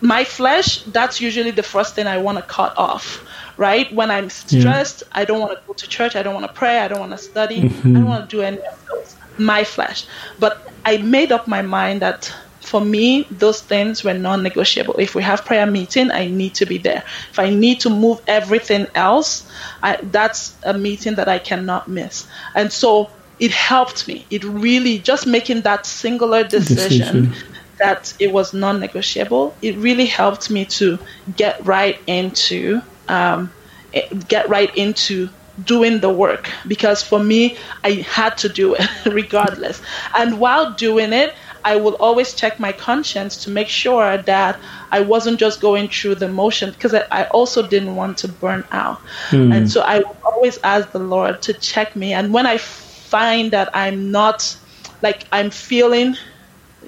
my 0.00 0.24
flesh. 0.24 0.82
That's 0.84 1.20
usually 1.20 1.50
the 1.50 1.62
first 1.62 1.94
thing 1.94 2.06
I 2.06 2.18
want 2.18 2.38
to 2.38 2.42
cut 2.42 2.76
off. 2.78 3.24
Right 3.56 3.92
when 3.92 4.10
I'm 4.10 4.30
stressed, 4.30 5.02
I 5.10 5.24
don't 5.24 5.40
want 5.40 5.52
to 5.52 5.66
go 5.66 5.72
to 5.72 5.88
church. 5.88 6.14
I 6.14 6.22
don't 6.22 6.34
want 6.34 6.46
to 6.46 6.52
pray. 6.52 6.78
I 6.78 6.86
don't 6.86 7.00
want 7.00 7.12
to 7.12 7.18
study. 7.18 7.56
I 7.56 7.64
mm-hmm. 7.64 7.94
don't 7.94 8.06
want 8.06 8.30
to 8.30 8.36
do 8.36 8.42
any 8.42 8.58
of 8.58 8.86
those. 8.86 9.16
My 9.36 9.64
flesh. 9.64 10.06
But 10.38 10.70
I 10.84 10.98
made 10.98 11.32
up 11.32 11.48
my 11.48 11.62
mind 11.62 12.02
that 12.02 12.32
for 12.60 12.80
me, 12.80 13.26
those 13.30 13.60
things 13.60 14.04
were 14.04 14.14
non 14.14 14.42
negotiable. 14.42 14.96
If 14.98 15.14
we 15.14 15.22
have 15.22 15.44
prayer 15.44 15.66
meeting, 15.66 16.10
I 16.10 16.28
need 16.28 16.54
to 16.54 16.66
be 16.66 16.78
there. 16.78 17.02
If 17.30 17.38
I 17.38 17.50
need 17.50 17.80
to 17.80 17.90
move 17.90 18.20
everything 18.26 18.86
else, 18.94 19.48
I, 19.82 19.96
that's 20.02 20.54
a 20.64 20.76
meeting 20.76 21.14
that 21.14 21.28
I 21.28 21.38
cannot 21.38 21.88
miss. 21.88 22.26
And 22.54 22.72
so 22.72 23.10
it 23.38 23.52
helped 23.52 24.08
me. 24.08 24.26
It 24.30 24.44
really, 24.44 24.98
just 24.98 25.26
making 25.26 25.62
that 25.62 25.86
singular 25.86 26.44
decision, 26.44 27.24
decision. 27.26 27.34
that 27.78 28.12
it 28.18 28.32
was 28.32 28.52
non 28.52 28.80
negotiable, 28.80 29.54
it 29.62 29.76
really 29.76 30.06
helped 30.06 30.50
me 30.50 30.64
to 30.66 30.98
get 31.36 31.64
right 31.64 31.98
into. 32.06 32.82
Um, 33.08 33.50
eh, 33.94 34.06
get 34.28 34.48
right 34.50 34.74
into 34.76 35.30
doing 35.64 35.98
the 36.00 36.10
work 36.10 36.50
because 36.66 37.02
for 37.02 37.18
me 37.18 37.56
I 37.82 37.92
had 37.92 38.36
to 38.38 38.48
do 38.48 38.74
it 38.74 38.88
regardless 39.06 39.80
and 40.16 40.38
while 40.38 40.72
doing 40.74 41.12
it 41.12 41.34
I 41.64 41.76
will 41.76 41.94
always 41.94 42.34
check 42.34 42.58
my 42.58 42.72
conscience 42.72 43.44
to 43.44 43.50
make 43.50 43.68
sure 43.68 44.18
that 44.18 44.58
I 44.90 45.00
wasn't 45.00 45.38
just 45.38 45.60
going 45.60 45.88
through 45.88 46.16
the 46.16 46.28
motion 46.28 46.70
because 46.70 46.94
I, 46.94 47.04
I, 47.10 47.24
also 47.26 47.66
didn't 47.66 47.96
want 47.96 48.18
to 48.18 48.28
burn 48.28 48.64
out. 48.72 49.00
Mm. 49.30 49.54
And 49.54 49.70
so 49.70 49.82
I 49.82 50.02
always 50.24 50.58
ask 50.64 50.92
the 50.92 50.98
Lord 50.98 51.42
to 51.42 51.52
check 51.52 51.94
me. 51.96 52.12
And 52.12 52.32
when 52.32 52.46
I 52.46 52.58
find 52.58 53.50
that 53.52 53.70
I'm 53.74 54.10
not 54.10 54.56
like 55.02 55.26
I'm 55.32 55.50
feeling 55.50 56.16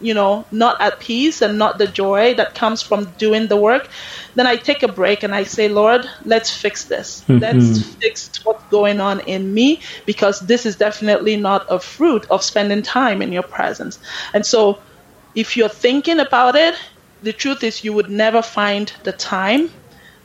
you 0.01 0.15
know, 0.15 0.45
not 0.51 0.81
at 0.81 1.01
peace 1.01 1.43
and 1.43 1.59
not 1.59 1.79
the 1.79 1.87
joy 1.87 2.35
that 2.35 2.55
comes 2.55 2.83
from 2.83 3.05
doing 3.19 3.47
the 3.49 3.57
work, 3.57 3.89
then 4.35 4.47
I 4.47 4.57
take 4.57 4.83
a 4.83 4.89
break 4.89 5.23
and 5.23 5.35
I 5.35 5.45
say, 5.45 5.69
Lord, 5.69 6.09
let's 6.25 6.51
fix 6.55 6.85
this. 6.85 7.23
Mm-hmm. 7.29 7.39
Let's 7.39 7.83
fix 7.95 8.45
what's 8.45 8.65
going 8.65 9.01
on 9.01 9.21
in 9.21 9.53
me 9.53 9.81
because 10.07 10.41
this 10.41 10.67
is 10.67 10.77
definitely 10.77 11.37
not 11.37 11.67
a 11.69 11.79
fruit 11.79 12.27
of 12.31 12.43
spending 12.43 12.83
time 12.83 13.23
in 13.23 13.33
your 13.33 13.43
presence. 13.43 13.99
And 14.33 14.45
so 14.45 14.79
if 15.35 15.57
you're 15.57 15.69
thinking 15.69 16.21
about 16.21 16.57
it, 16.57 16.75
the 17.23 17.33
truth 17.33 17.63
is 17.63 17.85
you 17.85 17.93
would 17.93 18.11
never 18.11 18.43
find 18.43 18.93
the 19.03 19.13
time. 19.13 19.71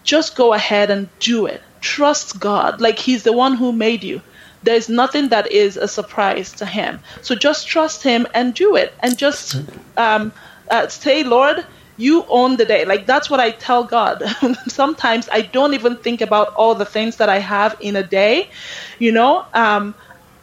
Just 0.04 0.36
go 0.36 0.54
ahead 0.54 0.92
and 0.92 1.10
do 1.20 1.46
it. 1.46 1.62
Trust 1.82 2.40
God. 2.40 2.80
Like 2.80 3.00
He's 3.00 3.24
the 3.24 3.34
one 3.34 3.56
who 3.56 3.72
made 3.72 4.04
you 4.04 4.22
there's 4.66 4.90
nothing 4.90 5.30
that 5.30 5.52
is 5.52 5.78
a 5.78 5.88
surprise 5.88 6.54
to 6.56 6.66
him. 6.66 7.00
So 7.22 7.36
just 7.36 7.68
trust 7.68 8.04
him 8.04 8.28
and 8.34 8.54
do 8.54 8.76
it, 8.76 8.94
and 9.02 9.18
just 9.18 9.56
um, 9.98 10.34
uh, 10.72 10.88
say, 10.88 11.24
Lord, 11.24 11.58
you 11.98 12.26
own 12.30 12.58
the 12.58 12.66
day. 12.66 12.86
Like 12.86 13.06
that's 13.08 13.30
what 13.30 13.40
I 13.40 13.52
tell 13.52 13.86
God. 13.86 14.24
Sometimes 14.68 15.30
I 15.32 15.42
don't 15.42 15.74
even 15.74 15.98
think 15.98 16.22
about 16.22 16.50
all 16.58 16.76
the 16.76 16.86
things 16.86 17.18
that 17.18 17.30
I 17.30 17.40
have 17.40 17.76
in 17.80 17.96
a 17.96 18.08
day, 18.08 18.50
you 19.00 19.12
know, 19.12 19.46
um, 19.54 19.96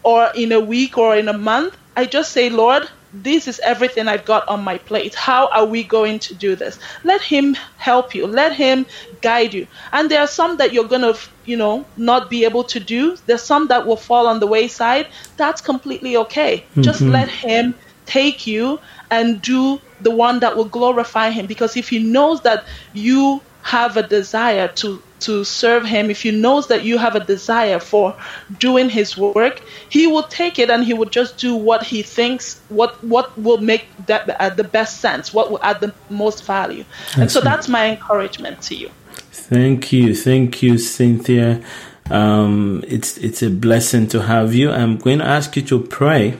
or 0.05 0.31
in 0.35 0.53
a 0.53 0.61
week 0.61 0.97
or 0.99 1.17
in 1.17 1.29
a 1.29 1.37
month. 1.39 1.77
I 1.97 2.07
just 2.07 2.33
say, 2.33 2.49
Lord, 2.49 2.85
this 3.13 3.47
is 3.47 3.61
everything 3.61 4.09
I've 4.09 4.25
got 4.25 4.49
on 4.49 4.65
my 4.65 4.79
plate. 4.79 5.15
How 5.15 5.49
are 5.49 5.65
we 5.65 5.83
going 5.83 6.19
to 6.21 6.35
do 6.35 6.57
this? 6.57 6.79
Let 7.05 7.21
him 7.21 7.55
help 7.77 8.15
you. 8.15 8.27
Let 8.27 8.55
him 8.55 8.87
guide 9.21 9.53
you. 9.53 9.67
And 9.93 10.11
there 10.11 10.21
are 10.21 10.27
some 10.27 10.57
that 10.57 10.73
you're 10.73 10.89
going 10.89 11.03
to, 11.03 11.19
you 11.45 11.57
know, 11.57 11.85
not 11.97 12.31
be 12.31 12.45
able 12.45 12.65
to 12.65 12.81
do. 12.81 13.17
There's 13.27 13.43
some 13.43 13.69
that 13.69 13.87
will 13.87 13.97
fall 13.97 14.27
on 14.27 14.41
the 14.41 14.47
wayside. 14.47 15.09
That's 15.37 15.61
completely 15.61 16.17
okay. 16.17 16.65
Mm-hmm. 16.71 16.83
Just 16.83 17.03
let 17.03 17.29
him 17.29 17.75
take 18.07 18.47
you 18.47 18.81
and 19.11 19.41
do 19.43 19.81
the 20.01 20.11
one 20.11 20.41
that 20.41 20.57
will 20.57 20.65
glorify 20.65 21.31
him 21.31 21.47
because 21.47 21.77
if 21.77 21.89
he 21.89 21.99
knows 21.99 22.41
that 22.43 22.65
you 22.93 23.41
have 23.63 23.97
a 23.97 24.03
desire 24.03 24.69
to 24.69 25.03
to 25.21 25.45
serve 25.45 25.85
him, 25.85 26.11
if 26.11 26.23
he 26.23 26.33
knows 26.33 26.67
that 26.67 26.85
you 26.85 26.99
have 26.99 27.15
a 27.15 27.25
desire 27.25 27.79
for 27.79 28.17
doing 28.59 28.91
his 28.91 29.17
work, 29.17 29.63
he 29.89 30.07
will 30.07 30.25
take 30.25 30.59
it 30.59 30.69
and 30.69 30.85
he 30.85 30.93
will 30.95 31.09
just 31.09 31.39
do 31.39 31.55
what 31.55 31.83
he 31.85 32.03
thinks 32.03 32.61
what 32.69 33.03
what 33.05 33.37
will 33.39 33.59
make 33.59 33.87
that 34.07 34.29
uh, 34.29 34.51
the 34.51 34.65
best 34.65 35.01
sense, 35.01 35.33
what 35.33 35.51
will 35.51 35.63
add 35.63 35.81
the 35.81 35.95
most 36.11 36.45
value. 36.45 36.85
And 37.17 37.31
so 37.31 37.41
that's 37.41 37.69
my 37.69 37.91
encouragement 37.91 38.63
to 38.63 38.75
you. 38.75 38.91
Thank 39.31 39.93
you, 39.93 40.15
thank 40.15 40.63
you, 40.63 40.77
Cynthia. 40.79 41.63
Um, 42.11 42.85
it's 42.87 43.17
it's 43.19 43.43
a 43.43 43.51
blessing 43.51 44.09
to 44.09 44.23
have 44.23 44.55
you. 44.55 44.71
I'm 44.71 44.97
going 44.99 45.21
to 45.21 45.25
ask 45.25 45.57
you 45.57 45.63
to 45.63 45.81
pray 45.81 46.39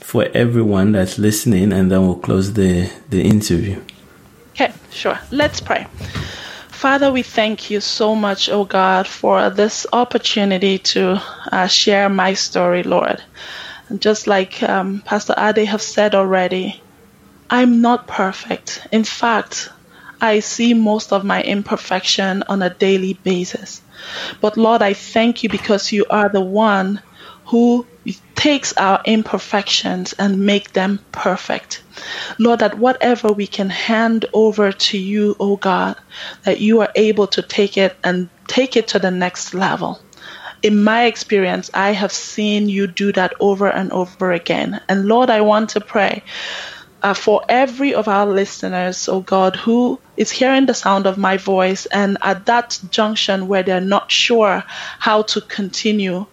for 0.00 0.26
everyone 0.32 0.92
that's 0.92 1.18
listening, 1.18 1.72
and 1.72 1.90
then 1.90 2.06
we'll 2.06 2.16
close 2.16 2.52
the 2.52 2.90
the 3.10 3.22
interview. 3.22 3.82
Okay, 4.52 4.72
sure. 4.90 5.18
Let's 5.30 5.60
pray. 5.60 5.86
Father, 6.82 7.12
we 7.12 7.22
thank 7.22 7.70
you 7.70 7.80
so 7.80 8.16
much, 8.16 8.48
oh 8.48 8.64
God, 8.64 9.06
for 9.06 9.50
this 9.50 9.86
opportunity 9.92 10.78
to 10.78 11.22
uh, 11.52 11.68
share 11.68 12.08
my 12.08 12.34
story, 12.34 12.82
Lord. 12.82 13.22
And 13.88 14.02
just 14.02 14.26
like 14.26 14.60
um, 14.64 15.00
Pastor 15.06 15.32
Ade 15.38 15.64
have 15.68 15.80
said 15.80 16.16
already, 16.16 16.82
I'm 17.48 17.82
not 17.82 18.08
perfect. 18.08 18.84
In 18.90 19.04
fact, 19.04 19.68
I 20.20 20.40
see 20.40 20.74
most 20.74 21.12
of 21.12 21.22
my 21.22 21.40
imperfection 21.40 22.42
on 22.48 22.62
a 22.62 22.74
daily 22.74 23.14
basis. 23.22 23.80
But 24.40 24.56
Lord, 24.56 24.82
I 24.82 24.94
thank 24.94 25.44
you 25.44 25.50
because 25.50 25.92
you 25.92 26.04
are 26.10 26.30
the 26.30 26.40
one 26.44 27.00
who 27.46 27.86
takes 28.34 28.72
our 28.76 29.00
imperfections 29.04 30.14
and 30.14 30.46
make 30.46 30.72
them 30.72 30.98
perfect. 31.12 31.82
Lord, 32.38 32.58
that 32.60 32.78
whatever 32.78 33.32
we 33.32 33.46
can 33.46 33.70
hand 33.70 34.24
over 34.32 34.72
to 34.72 34.98
you, 34.98 35.36
O 35.38 35.52
oh 35.52 35.56
God, 35.56 35.96
that 36.44 36.60
you 36.60 36.80
are 36.80 36.90
able 36.96 37.28
to 37.28 37.42
take 37.42 37.76
it 37.76 37.96
and 38.02 38.28
take 38.48 38.76
it 38.76 38.88
to 38.88 38.98
the 38.98 39.10
next 39.10 39.54
level. 39.54 40.00
In 40.62 40.82
my 40.82 41.04
experience, 41.04 41.70
I 41.74 41.92
have 41.92 42.12
seen 42.12 42.68
you 42.68 42.86
do 42.86 43.12
that 43.12 43.34
over 43.40 43.68
and 43.68 43.92
over 43.92 44.32
again. 44.32 44.80
And 44.88 45.06
Lord, 45.06 45.30
I 45.30 45.40
want 45.40 45.70
to 45.70 45.80
pray 45.80 46.22
uh, 47.02 47.14
for 47.14 47.42
every 47.48 47.94
of 47.94 48.08
our 48.08 48.26
listeners, 48.26 49.08
oh 49.08 49.20
God, 49.20 49.56
who 49.56 50.00
is 50.16 50.30
hearing 50.30 50.66
the 50.66 50.74
sound 50.74 51.06
of 51.06 51.18
my 51.18 51.36
voice 51.36 51.86
and 51.86 52.16
at 52.22 52.46
that 52.46 52.78
junction 52.90 53.48
where 53.48 53.62
they're 53.62 53.80
not 53.80 54.10
sure 54.10 54.62
how 54.98 55.22
to 55.22 55.40
continue 55.40 56.26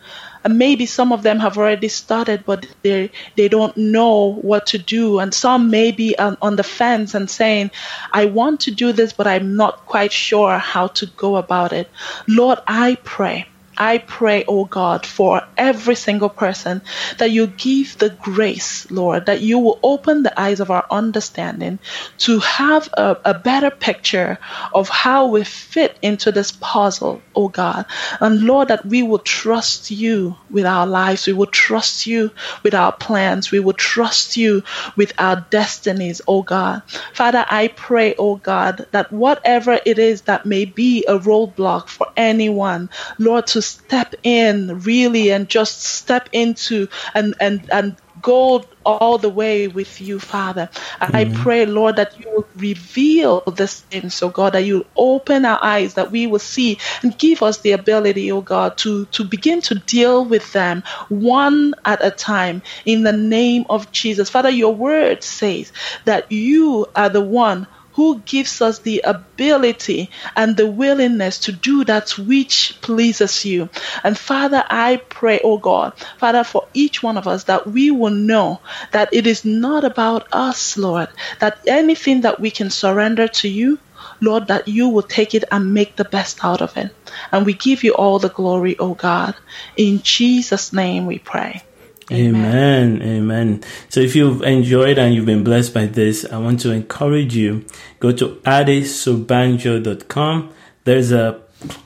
maybe 0.57 0.85
some 0.85 1.11
of 1.11 1.23
them 1.23 1.39
have 1.39 1.57
already 1.57 1.87
started 1.87 2.43
but 2.45 2.65
they 2.81 3.11
they 3.35 3.47
don't 3.47 3.75
know 3.77 4.33
what 4.33 4.67
to 4.67 4.77
do. 4.77 5.19
And 5.19 5.33
some 5.33 5.69
may 5.69 5.91
be 5.91 6.17
on, 6.17 6.37
on 6.41 6.55
the 6.55 6.63
fence 6.63 7.13
and 7.13 7.29
saying 7.29 7.71
i 8.11 8.25
want 8.25 8.61
to 8.61 8.71
do 8.71 8.91
this 8.91 9.13
but 9.13 9.27
i'm 9.27 9.55
not 9.55 9.85
quite 9.85 10.11
sure 10.11 10.57
how 10.57 10.87
to 10.87 11.05
go 11.05 11.35
about 11.37 11.73
it. 11.73 11.89
Lord 12.27 12.59
i 12.67 12.97
pray 13.03 13.47
I 13.79 13.99
pray, 13.99 14.45
oh 14.47 14.65
God, 14.65 15.05
for 15.05 15.41
every 15.57 15.95
single 15.95 16.29
person 16.29 16.81
that 17.19 17.31
you 17.31 17.47
give 17.47 17.97
the 17.97 18.09
grace, 18.09 18.89
Lord, 18.91 19.27
that 19.27 19.41
you 19.41 19.59
will 19.59 19.79
open 19.83 20.23
the 20.23 20.39
eyes 20.39 20.59
of 20.59 20.71
our 20.71 20.85
understanding 20.91 21.79
to 22.19 22.39
have 22.39 22.89
a, 22.97 23.17
a 23.25 23.33
better 23.39 23.71
picture 23.71 24.37
of 24.73 24.89
how 24.89 25.27
we 25.27 25.43
fit 25.43 25.97
into 26.01 26.31
this 26.31 26.51
puzzle, 26.51 27.21
oh 27.35 27.49
God. 27.49 27.85
And 28.19 28.41
Lord, 28.43 28.69
that 28.69 28.85
we 28.85 29.03
will 29.03 29.19
trust 29.19 29.91
you 29.91 30.35
with 30.49 30.65
our 30.65 30.87
lives. 30.87 31.27
We 31.27 31.33
will 31.33 31.47
trust 31.47 32.05
you 32.05 32.31
with 32.63 32.73
our 32.73 32.91
plans. 32.91 33.51
We 33.51 33.59
will 33.59 33.73
trust 33.73 34.37
you 34.37 34.63
with 34.97 35.13
our 35.19 35.47
destinies, 35.51 36.21
oh 36.27 36.43
God. 36.43 36.83
Father, 37.13 37.45
I 37.49 37.69
pray, 37.69 38.15
oh 38.17 38.37
God, 38.37 38.85
that 38.91 39.11
whatever 39.11 39.79
it 39.85 39.99
is 39.99 40.23
that 40.23 40.45
may 40.45 40.65
be 40.65 41.05
a 41.07 41.17
roadblock 41.19 41.87
for 41.89 42.07
anyone, 42.17 42.89
Lord, 43.19 43.47
to 43.47 43.61
step 43.69 44.13
in 44.23 44.79
really 44.79 45.31
and 45.31 45.49
just 45.49 45.83
step 45.83 46.29
into 46.31 46.87
and 47.13 47.35
and 47.39 47.67
and 47.71 47.97
go 48.21 48.65
all 48.85 49.17
the 49.17 49.29
way 49.29 49.67
with 49.67 50.01
you, 50.01 50.19
Father. 50.19 50.69
Mm-hmm. 50.73 51.15
I 51.15 51.25
pray, 51.25 51.65
Lord, 51.65 51.97
that 51.97 52.17
you 52.19 52.25
will 52.33 52.47
reveal 52.55 53.41
this 53.55 53.81
thing, 53.81 54.09
so 54.09 54.29
God, 54.29 54.53
that 54.53 54.63
you 54.63 54.85
open 54.95 55.45
our 55.45 55.59
eyes, 55.63 55.93
that 55.93 56.11
we 56.11 56.27
will 56.27 56.39
see 56.39 56.79
and 57.03 57.17
give 57.17 57.43
us 57.43 57.61
the 57.61 57.71
ability, 57.71 58.31
oh 58.31 58.41
God, 58.41 58.77
to, 58.79 59.05
to 59.07 59.23
begin 59.23 59.61
to 59.63 59.75
deal 59.75 60.25
with 60.25 60.51
them 60.53 60.83
one 61.09 61.73
at 61.85 62.03
a 62.03 62.11
time 62.11 62.61
in 62.85 63.03
the 63.03 63.13
name 63.13 63.65
of 63.69 63.91
Jesus. 63.91 64.29
Father, 64.29 64.49
your 64.49 64.75
word 64.75 65.23
says 65.23 65.71
that 66.05 66.31
you 66.31 66.87
are 66.95 67.09
the 67.09 67.21
one 67.21 67.67
who 67.99 68.21
gives 68.21 68.61
us 68.61 68.79
the 68.79 69.01
ability 69.03 70.09
and 70.37 70.55
the 70.55 70.65
willingness 70.71 71.37
to 71.37 71.51
do 71.51 71.83
that 71.83 72.09
which 72.17 72.77
pleases 72.81 73.43
you. 73.43 73.67
And 74.05 74.17
Father, 74.17 74.63
I 74.69 75.01
pray, 75.09 75.41
oh 75.43 75.57
God, 75.57 75.91
Father, 76.17 76.45
for 76.45 76.69
each 76.73 77.03
one 77.03 77.17
of 77.17 77.27
us 77.27 77.43
that 77.43 77.67
we 77.67 77.91
will 77.91 78.11
know 78.11 78.61
that 78.93 79.09
it 79.11 79.27
is 79.27 79.43
not 79.43 79.83
about 79.83 80.29
us, 80.31 80.77
Lord, 80.77 81.09
that 81.41 81.59
anything 81.67 82.21
that 82.21 82.39
we 82.39 82.51
can 82.51 82.69
surrender 82.69 83.27
to 83.27 83.49
you, 83.49 83.77
Lord, 84.21 84.47
that 84.47 84.69
you 84.69 84.87
will 84.87 85.03
take 85.03 85.35
it 85.35 85.43
and 85.51 85.73
make 85.73 85.97
the 85.97 86.05
best 86.05 86.39
out 86.41 86.61
of 86.61 86.77
it. 86.77 86.95
And 87.33 87.45
we 87.45 87.53
give 87.53 87.83
you 87.83 87.95
all 87.95 88.17
the 88.19 88.29
glory, 88.29 88.77
oh 88.79 88.93
God. 88.93 89.35
In 89.75 89.99
Jesus' 90.03 90.71
name 90.71 91.05
we 91.05 91.19
pray. 91.19 91.68
Amen. 92.11 93.01
Amen. 93.01 93.63
So 93.89 93.99
if 93.99 94.15
you've 94.15 94.41
enjoyed 94.41 94.97
and 94.97 95.13
you've 95.13 95.27
been 95.27 95.43
blessed 95.43 95.73
by 95.73 95.85
this, 95.85 96.25
I 96.25 96.37
want 96.37 96.61
to 96.61 96.71
encourage 96.71 97.35
you, 97.35 97.65
go 97.99 98.11
to 98.11 98.35
adesobanjo.com. 98.45 100.49
There's 100.85 101.11
a 101.11 101.39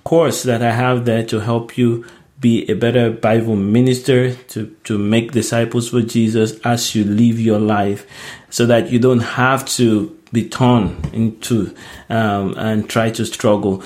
course 0.03 0.43
that 0.43 0.61
I 0.63 0.71
have 0.71 1.05
there 1.05 1.25
to 1.25 1.41
help 1.41 1.77
you 1.77 2.05
be 2.39 2.69
a 2.69 2.75
better 2.75 3.09
Bible 3.09 3.55
minister, 3.55 4.35
to, 4.35 4.75
to 4.83 4.97
make 4.97 5.31
disciples 5.31 5.89
for 5.89 6.01
Jesus 6.01 6.59
as 6.65 6.93
you 6.93 7.05
live 7.05 7.39
your 7.39 7.59
life 7.59 8.05
so 8.49 8.65
that 8.65 8.91
you 8.91 8.99
don't 8.99 9.21
have 9.21 9.63
to 9.65 10.19
be 10.33 10.49
torn 10.49 10.97
into 11.13 11.73
um, 12.09 12.55
and 12.57 12.89
try 12.89 13.09
to 13.11 13.25
struggle. 13.25 13.81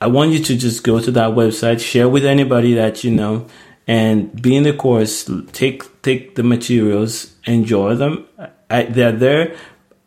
I 0.00 0.06
want 0.06 0.32
you 0.32 0.42
to 0.44 0.56
just 0.56 0.84
go 0.84 1.00
to 1.00 1.10
that 1.12 1.30
website, 1.30 1.80
share 1.80 2.08
with 2.08 2.24
anybody 2.24 2.74
that 2.74 3.04
you 3.04 3.10
know, 3.10 3.46
and 3.88 4.40
be 4.40 4.54
in 4.54 4.62
the 4.62 4.74
course. 4.74 5.28
Take 5.52 6.02
take 6.02 6.36
the 6.36 6.44
materials, 6.44 7.34
enjoy 7.46 7.96
them. 7.96 8.28
I, 8.70 8.82
they're 8.84 9.12
there. 9.12 9.56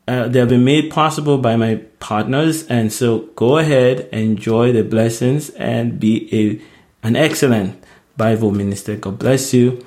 Uh, 0.07 0.27
they 0.27 0.39
have 0.39 0.49
been 0.49 0.63
made 0.63 0.91
possible 0.91 1.38
by 1.38 1.55
my 1.55 1.75
partners, 1.99 2.65
and 2.67 2.93
so 2.93 3.29
go 3.36 3.57
ahead, 3.57 4.07
enjoy 4.11 4.71
the 4.71 4.84
blessings, 4.84 5.49
and 5.51 5.99
be 5.99 6.29
a 6.32 6.61
an 7.07 7.15
excellent 7.15 7.84
Bible 8.15 8.51
minister. 8.51 8.95
God 8.95 9.17
bless 9.19 9.53
you. 9.53 9.84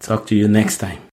Talk 0.00 0.26
to 0.26 0.36
you 0.36 0.46
next 0.46 0.78
time. 0.78 1.07